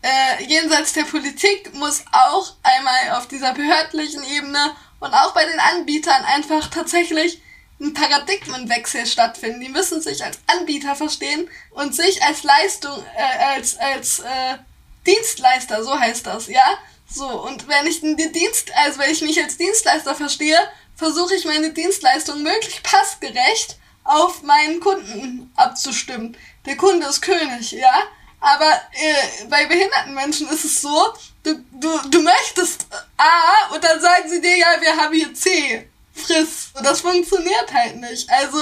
äh, 0.02 0.44
jenseits 0.44 0.92
der 0.92 1.02
Politik 1.02 1.74
muss 1.74 2.04
auch 2.12 2.54
einmal 2.62 3.18
auf 3.18 3.26
dieser 3.26 3.52
behördlichen 3.54 4.22
Ebene 4.24 4.72
und 5.00 5.12
auch 5.12 5.34
bei 5.34 5.44
den 5.44 5.58
Anbietern 5.58 6.24
einfach 6.24 6.68
tatsächlich 6.68 7.42
ein 7.82 7.94
Paradigmenwechsel 7.94 9.06
stattfinden. 9.06 9.60
Die 9.60 9.68
müssen 9.68 10.00
sich 10.00 10.24
als 10.24 10.38
Anbieter 10.46 10.94
verstehen 10.94 11.48
und 11.70 11.94
sich 11.94 12.22
als 12.22 12.44
Leistung, 12.44 13.04
äh, 13.16 13.44
als, 13.56 13.76
als 13.76 14.20
äh, 14.20 14.58
Dienstleister, 15.06 15.82
so 15.82 15.98
heißt 15.98 16.26
das, 16.26 16.46
ja? 16.46 16.78
So, 17.12 17.28
und 17.28 17.68
wenn 17.68 17.86
ich 17.86 18.00
den 18.00 18.16
Dienst, 18.16 18.72
also 18.74 19.00
wenn 19.00 19.10
ich 19.10 19.20
mich 19.20 19.42
als 19.42 19.56
Dienstleister 19.56 20.14
verstehe, 20.14 20.58
versuche 20.96 21.34
ich 21.34 21.44
meine 21.44 21.72
Dienstleistung 21.72 22.42
möglichst 22.42 22.82
passgerecht 22.82 23.76
auf 24.04 24.42
meinen 24.42 24.80
Kunden 24.80 25.52
abzustimmen. 25.56 26.36
Der 26.64 26.76
Kunde 26.76 27.06
ist 27.06 27.20
König, 27.20 27.72
ja? 27.72 28.02
Aber 28.40 28.72
äh, 28.92 29.44
bei 29.48 29.66
behinderten 29.66 30.14
Menschen 30.14 30.48
ist 30.48 30.64
es 30.64 30.80
so, 30.80 31.12
du, 31.42 31.64
du, 31.72 31.98
du 32.08 32.22
möchtest 32.22 32.86
A 33.16 33.74
und 33.74 33.82
dann 33.82 34.00
sagen 34.00 34.28
sie 34.28 34.40
dir, 34.40 34.56
ja, 34.56 34.80
wir 34.80 34.96
haben 34.96 35.14
hier 35.14 35.34
C. 35.34 35.88
Friss. 36.12 36.70
Und 36.74 36.84
das 36.84 37.00
funktioniert 37.00 37.72
halt 37.72 38.00
nicht. 38.00 38.28
Also, 38.30 38.58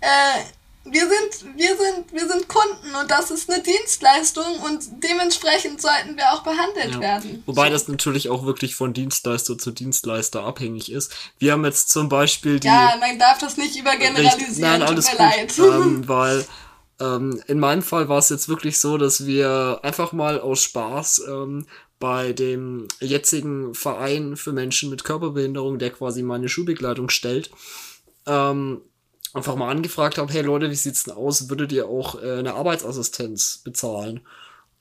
äh, 0.00 0.42
wir 0.84 1.02
sind, 1.02 1.56
wir 1.56 1.76
sind, 1.76 2.12
wir 2.12 2.26
sind 2.26 2.48
Kunden 2.48 2.94
und 3.00 3.10
das 3.10 3.30
ist 3.30 3.48
eine 3.48 3.62
Dienstleistung 3.62 4.58
und 4.66 4.82
dementsprechend 5.02 5.80
sollten 5.80 6.16
wir 6.16 6.32
auch 6.32 6.42
behandelt 6.42 6.94
ja. 6.94 7.00
werden. 7.00 7.42
Wobei 7.46 7.70
das 7.70 7.86
natürlich 7.86 8.28
auch 8.30 8.44
wirklich 8.44 8.74
von 8.74 8.92
Dienstleister 8.92 9.56
zu 9.56 9.70
Dienstleister 9.70 10.42
abhängig 10.42 10.90
ist. 10.90 11.14
Wir 11.38 11.52
haben 11.52 11.64
jetzt 11.64 11.90
zum 11.90 12.08
Beispiel 12.08 12.58
die. 12.58 12.66
Ja, 12.66 12.96
man 12.98 13.16
darf 13.18 13.38
das 13.38 13.56
nicht 13.56 13.76
übergeneralisieren. 13.78 14.58
Nein, 14.58 14.82
alles 14.82 15.06
tut 15.06 15.18
mir 15.20 15.26
gut, 15.26 15.56
leid. 15.56 15.58
Ähm, 15.58 16.02
weil 16.08 16.46
ähm, 17.00 17.42
in 17.46 17.60
meinem 17.60 17.82
Fall 17.82 18.08
war 18.08 18.18
es 18.18 18.28
jetzt 18.28 18.48
wirklich 18.48 18.80
so, 18.80 18.98
dass 18.98 19.24
wir 19.24 19.80
einfach 19.82 20.12
mal 20.12 20.40
aus 20.40 20.62
Spaß 20.62 21.22
ähm, 21.28 21.66
bei 22.02 22.32
dem 22.32 22.88
jetzigen 22.98 23.76
Verein 23.76 24.36
für 24.36 24.52
Menschen 24.52 24.90
mit 24.90 25.04
Körperbehinderung, 25.04 25.78
der 25.78 25.90
quasi 25.90 26.24
meine 26.24 26.48
Schulbegleitung 26.48 27.10
stellt, 27.10 27.52
ähm, 28.26 28.80
einfach 29.32 29.54
mal 29.54 29.70
angefragt 29.70 30.18
habe, 30.18 30.32
hey 30.32 30.42
Leute, 30.42 30.68
wie 30.68 30.74
sieht's 30.74 31.04
denn 31.04 31.14
aus? 31.14 31.48
Würdet 31.48 31.70
ihr 31.70 31.86
auch 31.86 32.20
äh, 32.20 32.40
eine 32.40 32.54
Arbeitsassistenz 32.54 33.58
bezahlen? 33.58 34.26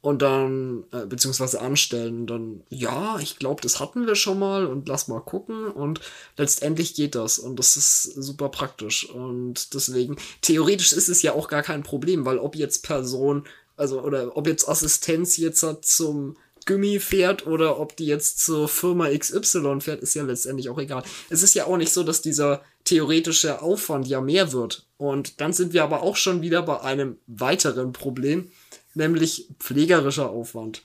Und 0.02 0.24
dann, 0.24 0.86
äh, 0.92 1.06
beziehungsweise 1.06 1.62
anstellen. 1.62 2.22
Und 2.22 2.28
dann, 2.28 2.64
ja, 2.70 3.20
ich 3.20 3.38
glaube, 3.38 3.62
das 3.62 3.80
hatten 3.80 4.08
wir 4.08 4.16
schon 4.16 4.40
mal 4.40 4.66
und 4.66 4.90
lass 4.90 5.08
mal 5.08 5.20
gucken. 5.20 5.68
Und 5.68 6.02
letztendlich 6.38 6.96
geht 6.96 7.14
das. 7.14 7.38
Und 7.38 7.60
das 7.60 7.78
ist 7.78 8.02
super 8.16 8.50
praktisch. 8.50 9.08
Und 9.08 9.76
deswegen, 9.76 10.16
theoretisch 10.42 10.92
ist 10.92 11.08
es 11.08 11.22
ja 11.22 11.34
auch 11.34 11.48
gar 11.48 11.62
kein 11.62 11.84
Problem, 11.84 12.26
weil 12.26 12.40
ob 12.40 12.56
jetzt 12.56 12.82
Person, 12.82 13.44
also, 13.78 14.02
oder 14.02 14.36
ob 14.36 14.48
jetzt 14.48 14.68
Assistenz 14.68 15.38
jetzt 15.38 15.64
zum 15.84 16.36
Gummi 16.72 17.00
fährt 17.00 17.46
oder 17.46 17.80
ob 17.80 17.98
die 17.98 18.06
jetzt 18.06 18.40
zur 18.40 18.70
Firma 18.70 19.10
XY 19.10 19.82
fährt, 19.82 20.02
ist 20.02 20.14
ja 20.14 20.24
letztendlich 20.24 20.70
auch 20.70 20.80
egal. 20.80 21.04
Es 21.30 21.44
ist 21.44 21.54
ja 21.54 21.66
auch 21.66 21.78
nicht 21.78 21.92
so, 21.92 22.04
dass 22.04 22.22
dieser 22.22 22.64
theoretische 22.86 23.62
Aufwand 23.62 24.08
ja 24.08 24.22
mehr 24.22 24.54
wird. 24.54 24.88
Und 24.98 25.42
dann 25.42 25.52
sind 25.52 25.74
wir 25.74 25.84
aber 25.84 26.02
auch 26.02 26.16
schon 26.16 26.42
wieder 26.42 26.62
bei 26.62 26.80
einem 26.82 27.18
weiteren 27.28 27.92
Problem, 27.92 28.52
nämlich 28.94 29.50
pflegerischer 29.60 30.30
Aufwand. 30.30 30.84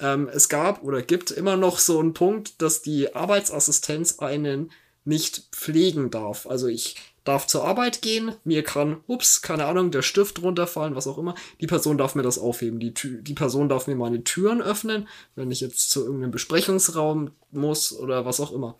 Ähm, 0.00 0.28
es 0.32 0.48
gab 0.48 0.82
oder 0.82 1.02
gibt 1.02 1.30
immer 1.30 1.56
noch 1.56 1.78
so 1.78 2.00
einen 2.00 2.14
Punkt, 2.14 2.60
dass 2.60 2.82
die 2.82 3.14
Arbeitsassistenz 3.14 4.18
einen 4.18 4.72
nicht 5.04 5.44
pflegen 5.52 6.10
darf. 6.10 6.46
Also 6.46 6.66
ich 6.66 6.96
darf 7.28 7.46
zur 7.46 7.64
Arbeit 7.64 8.00
gehen, 8.00 8.32
mir 8.44 8.64
kann, 8.64 9.00
ups, 9.06 9.42
keine 9.42 9.66
Ahnung, 9.66 9.90
der 9.90 10.02
Stift 10.02 10.42
runterfallen, 10.42 10.96
was 10.96 11.06
auch 11.06 11.18
immer. 11.18 11.34
Die 11.60 11.66
Person 11.66 11.98
darf 11.98 12.14
mir 12.14 12.22
das 12.22 12.38
aufheben. 12.38 12.80
Die, 12.80 12.94
die 12.94 13.34
Person 13.34 13.68
darf 13.68 13.86
mir 13.86 13.96
meine 13.96 14.24
Türen 14.24 14.62
öffnen, 14.62 15.06
wenn 15.36 15.50
ich 15.50 15.60
jetzt 15.60 15.90
zu 15.90 16.04
irgendeinem 16.04 16.30
Besprechungsraum 16.30 17.32
muss 17.50 17.92
oder 17.92 18.24
was 18.24 18.40
auch 18.40 18.50
immer. 18.50 18.76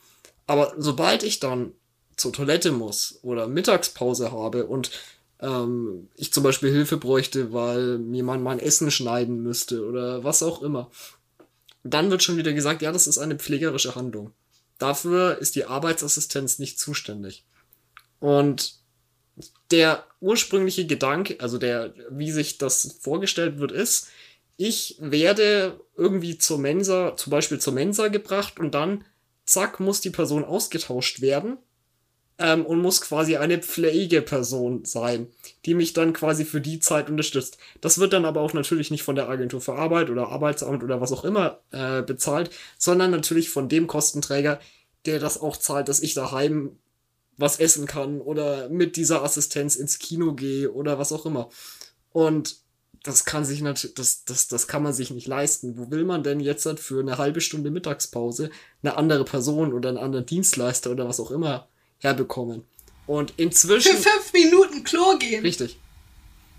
Aber 0.46 0.72
sobald 0.78 1.22
ich 1.24 1.40
dann 1.40 1.72
zur 2.16 2.32
Toilette 2.32 2.72
muss 2.72 3.18
oder 3.22 3.46
Mittagspause 3.46 4.32
habe 4.32 4.66
und 4.66 4.90
ähm, 5.40 6.08
ich 6.16 6.32
zum 6.32 6.42
Beispiel 6.42 6.70
Hilfe 6.70 6.96
bräuchte, 6.96 7.52
weil 7.52 7.98
mir 7.98 8.24
man 8.24 8.42
mein 8.42 8.58
Essen 8.58 8.90
schneiden 8.90 9.42
müsste 9.42 9.86
oder 9.86 10.24
was 10.24 10.42
auch 10.42 10.62
immer, 10.62 10.90
dann 11.84 12.10
wird 12.10 12.22
schon 12.22 12.38
wieder 12.38 12.54
gesagt, 12.54 12.80
ja, 12.80 12.92
das 12.92 13.06
ist 13.06 13.18
eine 13.18 13.36
pflegerische 13.36 13.94
Handlung. 13.94 14.32
Dafür 14.78 15.38
ist 15.38 15.54
die 15.54 15.66
Arbeitsassistenz 15.66 16.58
nicht 16.58 16.78
zuständig. 16.80 17.44
Und 18.20 18.74
der 19.70 20.04
ursprüngliche 20.20 20.86
Gedanke, 20.86 21.36
also 21.40 21.58
der, 21.58 21.94
wie 22.10 22.30
sich 22.30 22.58
das 22.58 22.98
vorgestellt 23.00 23.58
wird, 23.58 23.72
ist, 23.72 24.08
ich 24.56 24.96
werde 24.98 25.80
irgendwie 25.96 26.36
zur 26.38 26.58
Mensa, 26.58 27.16
zum 27.16 27.30
Beispiel 27.30 27.60
zur 27.60 27.72
Mensa 27.72 28.08
gebracht 28.08 28.58
und 28.58 28.74
dann, 28.74 29.04
zack, 29.46 29.78
muss 29.78 30.00
die 30.00 30.10
Person 30.10 30.44
ausgetauscht 30.44 31.20
werden 31.20 31.58
ähm, 32.38 32.66
und 32.66 32.80
muss 32.80 33.00
quasi 33.00 33.36
eine 33.36 33.58
Pflegeperson 33.58 34.84
sein, 34.84 35.28
die 35.64 35.74
mich 35.74 35.92
dann 35.92 36.12
quasi 36.12 36.44
für 36.44 36.60
die 36.60 36.80
Zeit 36.80 37.08
unterstützt. 37.08 37.58
Das 37.80 37.98
wird 37.98 38.12
dann 38.12 38.24
aber 38.24 38.40
auch 38.40 38.52
natürlich 38.52 38.90
nicht 38.90 39.04
von 39.04 39.14
der 39.14 39.28
Agentur 39.28 39.60
für 39.60 39.74
Arbeit 39.74 40.10
oder 40.10 40.28
Arbeitsamt 40.28 40.82
oder 40.82 41.00
was 41.00 41.12
auch 41.12 41.24
immer 41.24 41.60
äh, 41.70 42.02
bezahlt, 42.02 42.50
sondern 42.78 43.12
natürlich 43.12 43.50
von 43.50 43.68
dem 43.68 43.86
Kostenträger, 43.86 44.58
der 45.06 45.20
das 45.20 45.40
auch 45.40 45.56
zahlt, 45.56 45.88
dass 45.88 46.00
ich 46.00 46.14
daheim 46.14 46.78
was 47.38 47.58
essen 47.58 47.86
kann 47.86 48.20
oder 48.20 48.68
mit 48.68 48.96
dieser 48.96 49.22
Assistenz 49.22 49.76
ins 49.76 49.98
Kino 49.98 50.34
gehe 50.34 50.70
oder 50.70 50.98
was 50.98 51.12
auch 51.12 51.24
immer. 51.24 51.48
Und 52.12 52.56
das 53.04 53.24
kann 53.24 53.44
sich 53.44 53.62
natürlich, 53.62 53.94
das, 53.94 54.24
das, 54.24 54.48
das 54.48 54.66
kann 54.66 54.82
man 54.82 54.92
sich 54.92 55.10
nicht 55.10 55.28
leisten. 55.28 55.78
Wo 55.78 55.90
will 55.90 56.04
man 56.04 56.22
denn 56.22 56.40
jetzt 56.40 56.66
halt 56.66 56.80
für 56.80 57.00
eine 57.00 57.16
halbe 57.16 57.40
Stunde 57.40 57.70
Mittagspause 57.70 58.50
eine 58.82 58.96
andere 58.96 59.24
Person 59.24 59.72
oder 59.72 59.88
einen 59.88 59.98
anderen 59.98 60.26
Dienstleister 60.26 60.90
oder 60.90 61.08
was 61.08 61.20
auch 61.20 61.30
immer 61.30 61.68
herbekommen? 61.98 62.64
Und 63.06 63.34
inzwischen. 63.36 63.96
Für 63.96 64.10
fünf 64.10 64.32
Minuten 64.32 64.84
Klo 64.84 65.16
gehen. 65.18 65.42
Richtig. 65.42 65.78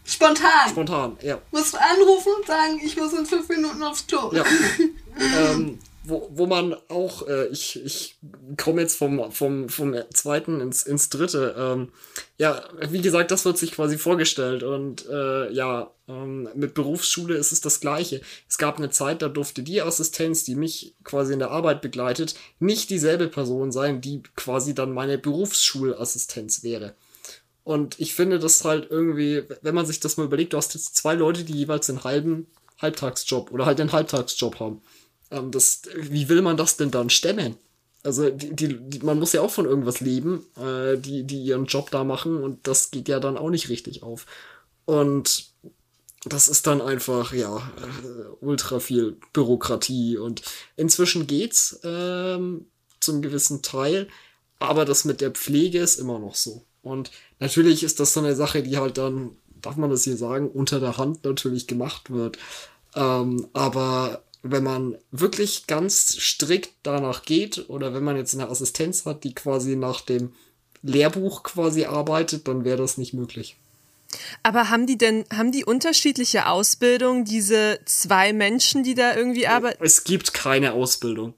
Spontan. 0.06 0.70
Spontan, 0.70 1.18
ja. 1.22 1.40
Musst 1.52 1.74
du 1.74 1.78
anrufen 1.78 2.32
und 2.40 2.48
sagen, 2.48 2.80
ich 2.84 2.98
muss 2.98 3.14
in 3.14 3.26
fünf 3.26 3.48
Minuten 3.50 3.84
aufs 3.84 4.08
Klo. 4.08 4.34
Ja. 4.34 4.44
ähm, 5.52 5.78
wo, 6.10 6.30
wo 6.32 6.46
man 6.46 6.76
auch, 6.90 7.28
äh, 7.28 7.48
ich, 7.48 7.84
ich 7.86 8.18
komme 8.58 8.82
jetzt 8.82 8.98
vom, 8.98 9.32
vom, 9.32 9.70
vom 9.70 9.96
zweiten 10.14 10.60
ins, 10.62 10.84
ins 10.84 11.10
dritte. 11.10 11.56
Ähm, 11.58 11.90
ja, 12.38 12.64
wie 12.90 13.02
gesagt, 13.02 13.32
das 13.32 13.46
wird 13.46 13.58
sich 13.58 13.72
quasi 13.72 13.98
vorgestellt. 13.98 14.64
Und 14.64 15.08
äh, 15.08 15.52
ja, 15.52 15.92
ähm, 16.08 16.50
mit 16.56 16.74
Berufsschule 16.74 17.36
ist 17.36 17.52
es 17.52 17.62
das 17.62 17.80
Gleiche. 17.80 18.22
Es 18.48 18.58
gab 18.58 18.78
eine 18.78 18.90
Zeit, 18.90 19.22
da 19.22 19.30
durfte 19.30 19.64
die 19.64 19.82
Assistenz, 19.82 20.44
die 20.44 20.56
mich 20.56 20.96
quasi 21.04 21.34
in 21.34 21.40
der 21.40 21.52
Arbeit 21.52 21.82
begleitet, 21.82 22.36
nicht 22.60 22.90
dieselbe 22.90 23.28
Person 23.28 23.72
sein, 23.72 24.02
die 24.02 24.24
quasi 24.36 24.74
dann 24.74 24.92
meine 24.94 25.18
Berufsschulassistenz 25.18 26.64
wäre. 26.64 26.96
Und 27.64 28.00
ich 28.00 28.16
finde 28.16 28.40
das 28.40 28.66
halt 28.66 28.88
irgendwie, 28.90 29.44
wenn 29.62 29.76
man 29.76 29.86
sich 29.86 30.00
das 30.00 30.18
mal 30.18 30.26
überlegt, 30.26 30.54
du 30.54 30.58
hast 30.58 30.74
jetzt 30.74 30.96
zwei 30.96 31.14
Leute, 31.14 31.44
die 31.44 31.54
jeweils 31.54 31.90
einen 31.90 32.04
halben 32.04 32.48
Halbtagsjob 32.82 33.52
oder 33.52 33.66
halt 33.66 33.80
einen 33.80 33.92
Halbtagsjob 33.92 34.60
haben. 34.60 34.82
Ähm, 35.32 35.52
das, 35.52 35.82
wie 35.96 36.30
will 36.30 36.42
man 36.42 36.58
das 36.58 36.78
denn 36.78 36.92
dann 36.92 37.10
stemmen? 37.10 37.56
Also 38.04 38.30
die, 38.30 38.78
die, 38.78 39.00
man 39.00 39.20
muss 39.20 39.34
ja 39.34 39.42
auch 39.42 39.52
von 39.52 39.66
irgendwas 39.66 40.00
leben, 40.00 40.46
äh, 40.58 40.98
die, 40.98 41.24
die 41.24 41.44
ihren 41.44 41.66
Job 41.66 41.92
da 41.92 42.04
machen 42.04 42.42
und 42.42 42.66
das 42.66 42.92
geht 42.92 43.10
ja 43.10 43.20
dann 43.20 43.38
auch 43.38 43.50
nicht 43.50 43.70
richtig 43.70 44.04
auf. 44.04 44.26
Und 44.86 45.50
das 46.26 46.48
ist 46.48 46.68
dann 46.68 46.82
einfach, 46.82 47.34
ja, 47.34 47.58
äh, 47.58 48.28
ultra 48.42 48.80
viel 48.80 49.18
Bürokratie 49.34 50.18
und 50.18 50.42
inzwischen 50.76 51.28
geht's 51.28 51.80
ähm, 51.84 52.68
zum 53.00 53.22
gewissen 53.22 53.62
Teil, 53.62 54.08
aber 54.60 54.86
das 54.86 55.06
mit 55.06 55.22
der 55.22 55.32
Pflege 55.32 55.80
ist 55.80 56.00
immer 56.00 56.20
noch 56.20 56.36
so. 56.36 56.64
Und 56.82 57.12
natürlich 57.40 57.84
ist 57.84 58.00
das 58.00 58.14
so 58.14 58.22
eine 58.22 58.36
Sache, 58.36 58.64
die 58.64 58.78
halt 58.78 58.98
dann, 58.98 59.32
darf 59.62 59.76
man 59.76 59.90
das 59.90 60.04
hier 60.04 60.18
sagen, 60.18 60.50
unter 60.50 60.80
der 60.80 60.98
Hand 60.98 61.24
natürlich 61.26 61.68
gemacht 61.68 62.10
wird. 62.10 62.38
Ähm, 62.96 63.48
aber 63.54 64.24
wenn 64.42 64.64
man 64.64 64.98
wirklich 65.12 65.68
ganz 65.68 66.16
strikt 66.20 66.72
danach 66.84 67.24
geht 67.24 67.70
oder 67.70 67.94
wenn 67.94 68.04
man 68.04 68.16
jetzt 68.16 68.34
eine 68.34 68.50
Assistenz 68.50 69.06
hat, 69.06 69.24
die 69.24 69.36
quasi 69.36 69.76
nach 69.76 70.02
dem 70.02 70.34
Lehrbuch 70.82 71.44
quasi 71.44 71.86
arbeitet, 71.86 72.48
dann 72.48 72.64
wäre 72.64 72.78
das 72.78 72.98
nicht 72.98 73.14
möglich. 73.14 73.58
Aber 74.42 74.70
haben 74.70 74.88
die 74.88 74.98
denn, 74.98 75.26
haben 75.32 75.52
die 75.52 75.66
unterschiedliche 75.66 76.48
Ausbildung, 76.48 77.26
diese 77.26 77.80
zwei 77.86 78.34
Menschen, 78.34 78.84
die 78.84 78.96
da 78.96 79.16
irgendwie 79.16 79.48
arbeiten? 79.48 79.84
Es 79.84 80.04
gibt 80.04 80.34
keine 80.34 80.74
Ausbildung. 80.74 81.34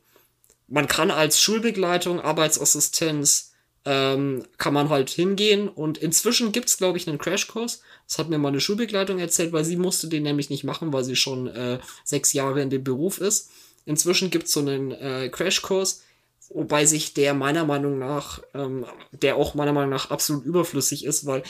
Man 0.68 0.88
kann 0.88 1.12
als 1.12 1.42
Schulbegleitung, 1.42 2.22
Arbeitsassistenz 2.22 3.52
ähm, 3.84 4.46
kann 4.58 4.74
man 4.74 4.90
halt 4.90 5.10
hingehen. 5.10 5.68
Und 5.68 5.98
inzwischen 5.98 6.52
gibt's 6.52 6.78
glaube 6.78 6.98
ich, 6.98 7.08
einen 7.08 7.18
Crashkurs. 7.18 7.82
Das 8.12 8.20
hat 8.20 8.30
mir 8.30 8.40
meine 8.40 8.60
Schulbegleitung 8.60 9.20
erzählt, 9.20 9.54
weil 9.54 9.64
sie 9.64 9.78
musste 9.78 10.10
den 10.10 10.24
nämlich 10.24 10.50
nicht 10.50 10.66
machen, 10.66 10.92
weil 10.92 11.06
sie 11.06 11.16
schon 11.16 11.48
äh, 11.48 11.80
sechs 12.04 12.34
Jahre 12.34 12.62
in 12.62 12.70
dem 12.70 12.84
Beruf 12.84 13.22
ist. 13.22 13.50
Inzwischen 13.86 14.30
gibt's 14.30 14.52
so 14.52 14.60
einen 14.60 14.92
äh, 14.92 15.30
Crashkurs, 15.30 16.04
wobei 16.50 16.86
sich 16.86 17.14
der 17.14 17.34
meiner 17.34 17.64
Meinung 17.64 18.00
nach, 18.00 18.42
ähm, 18.54 18.86
der 19.14 19.38
auch 19.38 19.56
meiner 19.56 19.72
Meinung 19.72 19.92
nach 19.92 20.12
absolut 20.12 20.44
überflüssig 20.44 21.06
ist, 21.06 21.26
weil 21.26 21.42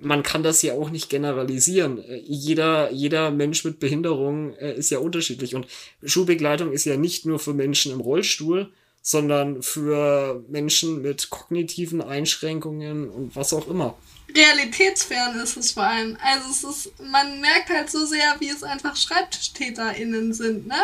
man 0.00 0.24
kann 0.24 0.42
das 0.42 0.62
ja 0.62 0.72
auch 0.72 0.90
nicht 0.90 1.10
generalisieren. 1.10 2.02
Äh, 2.02 2.16
jeder, 2.26 2.90
jeder 2.90 3.30
Mensch 3.30 3.64
mit 3.64 3.78
Behinderung 3.78 4.54
äh, 4.54 4.74
ist 4.74 4.90
ja 4.90 4.98
unterschiedlich 4.98 5.54
und 5.54 5.68
Schulbegleitung 6.02 6.72
ist 6.72 6.86
ja 6.86 6.96
nicht 6.96 7.24
nur 7.24 7.38
für 7.38 7.54
Menschen 7.54 7.92
im 7.92 8.00
Rollstuhl, 8.00 8.72
sondern 9.00 9.62
für 9.62 10.44
Menschen 10.48 11.02
mit 11.02 11.30
kognitiven 11.30 12.02
Einschränkungen 12.02 13.08
und 13.08 13.36
was 13.36 13.52
auch 13.52 13.68
immer. 13.68 13.96
Realitätsfern 14.34 15.38
ist 15.40 15.56
es 15.56 15.72
vor 15.72 15.84
allem. 15.84 16.16
Also 16.22 16.50
es 16.50 16.64
ist, 16.64 17.00
man 17.00 17.40
merkt 17.40 17.70
halt 17.70 17.90
so 17.90 18.06
sehr, 18.06 18.36
wie 18.38 18.50
es 18.50 18.62
einfach 18.62 18.96
SchreibtischtäterInnen 18.96 20.32
sind, 20.32 20.66
ne? 20.66 20.82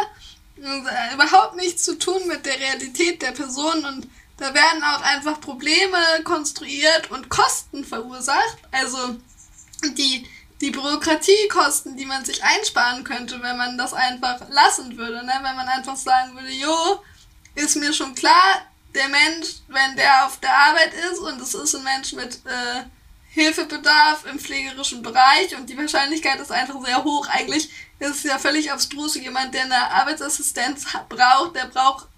Und, 0.57 0.87
äh, 0.87 1.15
überhaupt 1.15 1.57
nichts 1.57 1.83
zu 1.83 1.99
tun 1.99 2.27
mit 2.27 2.47
der 2.47 2.59
Realität 2.59 3.21
der 3.21 3.33
Person 3.33 3.85
und 3.85 4.09
da 4.39 4.53
werden 4.55 4.83
auch 4.85 5.03
einfach 5.03 5.41
Probleme 5.41 5.99
konstruiert 6.25 7.11
und 7.11 7.29
Kosten 7.29 7.85
verursacht. 7.85 8.59
Also 8.71 9.17
die, 9.97 10.27
die 10.61 10.71
Bürokratiekosten, 10.71 11.97
die 11.97 12.07
man 12.07 12.25
sich 12.25 12.43
einsparen 12.43 13.05
könnte, 13.05 13.43
wenn 13.43 13.57
man 13.57 13.79
das 13.79 13.93
einfach 13.93 14.41
lassen 14.49 14.97
würde. 14.97 15.25
Ne? 15.25 15.33
Wenn 15.43 15.57
man 15.57 15.69
einfach 15.69 15.97
sagen 15.97 16.35
würde, 16.35 16.51
jo, 16.51 17.03
ist 17.55 17.77
mir 17.77 17.93
schon 17.93 18.15
klar, 18.15 18.67
der 18.95 19.09
Mensch, 19.09 19.57
wenn 19.69 19.97
der 19.97 20.27
auf 20.27 20.39
der 20.41 20.57
Arbeit 20.57 20.93
ist 21.11 21.19
und 21.19 21.41
es 21.41 21.55
ist 21.55 21.75
ein 21.75 21.85
Mensch 21.85 22.13
mit 22.13 22.37
äh, 22.47 22.83
Hilfebedarf 23.37 24.25
im 24.25 24.39
pflegerischen 24.39 25.03
Bereich 25.03 25.55
und 25.55 25.69
die 25.69 25.77
Wahrscheinlichkeit 25.77 26.41
ist 26.41 26.51
einfach 26.51 26.83
sehr 26.83 27.05
hoch. 27.05 27.29
Eigentlich 27.29 27.69
ist 27.99 28.17
es 28.17 28.23
ja 28.23 28.39
völlig 28.39 28.73
abstrus, 28.73 29.15
jemand, 29.15 29.53
der 29.53 29.65
eine 29.65 29.91
Arbeitsassistenz 29.91 30.87
braucht, 31.11 31.55
der 31.55 31.67
braucht 31.67 32.09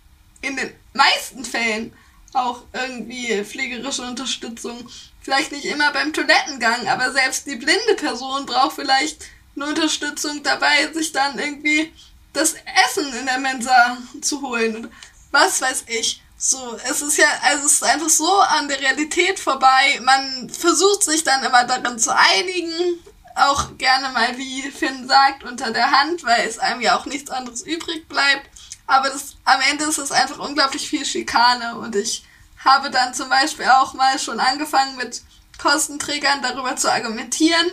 in 0.43 0.57
den 0.57 0.73
meisten 0.93 1.45
Fällen 1.45 1.93
auch 2.35 2.63
irgendwie 2.73 3.45
pflegerische 3.45 4.03
Unterstützung. 4.03 4.89
Vielleicht 5.21 5.51
nicht 5.51 5.65
immer 5.65 5.93
beim 5.93 6.13
Toilettengang, 6.13 6.87
aber 6.87 7.11
selbst 7.11 7.49
die 7.49 7.57
blinde 7.57 7.95
Person 7.97 8.47
braucht 8.47 8.77
vielleicht 8.77 9.25
eine 9.57 9.67
Unterstützung 9.67 10.45
dabei, 10.45 10.93
sich 10.93 11.11
dann 11.11 11.37
irgendwie 11.37 11.93
das 12.33 12.55
Essen 12.87 13.13
in 13.13 13.27
der 13.27 13.41
Mensa 13.41 13.99
zu 14.23 14.41
holen 14.41 14.89
was 15.31 15.61
weiß 15.61 15.85
ich. 15.89 16.23
So, 16.41 16.79
es 16.89 17.03
ist 17.03 17.19
ja, 17.19 17.27
also 17.43 17.67
es 17.67 17.73
ist 17.73 17.85
einfach 17.85 18.09
so 18.09 18.33
an 18.41 18.69
der 18.69 18.81
Realität 18.81 19.41
vorbei. 19.41 20.01
Man 20.05 20.49
versucht 20.49 21.03
sich 21.03 21.25
dann 21.25 21.43
immer 21.43 21.65
darin 21.65 21.99
zu 21.99 22.15
einigen. 22.15 23.03
Auch 23.35 23.77
gerne 23.77 24.11
mal, 24.11 24.39
wie 24.39 24.63
Finn 24.71 25.09
sagt, 25.09 25.43
unter 25.43 25.73
der 25.73 25.91
Hand, 25.91 26.23
weil 26.23 26.47
es 26.47 26.61
einem 26.61 26.81
ja 26.81 26.97
auch 26.97 27.07
nichts 27.07 27.31
anderes 27.31 27.63
übrig 27.63 28.09
bleibt. 28.09 28.49
Aber 28.87 29.11
das, 29.11 29.35
am 29.45 29.61
Ende 29.69 29.85
ist 29.85 29.99
es 29.99 30.13
einfach 30.13 30.39
unglaublich 30.39 30.89
viel 30.89 31.05
Schikane 31.05 31.77
und 31.77 31.97
ich 31.97 32.25
habe 32.65 32.91
dann 32.91 33.15
zum 33.15 33.29
Beispiel 33.29 33.67
auch 33.67 33.95
mal 33.95 34.19
schon 34.19 34.39
angefangen 34.39 34.97
mit 34.97 35.23
Kostenträgern 35.59 36.41
darüber 36.41 36.77
zu 36.77 36.91
argumentieren, 36.91 37.67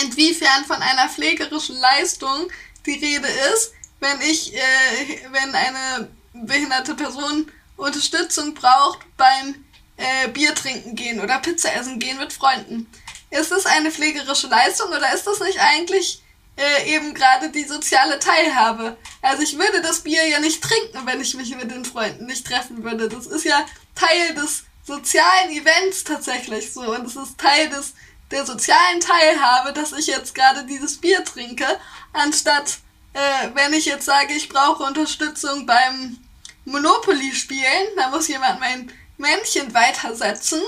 inwiefern 0.00 0.64
von 0.66 0.80
einer 0.80 1.08
pflegerischen 1.08 1.76
Leistung 1.78 2.48
die 2.86 2.92
Rede 2.92 3.28
ist, 3.54 3.72
wenn 4.00 4.20
ich, 4.20 4.54
äh, 4.54 5.28
wenn 5.30 5.54
eine 5.54 6.08
behinderte 6.32 6.94
Person 6.94 7.50
Unterstützung 7.82 8.54
braucht 8.54 9.00
beim 9.16 9.64
äh, 9.96 10.28
Bier 10.28 10.54
trinken 10.54 10.94
gehen 10.94 11.20
oder 11.20 11.38
Pizza 11.38 11.74
essen 11.74 11.98
gehen 11.98 12.18
mit 12.18 12.32
Freunden. 12.32 12.90
Ist 13.30 13.50
das 13.50 13.66
eine 13.66 13.90
pflegerische 13.90 14.48
Leistung 14.48 14.88
oder 14.88 15.12
ist 15.14 15.26
das 15.26 15.40
nicht 15.40 15.58
eigentlich 15.58 16.22
äh, 16.56 16.94
eben 16.94 17.14
gerade 17.14 17.50
die 17.50 17.64
soziale 17.64 18.18
Teilhabe? 18.18 18.96
Also 19.22 19.42
ich 19.42 19.58
würde 19.58 19.80
das 19.82 20.00
Bier 20.00 20.26
ja 20.28 20.40
nicht 20.40 20.62
trinken, 20.62 21.06
wenn 21.06 21.20
ich 21.20 21.34
mich 21.34 21.54
mit 21.56 21.70
den 21.70 21.84
Freunden 21.84 22.26
nicht 22.26 22.46
treffen 22.46 22.84
würde. 22.84 23.08
Das 23.08 23.26
ist 23.26 23.44
ja 23.44 23.64
Teil 23.94 24.34
des 24.34 24.64
sozialen 24.84 25.50
Events 25.50 26.04
tatsächlich 26.04 26.72
so 26.72 26.80
und 26.80 27.06
es 27.06 27.16
ist 27.16 27.38
Teil 27.38 27.68
des 27.68 27.94
der 28.32 28.46
sozialen 28.46 29.00
Teilhabe, 29.00 29.72
dass 29.72 29.92
ich 29.92 30.06
jetzt 30.06 30.34
gerade 30.34 30.64
dieses 30.64 30.98
Bier 30.98 31.22
trinke, 31.24 31.66
anstatt 32.12 32.78
äh, 33.12 33.50
wenn 33.54 33.74
ich 33.74 33.84
jetzt 33.84 34.06
sage, 34.06 34.32
ich 34.32 34.48
brauche 34.48 34.82
Unterstützung 34.84 35.66
beim 35.66 36.18
Monopoly 36.64 37.34
spielen, 37.34 37.88
da 37.96 38.08
muss 38.08 38.28
jemand 38.28 38.60
mein 38.60 38.92
Männchen 39.18 39.72
weitersetzen. 39.74 40.60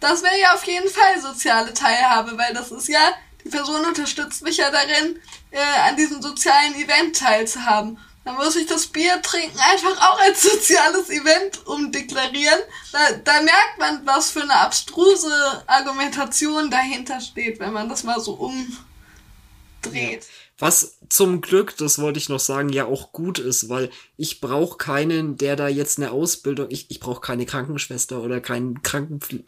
Das 0.00 0.22
wäre 0.22 0.38
ja 0.40 0.54
auf 0.54 0.64
jeden 0.64 0.88
Fall 0.88 1.20
soziale 1.20 1.72
Teilhabe, 1.74 2.36
weil 2.36 2.54
das 2.54 2.72
ist 2.72 2.88
ja, 2.88 3.12
die 3.44 3.48
Person 3.48 3.84
unterstützt 3.84 4.42
mich 4.42 4.56
ja 4.56 4.70
darin, 4.70 5.20
äh, 5.50 5.58
an 5.88 5.96
diesem 5.96 6.20
sozialen 6.22 6.74
Event 6.74 7.16
teilzuhaben. 7.16 7.98
Dann 8.24 8.36
muss 8.36 8.54
ich 8.54 8.66
das 8.66 8.86
Bier 8.86 9.20
trinken 9.20 9.58
einfach 9.58 9.96
auch 10.10 10.20
als 10.20 10.42
soziales 10.42 11.10
Event 11.10 11.66
umdeklarieren. 11.66 12.60
Da, 12.92 13.12
da 13.24 13.42
merkt 13.42 13.78
man, 13.78 14.06
was 14.06 14.30
für 14.30 14.42
eine 14.42 14.54
abstruse 14.54 15.64
Argumentation 15.66 16.70
dahinter 16.70 17.20
steht, 17.20 17.58
wenn 17.58 17.72
man 17.72 17.88
das 17.88 18.04
mal 18.04 18.20
so 18.20 18.34
umdreht. 18.34 18.78
Ja. 19.92 20.18
Was 20.58 20.98
zum 21.08 21.40
Glück, 21.40 21.76
das 21.76 21.98
wollte 21.98 22.18
ich 22.18 22.28
noch 22.28 22.38
sagen, 22.38 22.68
ja 22.68 22.84
auch 22.84 23.12
gut 23.12 23.38
ist, 23.38 23.68
weil 23.68 23.90
ich 24.16 24.40
brauche 24.40 24.76
keinen, 24.76 25.36
der 25.36 25.56
da 25.56 25.66
jetzt 25.66 25.98
eine 25.98 26.12
Ausbildung, 26.12 26.68
ich, 26.70 26.90
ich 26.90 27.00
brauche 27.00 27.20
keine 27.20 27.46
Krankenschwester 27.46 28.22
oder 28.22 28.40
keinen 28.40 28.82
Krankenpfle 28.82 29.42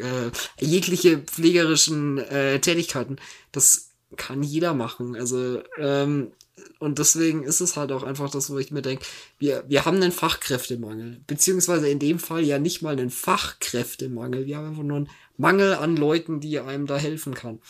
äh, 0.00 0.30
jegliche 0.58 1.18
pflegerischen 1.18 2.18
äh, 2.18 2.58
Tätigkeiten. 2.60 3.16
Das 3.52 3.90
kann 4.16 4.42
jeder 4.42 4.74
machen. 4.74 5.14
Also, 5.14 5.62
ähm, 5.78 6.32
und 6.78 6.98
deswegen 6.98 7.44
ist 7.44 7.60
es 7.60 7.76
halt 7.76 7.92
auch 7.92 8.02
einfach 8.02 8.30
das, 8.30 8.50
wo 8.50 8.58
ich 8.58 8.70
mir 8.70 8.82
denke, 8.82 9.04
wir, 9.38 9.64
wir 9.68 9.84
haben 9.84 9.96
einen 9.96 10.12
Fachkräftemangel. 10.12 11.20
Beziehungsweise 11.26 11.88
in 11.88 11.98
dem 11.98 12.18
Fall 12.18 12.44
ja 12.44 12.58
nicht 12.58 12.82
mal 12.82 12.92
einen 12.92 13.10
Fachkräftemangel. 13.10 14.46
Wir 14.46 14.56
haben 14.56 14.68
einfach 14.70 14.82
nur 14.82 14.96
einen 14.96 15.10
Mangel 15.36 15.74
an 15.74 15.96
Leuten, 15.96 16.40
die 16.40 16.58
einem 16.58 16.86
da 16.86 16.96
helfen 16.96 17.34
kann. 17.34 17.60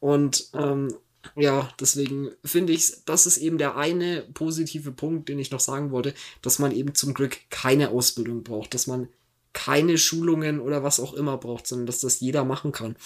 Und 0.00 0.48
ähm, 0.54 0.94
ja, 1.36 1.68
deswegen 1.78 2.30
finde 2.44 2.72
ich, 2.72 3.04
das 3.04 3.26
ist 3.26 3.38
eben 3.38 3.58
der 3.58 3.76
eine 3.76 4.22
positive 4.34 4.92
Punkt, 4.92 5.28
den 5.28 5.38
ich 5.38 5.50
noch 5.50 5.60
sagen 5.60 5.90
wollte, 5.90 6.14
dass 6.42 6.58
man 6.58 6.72
eben 6.72 6.94
zum 6.94 7.14
Glück 7.14 7.38
keine 7.50 7.90
Ausbildung 7.90 8.42
braucht, 8.42 8.74
dass 8.74 8.86
man 8.86 9.08
keine 9.52 9.98
Schulungen 9.98 10.60
oder 10.60 10.82
was 10.82 11.00
auch 11.00 11.14
immer 11.14 11.36
braucht, 11.36 11.66
sondern 11.66 11.86
dass 11.86 12.00
das 12.00 12.20
jeder 12.20 12.44
machen 12.44 12.72
kann. 12.72 12.96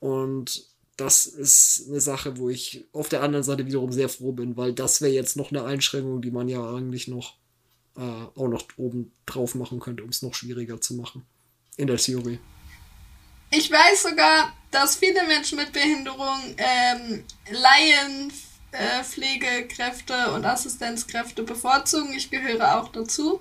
Und 0.00 0.66
das 0.96 1.26
ist 1.26 1.86
eine 1.88 2.00
Sache, 2.00 2.38
wo 2.38 2.50
ich 2.50 2.86
auf 2.92 3.08
der 3.08 3.22
anderen 3.22 3.42
Seite 3.42 3.66
wiederum 3.66 3.92
sehr 3.92 4.08
froh 4.08 4.32
bin, 4.32 4.56
weil 4.56 4.72
das 4.72 5.00
wäre 5.00 5.12
jetzt 5.12 5.36
noch 5.36 5.50
eine 5.50 5.64
Einschränkung, 5.64 6.20
die 6.22 6.30
man 6.30 6.48
ja 6.48 6.74
eigentlich 6.74 7.08
noch 7.08 7.36
äh, 7.96 8.00
auch 8.00 8.48
noch 8.48 8.64
oben 8.76 9.12
drauf 9.26 9.54
machen 9.54 9.80
könnte, 9.80 10.02
um 10.02 10.10
es 10.10 10.22
noch 10.22 10.34
schwieriger 10.34 10.80
zu 10.80 10.94
machen. 10.94 11.24
In 11.76 11.86
der 11.86 11.96
Theorie. 11.96 12.38
Ich 13.50 13.70
weiß 13.70 14.04
sogar, 14.04 14.52
dass 14.70 14.96
viele 14.96 15.24
Menschen 15.26 15.58
mit 15.58 15.72
Behinderung 15.72 16.38
ähm, 16.56 17.24
Laien, 17.50 18.32
äh, 18.72 19.02
und 20.30 20.44
Assistenzkräfte 20.44 21.42
bevorzugen. 21.42 22.12
Ich 22.12 22.30
gehöre 22.30 22.76
auch 22.76 22.92
dazu. 22.92 23.40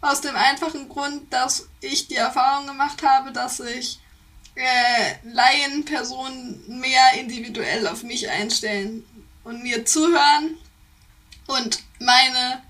Aus 0.00 0.22
dem 0.22 0.34
einfachen 0.34 0.88
Grund, 0.88 1.32
dass 1.32 1.68
ich 1.80 2.08
die 2.08 2.16
Erfahrung 2.16 2.66
gemacht 2.66 3.02
habe, 3.02 3.30
dass 3.30 3.60
ich 3.60 4.00
äh, 4.54 5.14
Laienpersonen 5.24 6.80
mehr 6.80 7.12
individuell 7.18 7.86
auf 7.86 8.02
mich 8.02 8.28
einstellen 8.28 9.04
und 9.44 9.62
mir 9.62 9.84
zuhören 9.84 10.56
und 11.46 11.80
meine, 12.00 12.62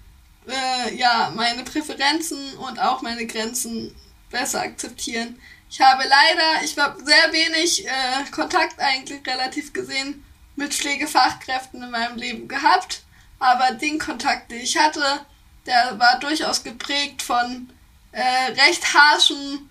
äh, 0.48 0.94
ja, 0.96 1.32
meine 1.34 1.62
Präferenzen 1.62 2.56
und 2.56 2.78
auch 2.80 3.02
meine 3.02 3.26
Grenzen 3.26 3.94
besser 4.30 4.60
akzeptieren. 4.60 5.38
Ich 5.72 5.80
habe 5.80 6.02
leider, 6.06 6.62
ich 6.62 6.76
habe 6.76 7.02
sehr 7.02 7.32
wenig 7.32 7.88
äh, 7.88 8.30
Kontakt 8.30 8.78
eigentlich 8.78 9.26
relativ 9.26 9.72
gesehen 9.72 10.22
mit 10.54 10.74
Pflegefachkräften 10.74 11.82
in 11.82 11.90
meinem 11.90 12.18
Leben 12.18 12.46
gehabt, 12.46 13.04
aber 13.38 13.72
den 13.72 13.98
Kontakt, 13.98 14.50
den 14.50 14.60
ich 14.60 14.76
hatte, 14.76 15.24
der 15.64 15.98
war 15.98 16.18
durchaus 16.18 16.62
geprägt 16.62 17.22
von 17.22 17.72
äh, 18.12 18.52
recht 18.52 18.92
harschen 18.92 19.70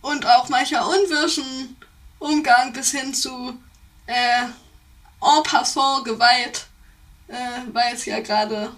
und 0.00 0.24
auch 0.24 0.48
manchmal 0.48 0.84
unwirschen 0.84 1.76
Umgang 2.20 2.72
bis 2.72 2.92
hin 2.92 3.12
zu 3.12 3.60
äh, 4.06 4.44
en 4.44 5.42
passant 5.42 6.04
Gewalt, 6.04 6.68
äh, 7.26 7.34
weil 7.72 7.94
es 7.94 8.04
ja 8.04 8.20
gerade 8.20 8.72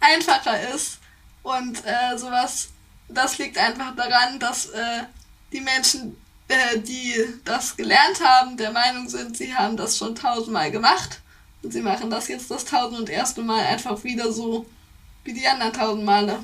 einfacher 0.00 0.68
ist. 0.74 0.98
Und 1.44 1.86
äh, 1.86 2.18
sowas, 2.18 2.70
das 3.06 3.38
liegt 3.38 3.56
einfach 3.56 3.94
daran, 3.94 4.40
dass 4.40 4.66
äh, 4.70 5.04
die 5.52 5.60
Menschen, 5.60 6.16
äh, 6.48 6.78
die 6.78 7.14
das 7.44 7.76
gelernt 7.76 8.20
haben, 8.22 8.56
der 8.56 8.72
Meinung 8.72 9.08
sind, 9.08 9.36
sie 9.36 9.54
haben 9.54 9.76
das 9.76 9.96
schon 9.96 10.14
tausendmal 10.14 10.70
gemacht 10.70 11.20
und 11.62 11.72
sie 11.72 11.82
machen 11.82 12.10
das 12.10 12.28
jetzt 12.28 12.50
das 12.50 12.64
tausend 12.64 13.00
und 13.00 13.10
erste 13.10 13.42
Mal 13.42 13.64
einfach 13.64 14.02
wieder 14.04 14.32
so 14.32 14.66
wie 15.24 15.32
die 15.32 15.46
anderen 15.46 15.72
tausend 15.72 16.04
Male. 16.04 16.38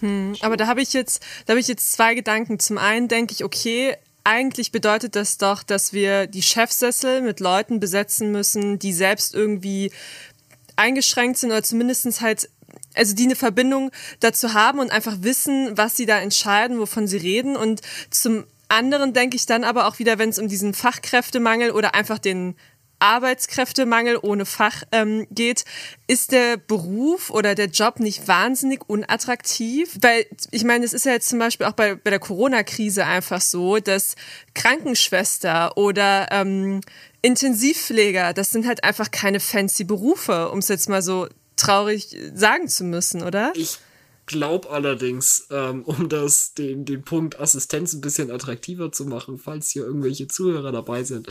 Hm, 0.00 0.36
aber 0.40 0.56
da 0.56 0.66
habe 0.66 0.82
ich 0.82 0.92
jetzt, 0.92 1.22
da 1.46 1.52
habe 1.52 1.60
ich 1.60 1.68
jetzt 1.68 1.92
zwei 1.92 2.14
Gedanken. 2.14 2.58
Zum 2.58 2.78
einen 2.78 3.08
denke 3.08 3.32
ich, 3.32 3.44
okay, 3.44 3.96
eigentlich 4.24 4.72
bedeutet 4.72 5.16
das 5.16 5.38
doch, 5.38 5.62
dass 5.62 5.92
wir 5.92 6.26
die 6.26 6.42
Chefsessel 6.42 7.20
mit 7.20 7.40
Leuten 7.40 7.78
besetzen 7.78 8.32
müssen, 8.32 8.78
die 8.78 8.92
selbst 8.92 9.34
irgendwie 9.34 9.92
eingeschränkt 10.76 11.38
sind 11.38 11.50
oder 11.50 11.62
zumindest 11.62 12.20
halt, 12.20 12.48
also 12.94 13.14
die 13.14 13.24
eine 13.24 13.36
Verbindung 13.36 13.90
dazu 14.20 14.54
haben 14.54 14.78
und 14.78 14.90
einfach 14.90 15.16
wissen, 15.20 15.76
was 15.76 15.96
sie 15.96 16.06
da 16.06 16.18
entscheiden, 16.18 16.78
wovon 16.78 17.06
sie 17.06 17.18
reden. 17.18 17.56
Und 17.56 17.80
zum 18.10 18.44
anderen 18.68 19.12
denke 19.12 19.36
ich 19.36 19.46
dann 19.46 19.64
aber 19.64 19.86
auch 19.86 19.98
wieder, 19.98 20.18
wenn 20.18 20.30
es 20.30 20.38
um 20.38 20.48
diesen 20.48 20.74
Fachkräftemangel 20.74 21.70
oder 21.70 21.94
einfach 21.94 22.18
den 22.18 22.56
Arbeitskräftemangel 22.98 24.18
ohne 24.22 24.46
Fach 24.46 24.82
ähm, 24.92 25.26
geht, 25.30 25.64
ist 26.06 26.32
der 26.32 26.56
Beruf 26.56 27.30
oder 27.30 27.54
der 27.54 27.66
Job 27.66 28.00
nicht 28.00 28.28
wahnsinnig 28.28 28.88
unattraktiv? 28.88 29.98
Weil 30.00 30.26
ich 30.50 30.64
meine, 30.64 30.84
es 30.84 30.94
ist 30.94 31.04
ja 31.04 31.12
jetzt 31.12 31.28
zum 31.28 31.38
Beispiel 31.38 31.66
auch 31.66 31.72
bei, 31.72 31.96
bei 31.96 32.10
der 32.10 32.18
Corona-Krise 32.18 33.04
einfach 33.04 33.42
so, 33.42 33.78
dass 33.78 34.14
Krankenschwester 34.54 35.76
oder 35.76 36.28
ähm, 36.30 36.80
Intensivpfleger, 37.20 38.32
das 38.32 38.50
sind 38.50 38.66
halt 38.66 38.84
einfach 38.84 39.10
keine 39.10 39.40
fancy 39.40 39.84
Berufe, 39.84 40.50
um 40.50 40.60
es 40.60 40.68
jetzt 40.68 40.88
mal 40.88 41.02
so 41.02 41.28
traurig 41.56 42.16
sagen 42.34 42.68
zu 42.68 42.84
müssen, 42.84 43.22
oder? 43.22 43.52
Ich 43.54 43.78
glaube 44.26 44.70
allerdings, 44.70 45.46
ähm, 45.50 45.82
um 45.84 46.08
das, 46.08 46.54
den, 46.54 46.84
den 46.84 47.02
Punkt 47.02 47.38
Assistenz 47.40 47.92
ein 47.92 48.00
bisschen 48.00 48.30
attraktiver 48.30 48.92
zu 48.92 49.04
machen, 49.04 49.38
falls 49.38 49.70
hier 49.70 49.84
irgendwelche 49.84 50.28
Zuhörer 50.28 50.72
dabei 50.72 51.04
sind, 51.04 51.28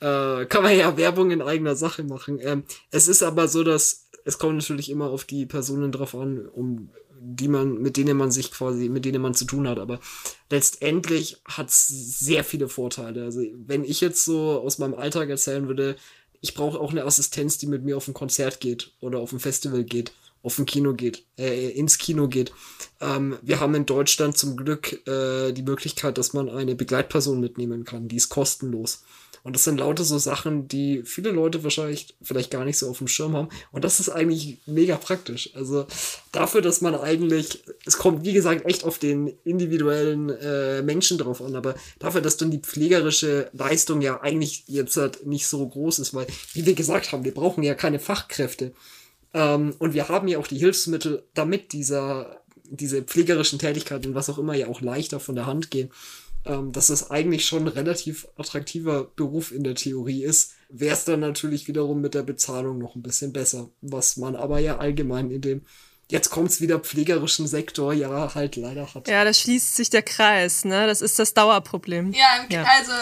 äh, 0.00 0.46
kann 0.46 0.62
man 0.62 0.76
ja 0.76 0.96
Werbung 0.96 1.30
in 1.30 1.42
eigener 1.42 1.76
Sache 1.76 2.04
machen. 2.04 2.38
Ähm, 2.40 2.64
es 2.90 3.08
ist 3.08 3.22
aber 3.22 3.48
so, 3.48 3.64
dass 3.64 4.08
es 4.24 4.38
kommt 4.38 4.56
natürlich 4.56 4.90
immer 4.90 5.10
auf 5.10 5.24
die 5.24 5.46
Personen 5.46 5.90
drauf 5.90 6.14
an, 6.14 6.46
um 6.46 6.90
die 7.20 7.48
man, 7.48 7.80
mit 7.82 7.96
denen 7.96 8.16
man 8.16 8.30
sich 8.30 8.52
quasi, 8.52 8.88
mit 8.88 9.04
denen 9.04 9.22
man 9.22 9.34
zu 9.34 9.44
tun 9.44 9.66
hat. 9.66 9.78
Aber 9.78 10.00
letztendlich 10.50 11.40
hat 11.44 11.70
es 11.70 11.88
sehr 11.88 12.44
viele 12.44 12.68
Vorteile. 12.68 13.24
Also 13.24 13.42
wenn 13.66 13.84
ich 13.84 14.00
jetzt 14.00 14.24
so 14.24 14.60
aus 14.60 14.78
meinem 14.78 14.94
Alltag 14.94 15.28
erzählen 15.28 15.66
würde, 15.66 15.96
ich 16.40 16.54
brauche 16.54 16.78
auch 16.78 16.90
eine 16.90 17.04
Assistenz, 17.04 17.58
die 17.58 17.66
mit 17.66 17.84
mir 17.84 17.96
auf 17.96 18.08
ein 18.08 18.14
Konzert 18.14 18.60
geht 18.60 18.92
oder 19.00 19.18
auf 19.18 19.32
ein 19.32 19.40
Festival 19.40 19.84
geht, 19.84 20.12
auf 20.42 20.58
ein 20.58 20.66
Kino 20.66 20.94
geht, 20.94 21.24
äh, 21.38 21.70
ins 21.70 21.98
Kino 21.98 22.28
geht. 22.28 22.52
Ähm, 23.00 23.38
wir 23.42 23.60
haben 23.60 23.74
in 23.74 23.86
Deutschland 23.86 24.36
zum 24.36 24.56
Glück 24.56 25.06
äh, 25.06 25.52
die 25.52 25.62
Möglichkeit, 25.62 26.18
dass 26.18 26.32
man 26.32 26.48
eine 26.48 26.74
Begleitperson 26.74 27.40
mitnehmen 27.40 27.84
kann. 27.84 28.08
Die 28.08 28.16
ist 28.16 28.28
kostenlos. 28.28 29.02
Und 29.44 29.54
das 29.54 29.64
sind 29.64 29.78
lauter 29.78 30.04
so 30.04 30.18
Sachen, 30.18 30.68
die 30.68 31.02
viele 31.04 31.30
Leute 31.30 31.62
wahrscheinlich 31.64 32.14
vielleicht 32.20 32.50
gar 32.50 32.64
nicht 32.64 32.76
so 32.76 32.90
auf 32.90 32.98
dem 32.98 33.08
Schirm 33.08 33.36
haben. 33.36 33.48
Und 33.72 33.84
das 33.84 34.00
ist 34.00 34.08
eigentlich 34.08 34.58
mega 34.66 34.96
praktisch. 34.96 35.54
Also 35.54 35.86
dafür, 36.32 36.60
dass 36.60 36.80
man 36.80 36.94
eigentlich, 36.94 37.62
es 37.86 37.98
kommt 37.98 38.24
wie 38.24 38.32
gesagt 38.32 38.66
echt 38.66 38.84
auf 38.84 38.98
den 38.98 39.32
individuellen 39.44 40.30
äh, 40.30 40.82
Menschen 40.82 41.18
drauf 41.18 41.40
an, 41.40 41.54
aber 41.56 41.76
dafür, 41.98 42.20
dass 42.20 42.36
dann 42.36 42.50
die 42.50 42.58
pflegerische 42.58 43.48
Leistung 43.52 44.02
ja 44.02 44.20
eigentlich 44.20 44.64
jetzt 44.66 44.96
halt 44.96 45.26
nicht 45.26 45.46
so 45.46 45.66
groß 45.66 46.00
ist, 46.00 46.14
weil, 46.14 46.26
wie 46.52 46.66
wir 46.66 46.74
gesagt 46.74 47.12
haben, 47.12 47.24
wir 47.24 47.34
brauchen 47.34 47.62
ja 47.62 47.74
keine 47.74 48.00
Fachkräfte. 48.00 48.72
Ähm, 49.34 49.74
und 49.78 49.94
wir 49.94 50.08
haben 50.08 50.28
ja 50.28 50.38
auch 50.38 50.46
die 50.46 50.58
Hilfsmittel, 50.58 51.24
damit 51.34 51.72
dieser, 51.72 52.42
diese 52.64 53.02
pflegerischen 53.02 53.58
Tätigkeiten, 53.58 54.14
was 54.14 54.30
auch 54.30 54.38
immer, 54.38 54.54
ja 54.54 54.68
auch 54.68 54.80
leichter 54.80 55.20
von 55.20 55.34
der 55.34 55.46
Hand 55.46 55.70
gehen 55.70 55.90
ähm, 56.48 56.72
dass 56.72 56.88
es 56.88 57.10
eigentlich 57.10 57.44
schon 57.44 57.64
ein 57.64 57.68
relativ 57.68 58.26
attraktiver 58.36 59.04
Beruf 59.04 59.52
in 59.52 59.64
der 59.64 59.74
Theorie 59.74 60.24
ist, 60.24 60.54
wäre 60.68 60.94
es 60.94 61.04
dann 61.04 61.20
natürlich 61.20 61.68
wiederum 61.68 62.00
mit 62.00 62.14
der 62.14 62.22
Bezahlung 62.22 62.78
noch 62.78 62.94
ein 62.96 63.02
bisschen 63.02 63.32
besser. 63.32 63.68
Was 63.80 64.16
man 64.16 64.34
aber 64.34 64.58
ja 64.58 64.78
allgemein 64.78 65.30
in 65.30 65.40
dem 65.40 65.66
jetzt 66.10 66.30
kommt's 66.30 66.62
wieder 66.62 66.78
pflegerischen 66.78 67.46
Sektor 67.46 67.92
ja 67.92 68.34
halt 68.34 68.56
leider 68.56 68.94
hat. 68.94 69.08
Ja, 69.08 69.24
da 69.24 69.34
schließt 69.34 69.76
sich 69.76 69.90
der 69.90 70.00
Kreis, 70.00 70.64
ne? 70.64 70.86
Das 70.86 71.02
ist 71.02 71.18
das 71.18 71.34
Dauerproblem. 71.34 72.14
Ja, 72.14 72.46
ja. 72.48 72.64
also 72.64 72.92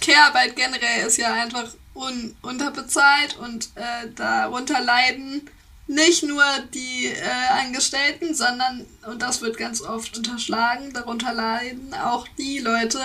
Care-Arbeit 0.00 0.56
generell 0.56 1.06
ist 1.06 1.16
ja 1.16 1.32
einfach 1.32 1.72
un 1.94 2.34
unterbezahlt 2.42 3.38
und 3.38 3.70
äh, 3.76 4.08
darunter 4.16 4.80
leiden 4.80 5.48
nicht 5.86 6.24
nur 6.24 6.44
die 6.74 7.06
äh, 7.06 7.48
Angestellten, 7.50 8.34
sondern, 8.34 8.84
und 9.06 9.22
das 9.22 9.40
wird 9.40 9.56
ganz 9.56 9.80
oft 9.82 10.16
unterschlagen, 10.16 10.92
darunter 10.92 11.32
leiden 11.32 11.94
auch 11.94 12.26
die 12.38 12.58
Leute, 12.58 12.98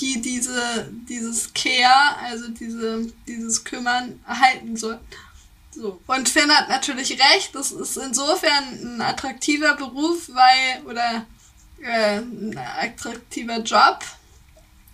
die 0.00 0.20
diese, 0.20 0.88
dieses 1.08 1.52
Care, 1.52 2.16
also 2.24 2.48
diese, 2.48 3.12
dieses 3.26 3.64
Kümmern 3.64 4.20
erhalten 4.26 4.76
sollen. 4.76 5.00
So. 5.72 6.00
Und 6.06 6.28
Finn 6.28 6.50
hat 6.50 6.68
natürlich 6.68 7.12
recht, 7.12 7.54
das 7.54 7.72
ist 7.72 7.96
insofern 7.96 8.64
ein 8.82 9.00
attraktiver 9.00 9.74
Beruf, 9.74 10.28
weil, 10.28 10.84
oder 10.86 11.26
äh, 11.82 12.18
ein 12.18 12.58
attraktiver 12.80 13.58
Job, 13.60 14.00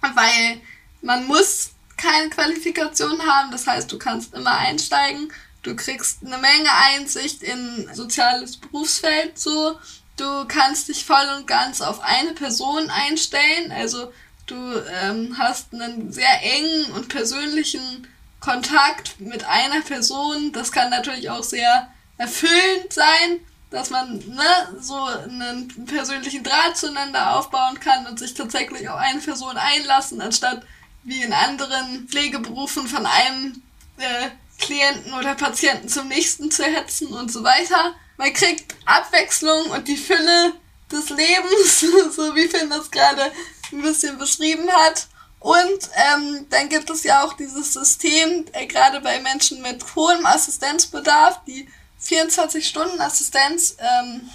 weil 0.01 0.61
man 1.03 1.27
muss 1.27 1.71
keine 1.97 2.31
Qualifikation 2.31 3.21
haben, 3.27 3.51
das 3.51 3.67
heißt, 3.67 3.91
du 3.91 3.99
kannst 3.99 4.33
immer 4.35 4.57
einsteigen 4.57 5.33
Du 5.69 5.77
kriegst 5.77 6.25
eine 6.25 6.39
Menge 6.39 6.71
Einsicht 6.73 7.43
in 7.43 7.91
soziales 7.93 8.57
Berufsfeld 8.57 9.39
so. 9.39 9.79
Du 10.17 10.47
kannst 10.49 10.89
dich 10.89 11.05
voll 11.05 11.27
und 11.37 11.47
ganz 11.47 11.83
auf 11.83 12.01
eine 12.01 12.33
Person 12.33 12.89
einstellen. 12.89 13.71
Also 13.71 14.11
du 14.47 14.57
ähm, 15.03 15.37
hast 15.37 15.75
einen 15.75 16.11
sehr 16.11 16.43
engen 16.43 16.93
und 16.93 17.11
persönlichen 17.11 18.09
Kontakt 18.41 19.21
mit 19.21 19.45
einer 19.45 19.83
Person. 19.83 20.53
Das 20.53 20.73
kann 20.73 20.89
natürlich 20.89 21.29
auch 21.29 21.45
sehr 21.45 21.93
erfüllend 22.17 22.91
sein, 22.91 23.41
dass 23.71 23.91
man 23.91 24.17
ne, 24.17 24.79
so 24.81 24.97
einen 24.97 25.69
persönlichen 25.85 26.45
Draht 26.45 26.79
zueinander 26.79 27.37
aufbauen 27.37 27.79
kann 27.79 28.07
und 28.07 28.19
sich 28.19 28.33
tatsächlich 28.33 28.89
auf 28.89 28.99
eine 28.99 29.21
Person 29.21 29.59
einlassen, 29.59 30.23
anstatt 30.23 30.63
wie 31.05 31.21
in 31.21 31.35
anderen 31.35 32.09
Pflegeberufen 32.09 32.89
von 32.89 33.05
einem 33.05 33.63
äh, 33.99 34.31
Klienten 34.59 35.15
oder 35.15 35.35
Patienten 35.35 35.89
zum 35.89 36.09
nächsten 36.09 36.51
zu 36.51 36.65
hetzen 36.65 37.09
und 37.09 37.33
so 37.33 37.43
weiter. 37.45 37.95
Man 38.17 38.33
kriegt 38.33 38.75
Abwechslung 38.85 39.71
und 39.71 39.87
die 39.87 39.97
Fülle 39.97 40.53
des 40.91 41.11
Lebens, 41.11 41.81
so 42.17 42.35
wie 42.35 42.49
Finn 42.49 42.71
das 42.71 42.91
gerade 42.91 43.33
ein 43.73 43.83
bisschen 43.83 44.19
beschrieben 44.19 44.69
hat. 44.71 45.07
Und 45.41 45.91
ähm, 45.95 46.47
dann 46.51 46.69
gibt 46.69 46.91
es 46.91 47.05
ja 47.05 47.23
auch 47.23 47.35
dieses 47.35 47.73
System, 47.73 48.47
äh, 48.53 48.67
gerade 48.67 49.01
bei 49.01 49.21
Menschen 49.21 49.63
mit 49.63 49.85
hohem 49.95 50.27
Assistenzbedarf, 50.27 51.45
die 51.47 51.69
24-Stunden-Assistenz 52.03 53.77
ähm, 53.79 54.29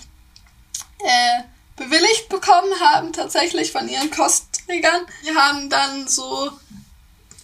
äh, 1.00 1.44
bewilligt 1.76 2.30
bekommen 2.30 2.80
haben, 2.80 3.12
tatsächlich 3.12 3.72
von 3.72 3.90
ihren 3.90 4.12
Kostträgern. 4.12 5.06
Die 5.26 5.36
haben 5.36 5.70
dann 5.70 6.08
so 6.08 6.52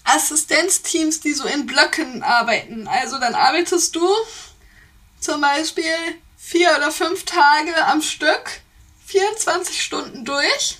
Assistenzteams, 0.03 1.19
die 1.19 1.33
so 1.33 1.45
in 1.45 1.65
Blöcken 1.65 2.23
arbeiten. 2.23 2.87
Also 2.87 3.19
dann 3.19 3.35
arbeitest 3.35 3.95
du 3.95 4.07
zum 5.19 5.41
Beispiel 5.41 5.93
vier 6.37 6.75
oder 6.77 6.91
fünf 6.91 7.25
Tage 7.25 7.75
am 7.85 8.01
Stück, 8.01 8.61
24 9.07 9.81
Stunden 9.81 10.25
durch. 10.25 10.77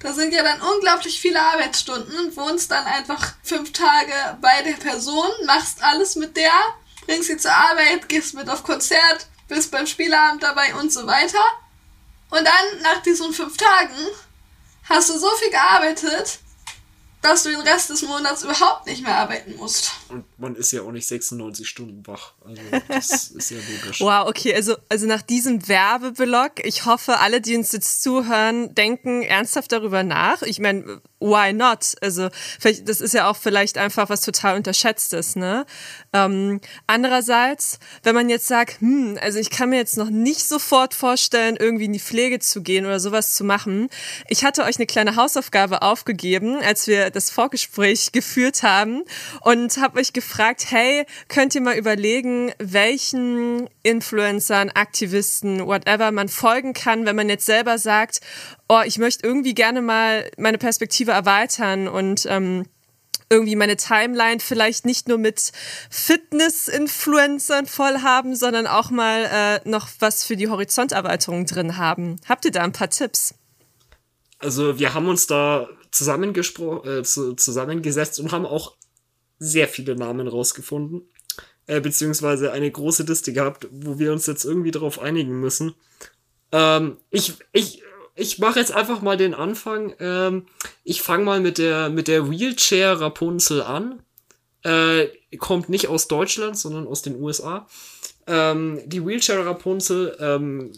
Da 0.00 0.12
sind 0.12 0.32
ja 0.32 0.42
dann 0.42 0.60
unglaublich 0.60 1.20
viele 1.20 1.40
Arbeitsstunden, 1.40 2.36
wohnst 2.36 2.70
dann 2.70 2.84
einfach 2.84 3.34
fünf 3.42 3.72
Tage 3.72 4.12
bei 4.40 4.62
der 4.62 4.74
Person, 4.74 5.28
machst 5.46 5.82
alles 5.82 6.14
mit 6.14 6.36
der, 6.36 6.52
bringst 7.06 7.28
sie 7.28 7.36
zur 7.36 7.52
Arbeit, 7.52 8.08
gehst 8.08 8.34
mit 8.34 8.48
auf 8.48 8.62
Konzert, 8.62 9.26
bist 9.48 9.70
beim 9.70 9.86
Spielabend 9.86 10.42
dabei 10.42 10.74
und 10.76 10.92
so 10.92 11.06
weiter. 11.06 11.42
Und 12.30 12.44
dann, 12.44 12.82
nach 12.82 13.02
diesen 13.02 13.32
fünf 13.32 13.56
Tagen, 13.56 13.96
hast 14.88 15.08
du 15.08 15.18
so 15.18 15.30
viel 15.36 15.50
gearbeitet, 15.50 16.38
dass 17.20 17.42
du 17.42 17.50
den 17.50 17.60
Rest 17.60 17.90
des 17.90 18.02
Monats 18.02 18.44
überhaupt 18.44 18.86
nicht 18.86 19.02
mehr 19.02 19.16
arbeiten 19.16 19.56
musst. 19.56 19.90
Und 20.08 20.24
man 20.38 20.54
ist 20.54 20.70
ja 20.72 20.82
auch 20.82 20.92
nicht 20.92 21.06
96 21.06 21.68
Stunden 21.68 22.06
wach. 22.06 22.32
Also 22.44 22.62
das 22.86 23.28
ist 23.30 23.50
ja 23.50 23.56
logisch. 23.56 24.00
Wow, 24.00 24.28
okay, 24.28 24.54
also, 24.54 24.76
also 24.88 25.06
nach 25.06 25.22
diesem 25.22 25.66
Werbeblock, 25.66 26.64
ich 26.64 26.86
hoffe, 26.86 27.18
alle, 27.18 27.40
die 27.40 27.56
uns 27.56 27.72
jetzt 27.72 28.02
zuhören, 28.02 28.74
denken 28.74 29.22
ernsthaft 29.22 29.72
darüber 29.72 30.04
nach. 30.04 30.42
Ich 30.42 30.60
meine, 30.60 31.00
why 31.18 31.52
not? 31.52 31.96
Also 32.00 32.28
vielleicht, 32.60 32.88
das 32.88 33.00
ist 33.00 33.14
ja 33.14 33.28
auch 33.28 33.36
vielleicht 33.36 33.78
einfach 33.78 34.08
was 34.08 34.20
total 34.20 34.56
unterschätztes, 34.56 35.34
ne? 35.34 35.66
Ähm, 36.12 36.60
andererseits, 36.86 37.80
wenn 38.04 38.14
man 38.14 38.28
jetzt 38.28 38.46
sagt, 38.46 38.80
hm, 38.80 39.18
also 39.20 39.38
ich 39.38 39.50
kann 39.50 39.70
mir 39.70 39.76
jetzt 39.76 39.96
noch 39.96 40.10
nicht 40.10 40.46
sofort 40.46 40.94
vorstellen, 40.94 41.56
irgendwie 41.56 41.86
in 41.86 41.92
die 41.92 41.98
Pflege 41.98 42.38
zu 42.38 42.62
gehen 42.62 42.86
oder 42.86 43.00
sowas 43.00 43.34
zu 43.34 43.42
machen. 43.42 43.88
Ich 44.28 44.44
hatte 44.44 44.62
euch 44.62 44.76
eine 44.76 44.86
kleine 44.86 45.16
Hausaufgabe 45.16 45.82
aufgegeben, 45.82 46.60
als 46.62 46.86
wir 46.86 47.07
das 47.10 47.30
Vorgespräch 47.30 48.12
geführt 48.12 48.62
haben 48.62 49.02
und 49.42 49.76
habe 49.78 50.00
euch 50.00 50.12
gefragt, 50.12 50.66
hey, 50.68 51.04
könnt 51.28 51.54
ihr 51.54 51.60
mal 51.60 51.76
überlegen, 51.76 52.52
welchen 52.58 53.68
Influencern, 53.82 54.70
Aktivisten, 54.70 55.66
whatever 55.66 56.10
man 56.10 56.28
folgen 56.28 56.72
kann, 56.72 57.06
wenn 57.06 57.16
man 57.16 57.28
jetzt 57.28 57.46
selber 57.46 57.78
sagt, 57.78 58.20
oh, 58.68 58.82
ich 58.84 58.98
möchte 58.98 59.26
irgendwie 59.26 59.54
gerne 59.54 59.80
mal 59.80 60.30
meine 60.36 60.58
Perspektive 60.58 61.12
erweitern 61.12 61.88
und 61.88 62.26
ähm, 62.26 62.64
irgendwie 63.30 63.56
meine 63.56 63.76
Timeline 63.76 64.40
vielleicht 64.40 64.86
nicht 64.86 65.08
nur 65.08 65.18
mit 65.18 65.52
Fitness-Influencern 65.90 67.66
voll 67.66 68.00
haben, 68.02 68.34
sondern 68.34 68.66
auch 68.66 68.90
mal 68.90 69.60
äh, 69.64 69.68
noch 69.68 69.88
was 69.98 70.24
für 70.24 70.36
die 70.36 70.48
Horizonterweiterung 70.48 71.46
drin 71.46 71.76
haben. 71.76 72.16
Habt 72.28 72.44
ihr 72.44 72.52
da 72.52 72.62
ein 72.62 72.72
paar 72.72 72.90
Tipps? 72.90 73.34
Also 74.38 74.78
wir 74.78 74.94
haben 74.94 75.08
uns 75.08 75.26
da 75.26 75.68
zusammengespro 75.90 76.84
äh, 76.84 77.02
zu, 77.02 77.34
zusammengesetzt 77.34 78.20
und 78.20 78.32
haben 78.32 78.46
auch 78.46 78.76
sehr 79.38 79.68
viele 79.68 79.96
Namen 79.96 80.28
rausgefunden. 80.28 81.08
Äh, 81.66 81.80
beziehungsweise 81.80 82.50
eine 82.52 82.70
große 82.70 83.02
Liste 83.02 83.32
gehabt, 83.32 83.68
wo 83.70 83.98
wir 83.98 84.12
uns 84.12 84.26
jetzt 84.26 84.44
irgendwie 84.44 84.70
darauf 84.70 84.98
einigen 84.98 85.38
müssen. 85.38 85.74
Ähm, 86.50 86.96
ich, 87.10 87.34
ich, 87.52 87.82
ich 88.14 88.38
mache 88.38 88.58
jetzt 88.58 88.72
einfach 88.72 89.02
mal 89.02 89.18
den 89.18 89.34
Anfang. 89.34 89.94
Ähm, 90.00 90.46
ich 90.82 91.02
fange 91.02 91.24
mal 91.24 91.40
mit 91.40 91.58
der, 91.58 91.90
mit 91.90 92.08
der 92.08 92.30
Wheelchair 92.30 93.00
Rapunzel 93.00 93.62
an. 93.62 94.02
Äh, 94.62 95.08
kommt 95.36 95.68
nicht 95.68 95.88
aus 95.88 96.08
Deutschland, 96.08 96.56
sondern 96.58 96.86
aus 96.86 97.02
den 97.02 97.20
USA. 97.20 97.68
Ähm, 98.26 98.80
die 98.86 99.04
Wheelchair 99.04 99.44
Rapunzel 99.44 100.16
ähm, 100.20 100.72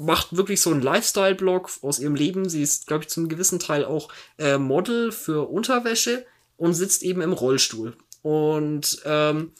macht 0.00 0.36
wirklich 0.36 0.60
so 0.60 0.70
einen 0.70 0.82
Lifestyle-Blog 0.82 1.70
aus 1.82 1.98
ihrem 1.98 2.14
Leben. 2.14 2.48
Sie 2.48 2.62
ist, 2.62 2.86
glaube 2.86 3.04
ich, 3.04 3.10
zum 3.10 3.28
gewissen 3.28 3.58
Teil 3.58 3.84
auch 3.84 4.08
äh, 4.38 4.58
Model 4.58 5.12
für 5.12 5.48
Unterwäsche 5.48 6.24
und 6.56 6.74
sitzt 6.74 7.02
eben 7.02 7.20
im 7.20 7.32
Rollstuhl. 7.32 7.96
Und 8.22 9.00
ähm, 9.04 9.52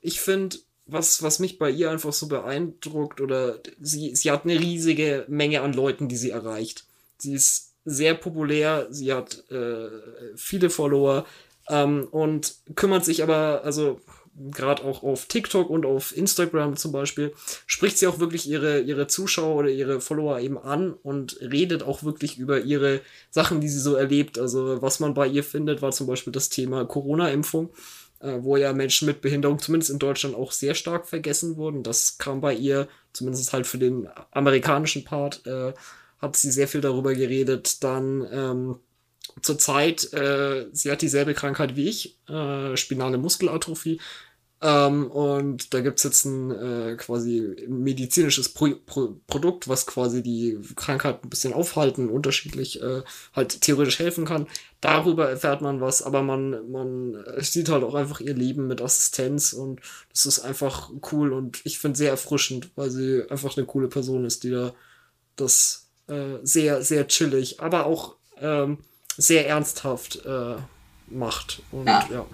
ich 0.00 0.20
finde, 0.20 0.56
was, 0.86 1.22
was 1.22 1.38
mich 1.38 1.58
bei 1.58 1.70
ihr 1.70 1.90
einfach 1.90 2.12
so 2.12 2.28
beeindruckt, 2.28 3.20
oder 3.20 3.58
sie, 3.80 4.14
sie 4.14 4.30
hat 4.30 4.44
eine 4.44 4.58
riesige 4.58 5.24
Menge 5.28 5.62
an 5.62 5.72
Leuten, 5.72 6.08
die 6.08 6.16
sie 6.16 6.30
erreicht. 6.30 6.84
Sie 7.18 7.34
ist 7.34 7.74
sehr 7.84 8.14
populär, 8.14 8.86
sie 8.90 9.12
hat 9.12 9.50
äh, 9.50 9.88
viele 10.36 10.70
Follower 10.70 11.26
ähm, 11.68 12.06
und 12.10 12.56
kümmert 12.74 13.04
sich 13.04 13.22
aber, 13.22 13.62
also 13.64 14.00
gerade 14.50 14.84
auch 14.84 15.02
auf 15.02 15.26
TikTok 15.26 15.70
und 15.70 15.86
auf 15.86 16.16
Instagram 16.16 16.76
zum 16.76 16.92
Beispiel, 16.92 17.32
spricht 17.66 17.98
sie 17.98 18.06
auch 18.06 18.18
wirklich 18.18 18.48
ihre, 18.48 18.80
ihre 18.80 19.06
Zuschauer 19.06 19.56
oder 19.56 19.68
ihre 19.68 20.00
Follower 20.00 20.38
eben 20.40 20.58
an 20.58 20.92
und 20.92 21.38
redet 21.40 21.82
auch 21.82 22.02
wirklich 22.02 22.38
über 22.38 22.60
ihre 22.60 23.00
Sachen, 23.30 23.60
die 23.60 23.68
sie 23.68 23.80
so 23.80 23.94
erlebt. 23.94 24.38
Also 24.38 24.82
was 24.82 25.00
man 25.00 25.14
bei 25.14 25.26
ihr 25.26 25.44
findet, 25.44 25.82
war 25.82 25.92
zum 25.92 26.06
Beispiel 26.06 26.32
das 26.32 26.48
Thema 26.48 26.84
Corona-Impfung, 26.84 27.70
äh, 28.20 28.38
wo 28.40 28.56
ja 28.56 28.72
Menschen 28.72 29.06
mit 29.06 29.22
Behinderung 29.22 29.58
zumindest 29.58 29.90
in 29.90 29.98
Deutschland 29.98 30.34
auch 30.34 30.52
sehr 30.52 30.74
stark 30.74 31.08
vergessen 31.08 31.56
wurden. 31.56 31.82
Das 31.82 32.18
kam 32.18 32.40
bei 32.40 32.54
ihr, 32.54 32.88
zumindest 33.12 33.52
halt 33.52 33.66
für 33.66 33.78
den 33.78 34.08
amerikanischen 34.32 35.04
Part, 35.04 35.46
äh, 35.46 35.72
hat 36.18 36.36
sie 36.36 36.50
sehr 36.50 36.68
viel 36.68 36.80
darüber 36.80 37.14
geredet. 37.14 37.82
Dann 37.84 38.26
ähm, 38.30 38.76
zur 39.42 39.58
Zeit, 39.58 40.12
äh, 40.12 40.66
sie 40.72 40.90
hat 40.90 41.02
dieselbe 41.02 41.34
Krankheit 41.34 41.76
wie 41.76 41.88
ich, 41.88 42.18
äh, 42.28 42.76
spinale 42.76 43.18
Muskelatrophie. 43.18 44.00
Ähm, 44.62 45.10
und 45.10 45.74
da 45.74 45.80
gibt's 45.80 46.02
jetzt 46.02 46.24
ein 46.24 46.50
äh, 46.50 46.96
quasi 46.96 47.66
medizinisches 47.68 48.48
Pro 48.48 48.70
Pro 48.86 49.16
Produkt, 49.26 49.68
was 49.68 49.86
quasi 49.86 50.22
die 50.22 50.58
Krankheit 50.76 51.22
ein 51.22 51.28
bisschen 51.28 51.52
aufhalten, 51.52 52.08
unterschiedlich 52.08 52.80
äh, 52.80 53.02
halt 53.34 53.60
theoretisch 53.60 53.98
helfen 53.98 54.24
kann. 54.24 54.46
Darüber 54.80 55.28
erfährt 55.28 55.60
man 55.60 55.82
was, 55.82 56.02
aber 56.02 56.22
man, 56.22 56.70
man 56.70 57.22
sieht 57.38 57.68
halt 57.68 57.84
auch 57.84 57.94
einfach 57.94 58.20
ihr 58.20 58.34
Leben 58.34 58.66
mit 58.66 58.80
Assistenz 58.80 59.52
und 59.52 59.80
das 60.10 60.24
ist 60.24 60.40
einfach 60.40 60.90
cool 61.12 61.34
und 61.34 61.60
ich 61.64 61.78
finde 61.78 61.98
sehr 61.98 62.10
erfrischend, 62.10 62.70
weil 62.76 62.90
sie 62.90 63.24
einfach 63.28 63.56
eine 63.56 63.66
coole 63.66 63.88
Person 63.88 64.24
ist, 64.24 64.42
die 64.42 64.50
da 64.50 64.72
das 65.36 65.88
äh, 66.08 66.38
sehr, 66.42 66.82
sehr 66.82 67.08
chillig, 67.08 67.60
aber 67.60 67.84
auch 67.84 68.16
ähm, 68.38 68.78
sehr 69.18 69.46
ernsthaft 69.48 70.24
äh, 70.24 70.56
macht. 71.08 71.62
Und 71.72 71.86
ja. 71.86 72.08
ja. 72.10 72.26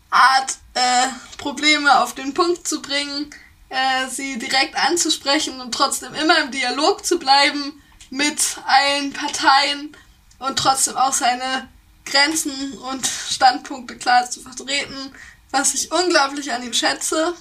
Art, 0.10 0.58
äh, 0.76 1.08
Probleme 1.38 2.00
auf 2.02 2.14
den 2.14 2.34
Punkt 2.34 2.68
zu 2.68 2.82
bringen, 2.82 3.34
äh, 3.70 4.08
sie 4.10 4.38
direkt 4.38 4.76
anzusprechen 4.76 5.60
und 5.60 5.74
trotzdem 5.74 6.14
immer 6.14 6.38
im 6.40 6.52
Dialog 6.52 7.06
zu 7.06 7.18
bleiben 7.18 7.82
mit 8.10 8.58
allen 8.66 9.12
Parteien 9.12 9.96
und 10.40 10.60
trotzdem 10.60 10.96
auch 10.98 11.14
seine 11.14 11.68
Grenzen 12.06 12.78
und 12.78 13.08
Standpunkte 13.08 13.98
klar 13.98 14.30
zu 14.30 14.42
vertreten, 14.42 15.14
was 15.52 15.74
ich 15.74 15.92
unglaublich 15.92 16.52
an 16.52 16.64
ihm 16.64 16.74
schätze. 16.74 17.34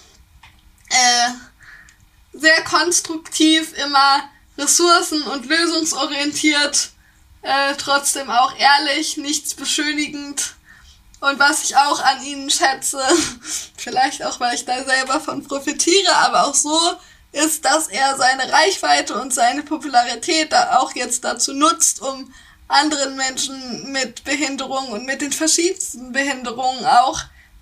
Äh, 0.89 1.31
sehr 2.33 2.63
konstruktiv, 2.65 3.73
immer 3.85 4.31
ressourcen- 4.57 5.23
und 5.25 5.47
lösungsorientiert, 5.47 6.92
äh, 7.43 7.75
trotzdem 7.77 8.31
auch 8.31 8.55
ehrlich, 8.57 9.17
nichts 9.17 9.55
beschönigend. 9.55 10.55
Und 11.21 11.39
was 11.39 11.65
ich 11.65 11.77
auch 11.77 12.03
an 12.03 12.25
ihnen 12.25 12.51
schätze, 12.51 13.01
vielleicht 13.77 14.25
auch, 14.25 14.41
weil 14.41 14.55
ich 14.55 14.65
da 14.65 14.83
selber 14.85 15.21
von 15.21 15.45
profitiere, 15.45 16.17
aber 16.17 16.47
auch 16.49 16.55
so, 16.55 16.79
ist, 17.33 17.65
dass 17.65 17.89
er 17.89 18.17
seine 18.17 18.53
Reichweite 18.53 19.21
und 19.21 19.33
seine 19.33 19.63
Popularität 19.63 20.53
da 20.53 20.79
auch 20.79 20.95
jetzt 20.95 21.25
dazu 21.25 21.55
nutzt, 21.55 22.03
um 22.03 22.33
anderen 22.69 23.17
Menschen 23.17 23.91
mit 23.93 24.25
Behinderung 24.25 24.89
und 24.89 25.05
mit 25.05 25.21
den 25.21 25.33
verschiedensten 25.33 26.13
Behinderungen 26.13 26.85
auch, 26.85 27.21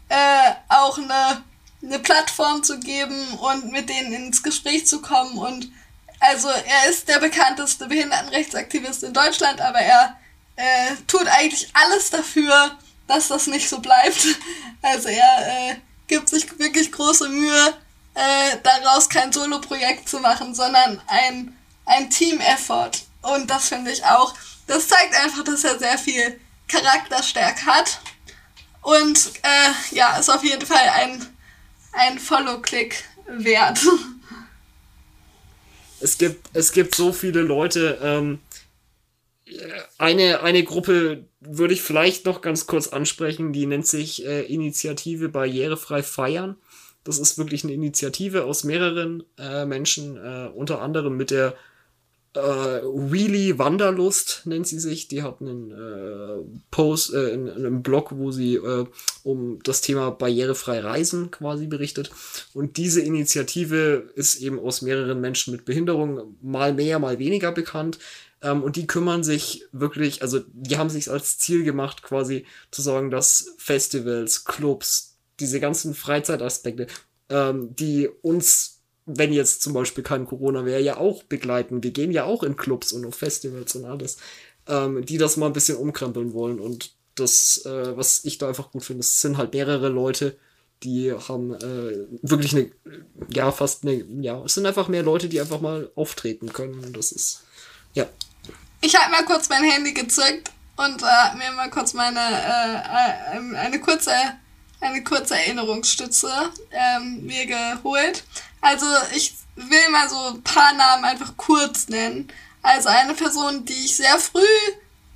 äh, 0.09 0.53
auch 0.69 0.99
eine, 0.99 1.45
eine 1.83 1.99
Plattform 1.99 2.63
zu 2.63 2.79
geben 2.81 3.35
und 3.35 3.71
mit 3.73 3.89
denen 3.89 4.13
ins 4.13 4.43
Gespräch 4.43 4.87
zu 4.87 5.01
kommen 5.01 5.39
und 5.39 5.71
also 6.21 6.49
er 6.49 6.91
ist 6.91 7.09
der 7.09 7.19
bekannteste 7.19 7.87
Behindertenrechtsaktivist 7.87 9.03
in 9.03 9.15
Deutschland, 9.15 9.61
aber 9.61 9.79
er 9.79 10.17
äh, 10.57 10.95
tut 11.07 11.27
eigentlich 11.27 11.69
alles 11.73 12.11
dafür, 12.11 12.79
dass 13.07 13.29
das 13.29 13.47
nicht 13.47 13.69
so 13.69 13.81
bleibt. 13.81 14.27
Also 14.83 15.09
er 15.09 15.47
äh, 15.47 15.77
gibt 16.07 16.31
sich 16.31 16.59
wirklich 16.59 16.91
große 16.91 17.29
Mühe, 17.29 17.75
äh, 18.15 18.57
daraus 18.63 19.11
kein 19.11 19.31
Solo-Projekt 19.31 20.09
zu 20.09 20.21
machen, 20.21 20.55
sondern 20.55 21.03
ein, 21.07 21.55
ein 21.85 22.09
Team-Effort. 22.09 22.93
Und 23.21 23.51
das 23.51 23.69
finde 23.69 23.91
ich 23.91 24.03
auch, 24.07 24.33
das 24.67 24.89
zeigt 24.89 25.15
einfach, 25.15 25.45
dass 25.45 25.65
er 25.65 25.79
sehr 25.79 25.99
viel 25.99 26.41
Charakterstärke 26.67 27.67
hat. 27.67 28.01
Und 28.81 29.33
äh, 29.43 29.95
ja, 29.95 30.17
ist 30.17 30.31
auf 30.31 30.43
jeden 30.43 30.65
Fall 30.65 30.89
ein, 30.95 31.27
ein 31.93 32.19
Follow-Click 32.19 33.05
wert. 33.27 33.81
es 36.01 36.19
gibt, 36.19 36.51
es 36.53 36.73
gibt 36.73 36.95
so 36.95 37.13
viele 37.13 37.43
Leute. 37.43 37.99
Ähm, 38.03 38.39
eine, 39.99 40.43
eine 40.43 40.63
Gruppe 40.65 41.25
würde 41.41 41.75
ich 41.75 41.83
vielleicht 41.83 42.25
noch 42.25 42.41
ganz 42.41 42.67
kurz 42.67 42.89
ansprechen, 42.89 43.53
die 43.53 43.67
nennt 43.67 43.87
sich 43.87 44.25
äh, 44.25 44.43
Initiative 44.43 45.29
Barrierefrei 45.29 46.03
Feiern. 46.03 46.57
Das 47.05 47.19
ist 47.19 47.39
wirklich 47.39 47.65
eine 47.65 47.73
Initiative 47.73 48.45
aus 48.45 48.65
mehreren 48.65 49.25
äh, 49.39 49.65
Menschen, 49.65 50.17
äh, 50.17 50.51
unter 50.55 50.83
anderem 50.83 51.17
mit 51.17 51.31
der 51.31 51.55
äh, 52.35 52.41
Wheelie 52.41 53.59
Wanderlust 53.59 54.43
nennt 54.45 54.67
sie 54.67 54.79
sich. 54.79 55.09
Die 55.09 55.23
hat 55.23 55.41
einen 55.41 55.71
äh, 55.71 56.61
Post, 56.71 57.13
äh, 57.13 57.31
in, 57.31 57.47
in 57.47 57.67
einem 57.67 57.83
Blog, 57.83 58.13
wo 58.13 58.31
sie 58.31 58.55
äh, 58.55 58.87
um 59.23 59.61
das 59.63 59.81
Thema 59.81 60.11
barrierefrei 60.11 60.81
Reisen 60.81 61.31
quasi 61.31 61.67
berichtet. 61.67 62.11
Und 62.55 62.77
diese 62.77 63.01
Initiative 63.01 64.11
ist 64.15 64.41
eben 64.41 64.59
aus 64.61 64.83
mehreren 64.83 65.21
Menschen 65.21 65.53
mit 65.53 65.65
Behinderung 65.65 66.37
mal 66.41 66.73
mehr, 66.73 66.99
mal 66.99 67.19
weniger 67.19 67.53
bekannt. 67.53 67.99
Ähm, 68.43 68.63
und 68.63 68.77
die 68.77 68.87
kümmern 68.87 69.25
sich 69.25 69.65
wirklich, 69.73 70.23
also 70.23 70.41
die 70.53 70.79
haben 70.79 70.91
sich 70.91 71.11
als 71.11 71.39
Ziel 71.39 71.65
gemacht, 71.65 72.03
quasi 72.03 72.47
zu 72.71 72.81
sagen, 72.81 73.11
dass 73.11 73.55
Festivals, 73.59 74.45
Clubs, 74.45 75.17
diese 75.41 75.59
ganzen 75.59 75.95
Freizeitaspekte, 75.95 76.87
ähm, 77.29 77.75
die 77.77 78.09
uns 78.23 78.80
wenn 79.17 79.33
jetzt 79.33 79.63
zum 79.63 79.73
Beispiel 79.73 80.05
kein 80.05 80.27
Corona 80.27 80.65
wäre, 80.65 80.81
ja 80.81 80.97
auch 80.97 81.23
begleiten. 81.23 81.83
Wir 81.83 81.91
gehen 81.91 82.11
ja 82.13 82.25
auch 82.25 82.43
in 82.43 82.57
Clubs 82.57 82.93
und 82.93 83.07
auf 83.07 83.15
Festivals 83.15 83.75
und 83.75 83.85
alles, 83.85 84.19
ähm, 84.69 85.05
die 85.05 85.19
das 85.19 85.37
mal 85.37 85.47
ein 85.47 85.53
bisschen 85.53 85.77
umkrempeln 85.77 86.33
wollen. 86.33 86.61
Und 86.61 86.93
das, 87.15 87.65
äh, 87.65 87.97
was 87.97 88.25
ich 88.25 88.39
da 88.39 88.49
einfach 88.49 88.71
gut 88.71 88.85
finde, 88.85 89.01
es 89.01 89.21
sind 89.21 89.37
halt 89.37 89.53
mehrere 89.53 89.89
Leute, 89.89 90.37
die 90.83 91.13
haben 91.13 91.55
äh, 91.55 92.07
wirklich 92.23 92.55
eine, 92.55 92.71
ja, 93.29 93.53
fast 93.53 93.85
eine, 93.85 94.05
ja, 94.21 94.43
es 94.45 94.55
sind 94.55 94.67
einfach 94.67 94.89
mehr 94.89 95.03
Leute, 95.03 95.29
die 95.29 95.41
einfach 95.41 95.61
mal 95.61 95.91
auftreten 95.95 96.53
können. 96.53 96.83
Und 96.85 96.97
das 96.97 97.13
ist, 97.13 97.43
ja. 97.95 98.07
ich 98.81 98.97
habe 98.97 99.11
mal 99.11 99.25
kurz 99.25 99.49
mein 99.49 99.65
Handy 99.65 99.93
gezückt 99.93 100.51
und 100.77 101.03
äh, 101.03 101.37
mir 101.37 101.53
mal 101.55 101.71
kurz 101.71 101.93
meine 101.93 102.19
äh, 102.21 103.57
eine 103.57 103.81
kurze 103.81 104.13
eine 104.81 105.05
kurze 105.05 105.35
Erinnerungsstütze 105.35 106.31
ähm, 106.71 107.27
mir 107.27 107.47
geholt. 107.47 108.25
Also 108.61 108.87
ich 109.15 109.35
will 109.57 109.89
mal 109.91 110.09
so 110.09 110.19
ein 110.29 110.43
paar 110.43 110.73
Namen 110.75 111.05
einfach 111.05 111.37
kurz 111.37 111.89
nennen. 111.89 112.29
Also 112.63 112.89
eine 112.89 113.15
Person, 113.15 113.65
die 113.65 113.85
ich 113.85 113.97
sehr 113.97 114.19
früh 114.19 114.41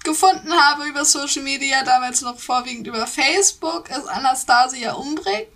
gefunden 0.02 0.52
habe 0.52 0.86
über 0.86 1.04
Social 1.04 1.42
Media, 1.42 1.82
damals 1.82 2.20
noch 2.20 2.38
vorwiegend 2.38 2.86
über 2.86 3.06
Facebook, 3.06 3.90
ist 3.90 4.06
Anastasia 4.08 4.92
Umbrick. 4.92 5.48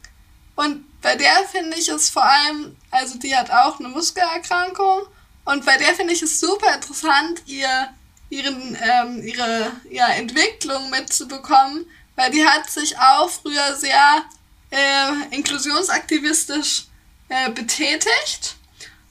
Und 0.56 0.84
bei 1.00 1.14
der 1.14 1.44
finde 1.50 1.76
ich 1.76 1.88
es 1.88 2.10
vor 2.10 2.24
allem, 2.24 2.76
also 2.90 3.18
die 3.18 3.36
hat 3.36 3.50
auch 3.50 3.78
eine 3.78 3.88
Muskelerkrankung. 3.88 5.02
Und 5.44 5.64
bei 5.64 5.76
der 5.76 5.94
finde 5.94 6.12
ich 6.12 6.22
es 6.22 6.40
super 6.40 6.74
interessant, 6.74 7.42
ihr, 7.46 7.88
ihren, 8.28 8.76
ähm, 8.82 9.22
ihre 9.22 9.70
ja, 9.90 10.08
Entwicklung 10.08 10.90
mitzubekommen, 10.90 11.86
weil 12.16 12.30
die 12.32 12.44
hat 12.44 12.68
sich 12.68 12.98
auch 12.98 13.30
früher 13.30 13.76
sehr 13.76 14.24
äh, 14.70 15.34
inklusionsaktivistisch 15.34 16.87
äh, 17.28 17.50
betätigt 17.50 18.56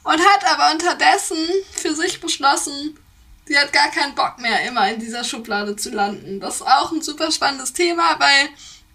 und 0.04 0.20
hat 0.20 0.46
aber 0.46 0.72
unterdessen 0.72 1.38
für 1.74 1.94
sich 1.94 2.22
beschlossen, 2.22 2.98
sie 3.46 3.58
hat 3.58 3.74
gar 3.74 3.92
keinen 3.92 4.16
Bock 4.16 4.40
mehr, 4.40 4.64
immer 4.64 4.90
in 4.90 5.00
dieser 5.00 5.24
Schublade 5.24 5.76
zu 5.76 5.90
landen. 5.90 6.40
Das 6.40 6.56
ist 6.56 6.62
auch 6.62 6.92
ein 6.92 7.02
super 7.02 7.32
spannendes 7.32 7.74
Thema, 7.74 8.20
weil 8.20 8.50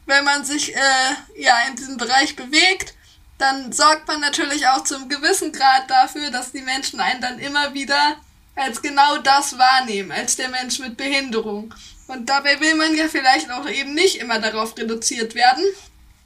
wenn 0.07 0.25
man 0.25 0.45
sich 0.45 0.75
äh, 0.75 1.15
ja 1.37 1.55
in 1.69 1.77
diesem 1.77 1.97
Bereich 1.97 2.37
bewegt, 2.37 2.95
dann 3.39 3.73
sorgt 3.73 4.07
man 4.09 4.21
natürlich 4.21 4.67
auch 4.69 4.85
zum 4.85 5.09
gewissen 5.09 5.53
Grad 5.53 5.91
dafür, 5.91 6.31
dass 6.31 6.53
die 6.53 6.63
Menschen 6.63 7.01
einen 7.01 7.21
dann 7.21 7.39
immer 7.39 7.75
wieder 7.75 8.17
als 8.55 8.83
genau 8.83 9.19
das 9.19 9.59
wahrnehmen, 9.59 10.13
als 10.13 10.37
der 10.37 10.49
Mensch 10.49 10.79
mit 10.79 10.97
Behinderung. 10.97 11.75
Und 12.07 12.29
dabei 12.29 12.61
will 12.61 12.75
man 12.75 12.95
ja 12.95 13.09
vielleicht 13.09 13.51
auch 13.51 13.69
eben 13.69 13.95
nicht 13.95 14.17
immer 14.17 14.39
darauf 14.39 14.77
reduziert 14.77 15.35
werden. 15.35 15.65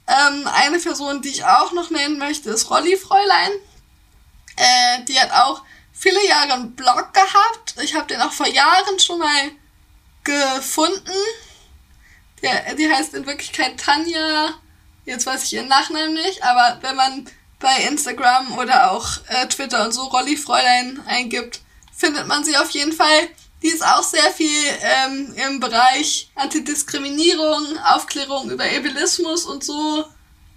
Ähm, 0.07 0.47
eine 0.47 0.79
Person, 0.79 1.21
die 1.21 1.29
ich 1.29 1.43
auch 1.43 1.73
noch 1.73 1.89
nennen 1.89 2.17
möchte, 2.17 2.49
ist 2.49 2.69
Rolli 2.69 2.95
Fräulein. 2.95 3.51
Äh, 4.55 5.03
die 5.03 5.19
hat 5.19 5.31
auch 5.31 5.63
viele 5.91 6.25
Jahre 6.27 6.53
einen 6.53 6.75
Blog 6.75 7.13
gehabt. 7.13 7.75
Ich 7.81 7.95
habe 7.95 8.07
den 8.07 8.21
auch 8.21 8.31
vor 8.31 8.47
Jahren 8.47 8.99
schon 8.99 9.19
mal 9.19 9.51
gefunden. 10.23 11.11
Der, 12.41 12.75
die 12.75 12.89
heißt 12.89 13.13
in 13.15 13.25
Wirklichkeit 13.25 13.79
Tanja. 13.79 14.53
Jetzt 15.05 15.25
weiß 15.25 15.43
ich 15.43 15.53
ihren 15.53 15.67
Nachnamen 15.67 16.13
nicht, 16.13 16.43
aber 16.43 16.79
wenn 16.81 16.95
man 16.95 17.29
bei 17.59 17.75
Instagram 17.89 18.57
oder 18.57 18.91
auch 18.91 19.07
äh, 19.27 19.47
Twitter 19.47 19.83
und 19.85 19.93
so 19.93 20.03
Rolli 20.03 20.37
Fräulein 20.37 21.01
eingibt, 21.07 21.61
findet 21.95 22.27
man 22.27 22.43
sie 22.43 22.57
auf 22.57 22.69
jeden 22.71 22.93
Fall. 22.93 23.29
Die 23.61 23.69
ist 23.69 23.83
auch 23.83 24.03
sehr 24.03 24.31
viel 24.31 24.63
ähm, 24.81 25.33
im 25.35 25.59
Bereich 25.59 26.29
Antidiskriminierung, 26.35 27.77
Aufklärung 27.79 28.51
über 28.51 28.63
Ableismus 28.63 29.45
und 29.45 29.63
so 29.63 30.05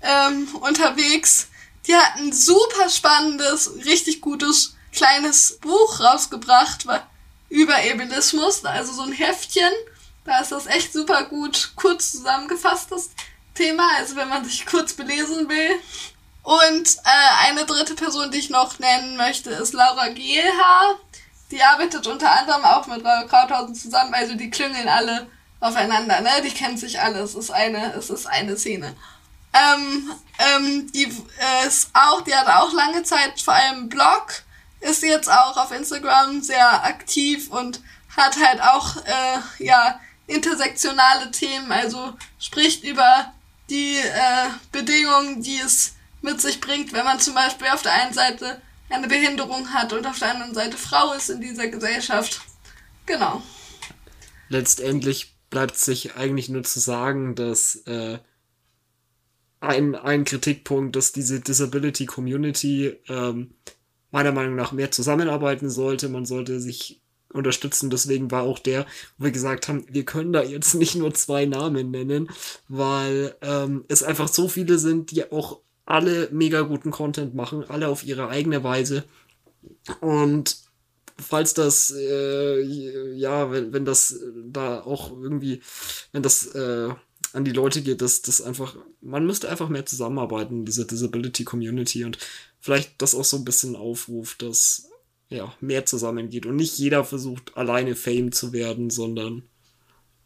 ähm, 0.02 0.48
unterwegs. 0.56 1.48
Die 1.86 1.94
hat 1.94 2.16
ein 2.16 2.32
super 2.32 2.88
spannendes, 2.90 3.70
richtig 3.84 4.20
gutes 4.20 4.76
kleines 4.92 5.58
Buch 5.60 6.00
rausgebracht 6.00 6.84
über 7.48 7.74
Ableismus, 7.76 8.64
also 8.64 8.92
so 8.92 9.02
ein 9.02 9.12
Heftchen. 9.12 9.72
Da 10.24 10.40
ist 10.40 10.52
das 10.52 10.66
echt 10.66 10.92
super 10.92 11.24
gut 11.24 11.72
kurz 11.76 12.12
zusammengefasst, 12.12 12.92
das 12.92 13.10
Thema, 13.54 13.88
also 13.96 14.16
wenn 14.16 14.28
man 14.28 14.44
sich 14.44 14.66
kurz 14.66 14.92
belesen 14.92 15.48
will. 15.48 15.70
Und 16.42 16.96
äh, 17.04 17.48
eine 17.48 17.66
dritte 17.66 17.94
Person, 17.94 18.30
die 18.30 18.38
ich 18.38 18.50
noch 18.50 18.78
nennen 18.78 19.16
möchte, 19.16 19.50
ist 19.50 19.74
Laura 19.74 20.08
Gehlhaar. 20.08 20.98
Die 21.50 21.62
arbeitet 21.62 22.06
unter 22.06 22.30
anderem 22.30 22.64
auch 22.64 22.86
mit 22.86 23.02
Laura 23.02 23.24
Krauthausen 23.24 23.74
zusammen, 23.74 24.14
also 24.14 24.34
die 24.34 24.50
klüngeln 24.50 24.88
alle 24.88 25.28
aufeinander, 25.58 26.20
ne? 26.20 26.30
Die 26.44 26.50
kennen 26.50 26.76
sich 26.76 27.00
alle, 27.00 27.20
es 27.20 27.34
ist 27.34 27.50
eine, 27.50 27.92
es 27.94 28.10
ist 28.10 28.26
eine 28.26 28.56
Szene. 28.56 28.94
Ähm, 29.52 30.12
ähm, 30.38 30.92
die 30.92 31.04
äh, 31.04 31.66
ist 31.66 31.90
auch, 31.92 32.20
die 32.22 32.34
hat 32.34 32.46
auch 32.46 32.72
lange 32.72 33.02
Zeit 33.02 33.40
vor 33.40 33.54
allem 33.54 33.88
Blog, 33.88 34.42
ist 34.80 35.02
jetzt 35.02 35.30
auch 35.30 35.56
auf 35.56 35.72
Instagram 35.72 36.40
sehr 36.40 36.84
aktiv 36.84 37.50
und 37.50 37.80
hat 38.16 38.36
halt 38.42 38.62
auch, 38.62 38.96
äh, 39.04 39.64
ja, 39.64 40.00
intersektionale 40.26 41.30
Themen, 41.32 41.72
also 41.72 42.14
spricht 42.38 42.84
über 42.84 43.32
die 43.68 43.96
äh, 43.98 44.48
Bedingungen, 44.70 45.42
die 45.42 45.58
es 45.58 45.94
mit 46.22 46.40
sich 46.40 46.60
bringt, 46.60 46.92
wenn 46.92 47.04
man 47.04 47.20
zum 47.20 47.34
Beispiel 47.34 47.68
auf 47.68 47.82
der 47.82 47.92
einen 47.92 48.12
Seite 48.12 48.60
eine 48.90 49.08
Behinderung 49.08 49.72
hat 49.72 49.92
und 49.92 50.06
auf 50.06 50.18
der 50.18 50.32
anderen 50.32 50.54
Seite 50.54 50.76
Frau 50.76 51.12
ist 51.14 51.30
in 51.30 51.40
dieser 51.40 51.68
Gesellschaft. 51.68 52.40
Genau. 53.06 53.42
Letztendlich 54.48 55.36
bleibt 55.48 55.76
sich 55.76 56.16
eigentlich 56.16 56.48
nur 56.48 56.64
zu 56.64 56.80
sagen, 56.80 57.34
dass 57.34 57.76
äh, 57.86 58.18
ein, 59.60 59.94
ein 59.94 60.24
Kritikpunkt, 60.24 60.96
dass 60.96 61.12
diese 61.12 61.40
Disability 61.40 62.06
Community 62.06 62.96
ähm, 63.08 63.54
meiner 64.10 64.32
Meinung 64.32 64.56
nach 64.56 64.72
mehr 64.72 64.90
zusammenarbeiten 64.90 65.70
sollte. 65.70 66.08
Man 66.08 66.24
sollte 66.24 66.60
sich 66.60 67.02
unterstützen. 67.32 67.90
Deswegen 67.90 68.30
war 68.30 68.42
auch 68.42 68.58
der, 68.58 68.86
wo 69.18 69.24
wir 69.26 69.32
gesagt 69.32 69.68
haben, 69.68 69.84
wir 69.88 70.04
können 70.04 70.32
da 70.32 70.42
jetzt 70.42 70.74
nicht 70.74 70.96
nur 70.96 71.14
zwei 71.14 71.46
Namen 71.46 71.90
nennen, 71.90 72.28
weil 72.68 73.36
ähm, 73.42 73.84
es 73.88 74.02
einfach 74.02 74.28
so 74.28 74.48
viele 74.48 74.78
sind, 74.78 75.10
die 75.10 75.30
auch 75.30 75.60
alle 75.90 76.28
mega 76.30 76.62
guten 76.62 76.90
Content 76.90 77.34
machen, 77.34 77.64
alle 77.68 77.88
auf 77.88 78.04
ihre 78.04 78.28
eigene 78.28 78.62
Weise. 78.62 79.04
Und 80.00 80.56
falls 81.18 81.52
das, 81.52 81.92
äh, 81.96 82.62
ja, 83.14 83.50
wenn, 83.50 83.72
wenn 83.72 83.84
das 83.84 84.18
da 84.46 84.80
auch 84.80 85.10
irgendwie, 85.10 85.60
wenn 86.12 86.22
das 86.22 86.46
äh, 86.54 86.88
an 87.32 87.44
die 87.44 87.52
Leute 87.52 87.82
geht, 87.82 88.02
dass 88.02 88.22
das 88.22 88.40
einfach, 88.40 88.76
man 89.00 89.26
müsste 89.26 89.48
einfach 89.48 89.68
mehr 89.68 89.84
zusammenarbeiten 89.84 90.60
in 90.60 90.64
dieser 90.64 90.84
Disability 90.84 91.44
Community 91.44 92.04
und 92.04 92.18
vielleicht 92.60 93.02
das 93.02 93.14
auch 93.14 93.24
so 93.24 93.36
ein 93.36 93.44
bisschen 93.44 93.74
aufruft, 93.74 94.42
dass 94.42 94.88
ja 95.28 95.52
mehr 95.60 95.86
zusammengeht 95.86 96.46
und 96.46 96.56
nicht 96.56 96.78
jeder 96.78 97.04
versucht 97.04 97.56
alleine 97.56 97.96
Fame 97.96 98.32
zu 98.32 98.52
werden, 98.52 98.90
sondern 98.90 99.42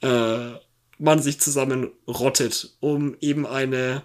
äh, 0.00 0.52
man 0.98 1.22
sich 1.22 1.40
zusammen 1.40 1.90
rottet, 2.06 2.76
um 2.80 3.16
eben 3.20 3.46
eine 3.46 4.02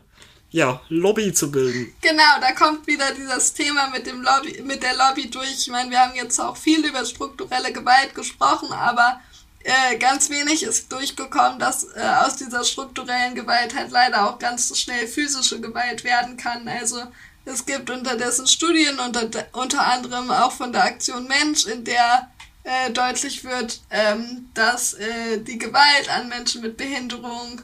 ja, 0.51 0.81
Lobby 0.89 1.33
zu 1.33 1.51
bilden. 1.51 1.93
Genau, 2.01 2.39
da 2.41 2.51
kommt 2.53 2.87
wieder 2.87 3.13
dieses 3.13 3.53
Thema 3.53 3.89
mit 3.89 4.07
dem 4.07 4.21
Lobby, 4.21 4.61
mit 4.63 4.81
der 4.81 4.95
Lobby 4.95 5.29
durch. 5.29 5.51
Ich 5.51 5.67
meine, 5.67 5.91
wir 5.91 5.99
haben 5.99 6.15
jetzt 6.15 6.39
auch 6.39 6.57
viel 6.57 6.85
über 6.85 7.05
strukturelle 7.05 7.71
Gewalt 7.71 8.15
gesprochen, 8.15 8.71
aber 8.71 9.19
äh, 9.63 9.97
ganz 9.97 10.29
wenig 10.29 10.63
ist 10.63 10.91
durchgekommen, 10.91 11.59
dass 11.59 11.83
äh, 11.95 12.01
aus 12.25 12.35
dieser 12.37 12.63
strukturellen 12.63 13.35
Gewalt 13.35 13.75
halt 13.75 13.91
leider 13.91 14.27
auch 14.27 14.39
ganz 14.39 14.75
schnell 14.77 15.07
physische 15.07 15.59
Gewalt 15.59 16.03
werden 16.03 16.37
kann. 16.37 16.67
Also 16.67 17.03
es 17.45 17.65
gibt 17.65 17.89
unterdessen 17.89 18.47
Studien, 18.47 18.99
unter, 18.99 19.29
unter 19.53 19.85
anderem 19.85 20.31
auch 20.31 20.51
von 20.51 20.71
der 20.71 20.83
Aktion 20.83 21.27
Mensch, 21.27 21.65
in 21.65 21.83
der 21.83 22.29
äh, 22.63 22.91
deutlich 22.91 23.43
wird, 23.43 23.81
ähm, 23.89 24.49
dass 24.53 24.93
äh, 24.93 25.39
die 25.39 25.57
Gewalt 25.57 26.09
an 26.09 26.29
Menschen 26.29 26.61
mit 26.61 26.77
Behinderung 26.77 27.61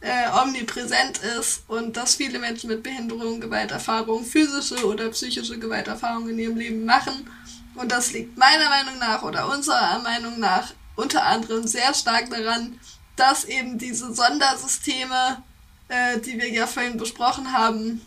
äh, 0.00 0.28
omnipräsent 0.42 1.18
ist 1.38 1.64
und 1.68 1.96
dass 1.96 2.16
viele 2.16 2.38
Menschen 2.38 2.68
mit 2.68 2.82
Behinderung 2.82 3.40
Gewalterfahrungen, 3.40 4.24
physische 4.24 4.86
oder 4.86 5.08
psychische 5.10 5.58
Gewalterfahrungen 5.58 6.30
in 6.30 6.38
ihrem 6.38 6.56
Leben 6.56 6.84
machen. 6.84 7.30
Und 7.74 7.92
das 7.92 8.12
liegt 8.12 8.36
meiner 8.36 8.68
Meinung 8.68 8.98
nach 8.98 9.22
oder 9.22 9.48
unserer 9.48 9.98
Meinung 9.98 10.38
nach 10.38 10.72
unter 10.96 11.24
anderem 11.24 11.66
sehr 11.66 11.92
stark 11.94 12.30
daran, 12.30 12.78
dass 13.16 13.44
eben 13.44 13.78
diese 13.78 14.14
Sondersysteme, 14.14 15.42
äh, 15.88 16.18
die 16.20 16.38
wir 16.38 16.50
ja 16.50 16.66
vorhin 16.66 16.96
besprochen 16.96 17.52
haben, 17.52 18.00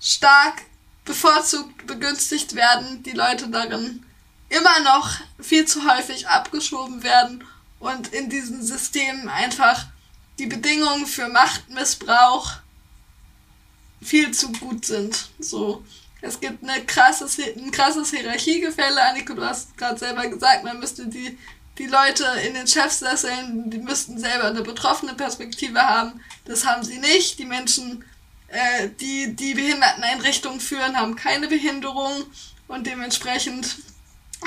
stark 0.00 0.62
bevorzugt 1.04 1.86
begünstigt 1.86 2.54
werden, 2.54 3.02
die 3.02 3.12
Leute 3.12 3.48
darin 3.48 4.04
immer 4.48 4.80
noch 4.80 5.10
viel 5.40 5.64
zu 5.64 5.88
häufig 5.88 6.28
abgeschoben 6.28 7.02
werden 7.02 7.44
und 7.78 8.08
in 8.08 8.28
diesen 8.28 8.62
Systemen 8.62 9.28
einfach 9.28 9.86
die 10.40 10.46
Bedingungen 10.46 11.06
für 11.06 11.28
Machtmissbrauch 11.28 12.54
viel 14.00 14.32
zu 14.32 14.50
gut 14.52 14.86
sind. 14.86 15.28
So. 15.38 15.84
Es 16.22 16.40
gibt 16.40 16.62
eine 16.62 16.84
krasses, 16.86 17.38
ein 17.38 17.70
krasses 17.70 18.10
Hierarchiegefälle. 18.10 19.02
Annika, 19.02 19.34
du 19.34 19.44
hast 19.44 19.76
gerade 19.76 19.98
selber 19.98 20.26
gesagt, 20.26 20.64
man 20.64 20.80
müsste 20.80 21.06
die, 21.06 21.38
die 21.76 21.86
Leute 21.86 22.24
in 22.46 22.54
den 22.54 22.66
Chefsesseln, 22.66 23.70
die 23.70 23.78
müssten 23.78 24.18
selber 24.18 24.46
eine 24.46 24.62
betroffene 24.62 25.14
Perspektive 25.14 25.80
haben. 25.80 26.20
Das 26.46 26.66
haben 26.66 26.82
sie 26.84 26.98
nicht. 26.98 27.38
Die 27.38 27.44
Menschen, 27.44 28.04
äh, 28.48 28.88
die 28.98 29.36
die 29.36 29.54
Behinderteneinrichtungen 29.54 30.60
führen, 30.60 30.96
haben 30.96 31.16
keine 31.16 31.48
Behinderung 31.48 32.24
und 32.66 32.86
dementsprechend 32.86 33.76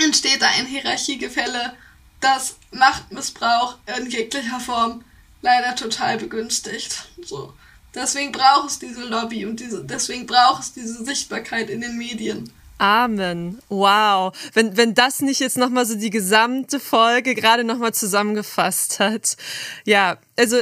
entsteht 0.04 0.42
da 0.42 0.48
ein 0.48 0.66
Hierarchiegefälle, 0.66 1.76
das 2.20 2.56
Machtmissbrauch 2.72 3.78
in 3.98 4.10
jeglicher 4.10 4.60
Form 4.60 5.04
leider 5.44 5.76
total 5.76 6.18
begünstigt. 6.18 7.10
So. 7.24 7.54
Deswegen 7.94 8.32
braucht 8.32 8.72
es 8.72 8.80
diese 8.80 9.04
Lobby 9.04 9.46
und 9.46 9.60
diese, 9.60 9.86
deswegen 9.86 10.26
braucht 10.26 10.64
es 10.64 10.74
diese 10.74 11.06
Sichtbarkeit 11.06 11.70
in 11.70 11.82
den 11.82 11.96
Medien. 11.98 12.52
Amen. 12.80 13.60
Wow. 13.70 14.36
Wenn, 14.54 14.76
wenn 14.76 14.96
das 14.96 15.22
nicht 15.22 15.40
jetzt 15.40 15.58
nochmal 15.58 15.86
so 15.86 15.96
die 15.96 16.10
gesamte 16.10 16.80
Folge 16.80 17.36
gerade 17.36 17.64
nochmal 17.64 17.94
zusammengefasst 17.94 19.00
hat. 19.00 19.38
Ja, 19.86 20.18
also 20.38 20.58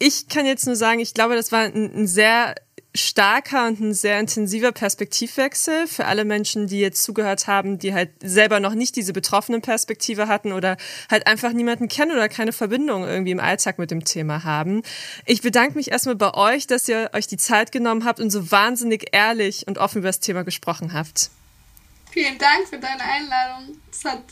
ich 0.00 0.28
kann 0.28 0.44
jetzt 0.44 0.66
nur 0.66 0.74
sagen, 0.74 0.98
ich 0.98 1.14
glaube, 1.14 1.36
das 1.36 1.52
war 1.52 1.60
ein, 1.60 1.94
ein 1.94 2.06
sehr 2.08 2.56
starker 2.94 3.68
und 3.68 3.80
ein 3.80 3.94
sehr 3.94 4.20
intensiver 4.20 4.70
Perspektivwechsel 4.70 5.86
für 5.86 6.04
alle 6.04 6.24
Menschen, 6.24 6.66
die 6.66 6.78
jetzt 6.78 7.02
zugehört 7.02 7.46
haben, 7.46 7.78
die 7.78 7.94
halt 7.94 8.10
selber 8.22 8.60
noch 8.60 8.74
nicht 8.74 8.96
diese 8.96 9.14
betroffenen 9.14 9.62
Perspektive 9.62 10.28
hatten 10.28 10.52
oder 10.52 10.76
halt 11.10 11.26
einfach 11.26 11.52
niemanden 11.52 11.88
kennen 11.88 12.12
oder 12.12 12.28
keine 12.28 12.52
Verbindung 12.52 13.04
irgendwie 13.04 13.30
im 13.30 13.40
Alltag 13.40 13.78
mit 13.78 13.90
dem 13.90 14.04
Thema 14.04 14.44
haben. 14.44 14.82
Ich 15.24 15.40
bedanke 15.40 15.76
mich 15.76 15.90
erstmal 15.90 16.16
bei 16.16 16.34
euch, 16.34 16.66
dass 16.66 16.86
ihr 16.88 17.10
euch 17.14 17.26
die 17.26 17.38
Zeit 17.38 17.72
genommen 17.72 18.04
habt 18.04 18.20
und 18.20 18.30
so 18.30 18.50
wahnsinnig 18.50 19.08
ehrlich 19.12 19.66
und 19.66 19.78
offen 19.78 19.98
über 19.98 20.08
das 20.08 20.20
Thema 20.20 20.42
gesprochen 20.42 20.92
habt. 20.92 21.30
Vielen 22.10 22.36
Dank 22.36 22.68
für 22.68 22.78
deine 22.78 23.02
Einladung. 23.02 23.76
Es 23.90 24.04
hat 24.04 24.22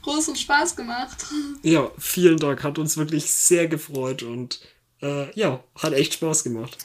großen 0.00 0.36
Spaß 0.36 0.74
gemacht. 0.74 1.26
Ja, 1.62 1.90
vielen 1.98 2.38
Dank. 2.38 2.62
Hat 2.62 2.78
uns 2.78 2.96
wirklich 2.96 3.30
sehr 3.30 3.68
gefreut 3.68 4.22
und 4.22 4.60
äh, 5.02 5.30
ja, 5.38 5.62
hat 5.76 5.92
echt 5.92 6.14
Spaß 6.14 6.44
gemacht. 6.44 6.78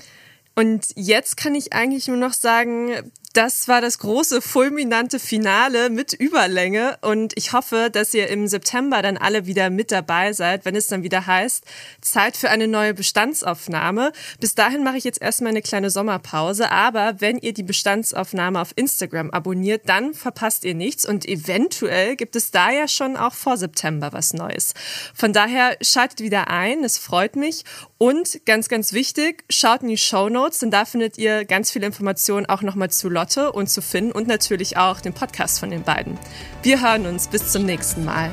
Und 0.56 0.86
jetzt 0.96 1.38
kann 1.38 1.54
ich 1.54 1.74
eigentlich 1.74 2.08
nur 2.08 2.18
noch 2.18 2.34
sagen, 2.34 3.12
das 3.36 3.68
war 3.68 3.82
das 3.82 4.00
große 4.00 4.42
fulminante 4.42 5.20
Finale 5.20 5.90
mit 5.90 6.14
Überlänge. 6.14 6.98
Und 7.02 7.34
ich 7.36 7.52
hoffe, 7.52 7.90
dass 7.92 8.14
ihr 8.14 8.30
im 8.30 8.48
September 8.48 9.02
dann 9.02 9.18
alle 9.18 9.46
wieder 9.46 9.70
mit 9.70 9.92
dabei 9.92 10.32
seid, 10.32 10.64
wenn 10.64 10.76
es 10.76 10.88
dann 10.88 11.04
wieder 11.04 11.28
heißt, 11.28 11.66
Zeit 12.00 12.38
für 12.38 12.50
eine 12.50 12.70
neue 12.70 12.94
Bestandsaufnahme. 12.94 14.14
Bis 14.40 14.56
dahin 14.56 14.84
mache 14.86 14.98
ich 14.98 15.04
jetzt 15.04 15.22
erstmal 15.22 15.50
eine 15.50 15.62
kleine 15.62 15.90
Sommerpause, 15.90 16.72
aber 16.72 17.16
wenn 17.20 17.38
ihr 17.38 17.54
die 17.54 17.64
Bestandsaufnahme 17.64 18.62
auf 18.62 18.72
Instagram 18.78 19.32
abonniert, 19.32 19.90
dann 19.90 20.14
verpasst 20.14 20.64
ihr 20.64 20.74
nichts. 20.74 21.06
Und 21.06 21.28
eventuell 21.28 22.16
gibt 22.16 22.38
es 22.38 22.52
da 22.52 22.72
ja 22.72 22.88
schon 22.88 23.18
auch 23.18 23.34
vor 23.34 23.58
September 23.58 24.14
was 24.14 24.34
Neues. 24.34 24.74
Von 25.14 25.34
daher 25.34 25.76
schaltet 25.82 26.22
wieder 26.22 26.50
ein, 26.50 26.86
es 26.86 26.98
freut 26.98 27.36
mich. 27.36 27.66
Und 27.98 28.46
ganz, 28.46 28.70
ganz 28.70 28.94
wichtig, 28.94 29.44
schaut 29.50 29.82
in 29.82 29.90
die 29.90 29.98
Show 29.98 30.30
Notes, 30.30 30.60
denn 30.60 30.72
da 30.72 30.86
findet 30.86 31.18
ihr 31.18 31.44
ganz 31.44 31.72
viele 31.72 31.86
Informationen 31.86 32.46
auch 32.46 32.62
nochmal 32.62 32.90
zu 32.90 33.10
Lotte 33.10 33.25
Lotte 33.26 33.52
und 33.52 33.72
zu 33.72 33.82
Finn 33.82 34.12
und 34.12 34.28
natürlich 34.28 34.78
auch 34.78 35.02
den 35.02 35.12
Podcast 35.12 35.60
von 35.60 35.72
den 35.72 35.82
beiden. 35.82 36.20
Wir 36.62 36.80
hören 36.80 37.08
uns 37.08 37.28
bis 37.28 37.52
zum 37.52 37.66
nächsten 37.66 38.06
Mal. 38.06 38.30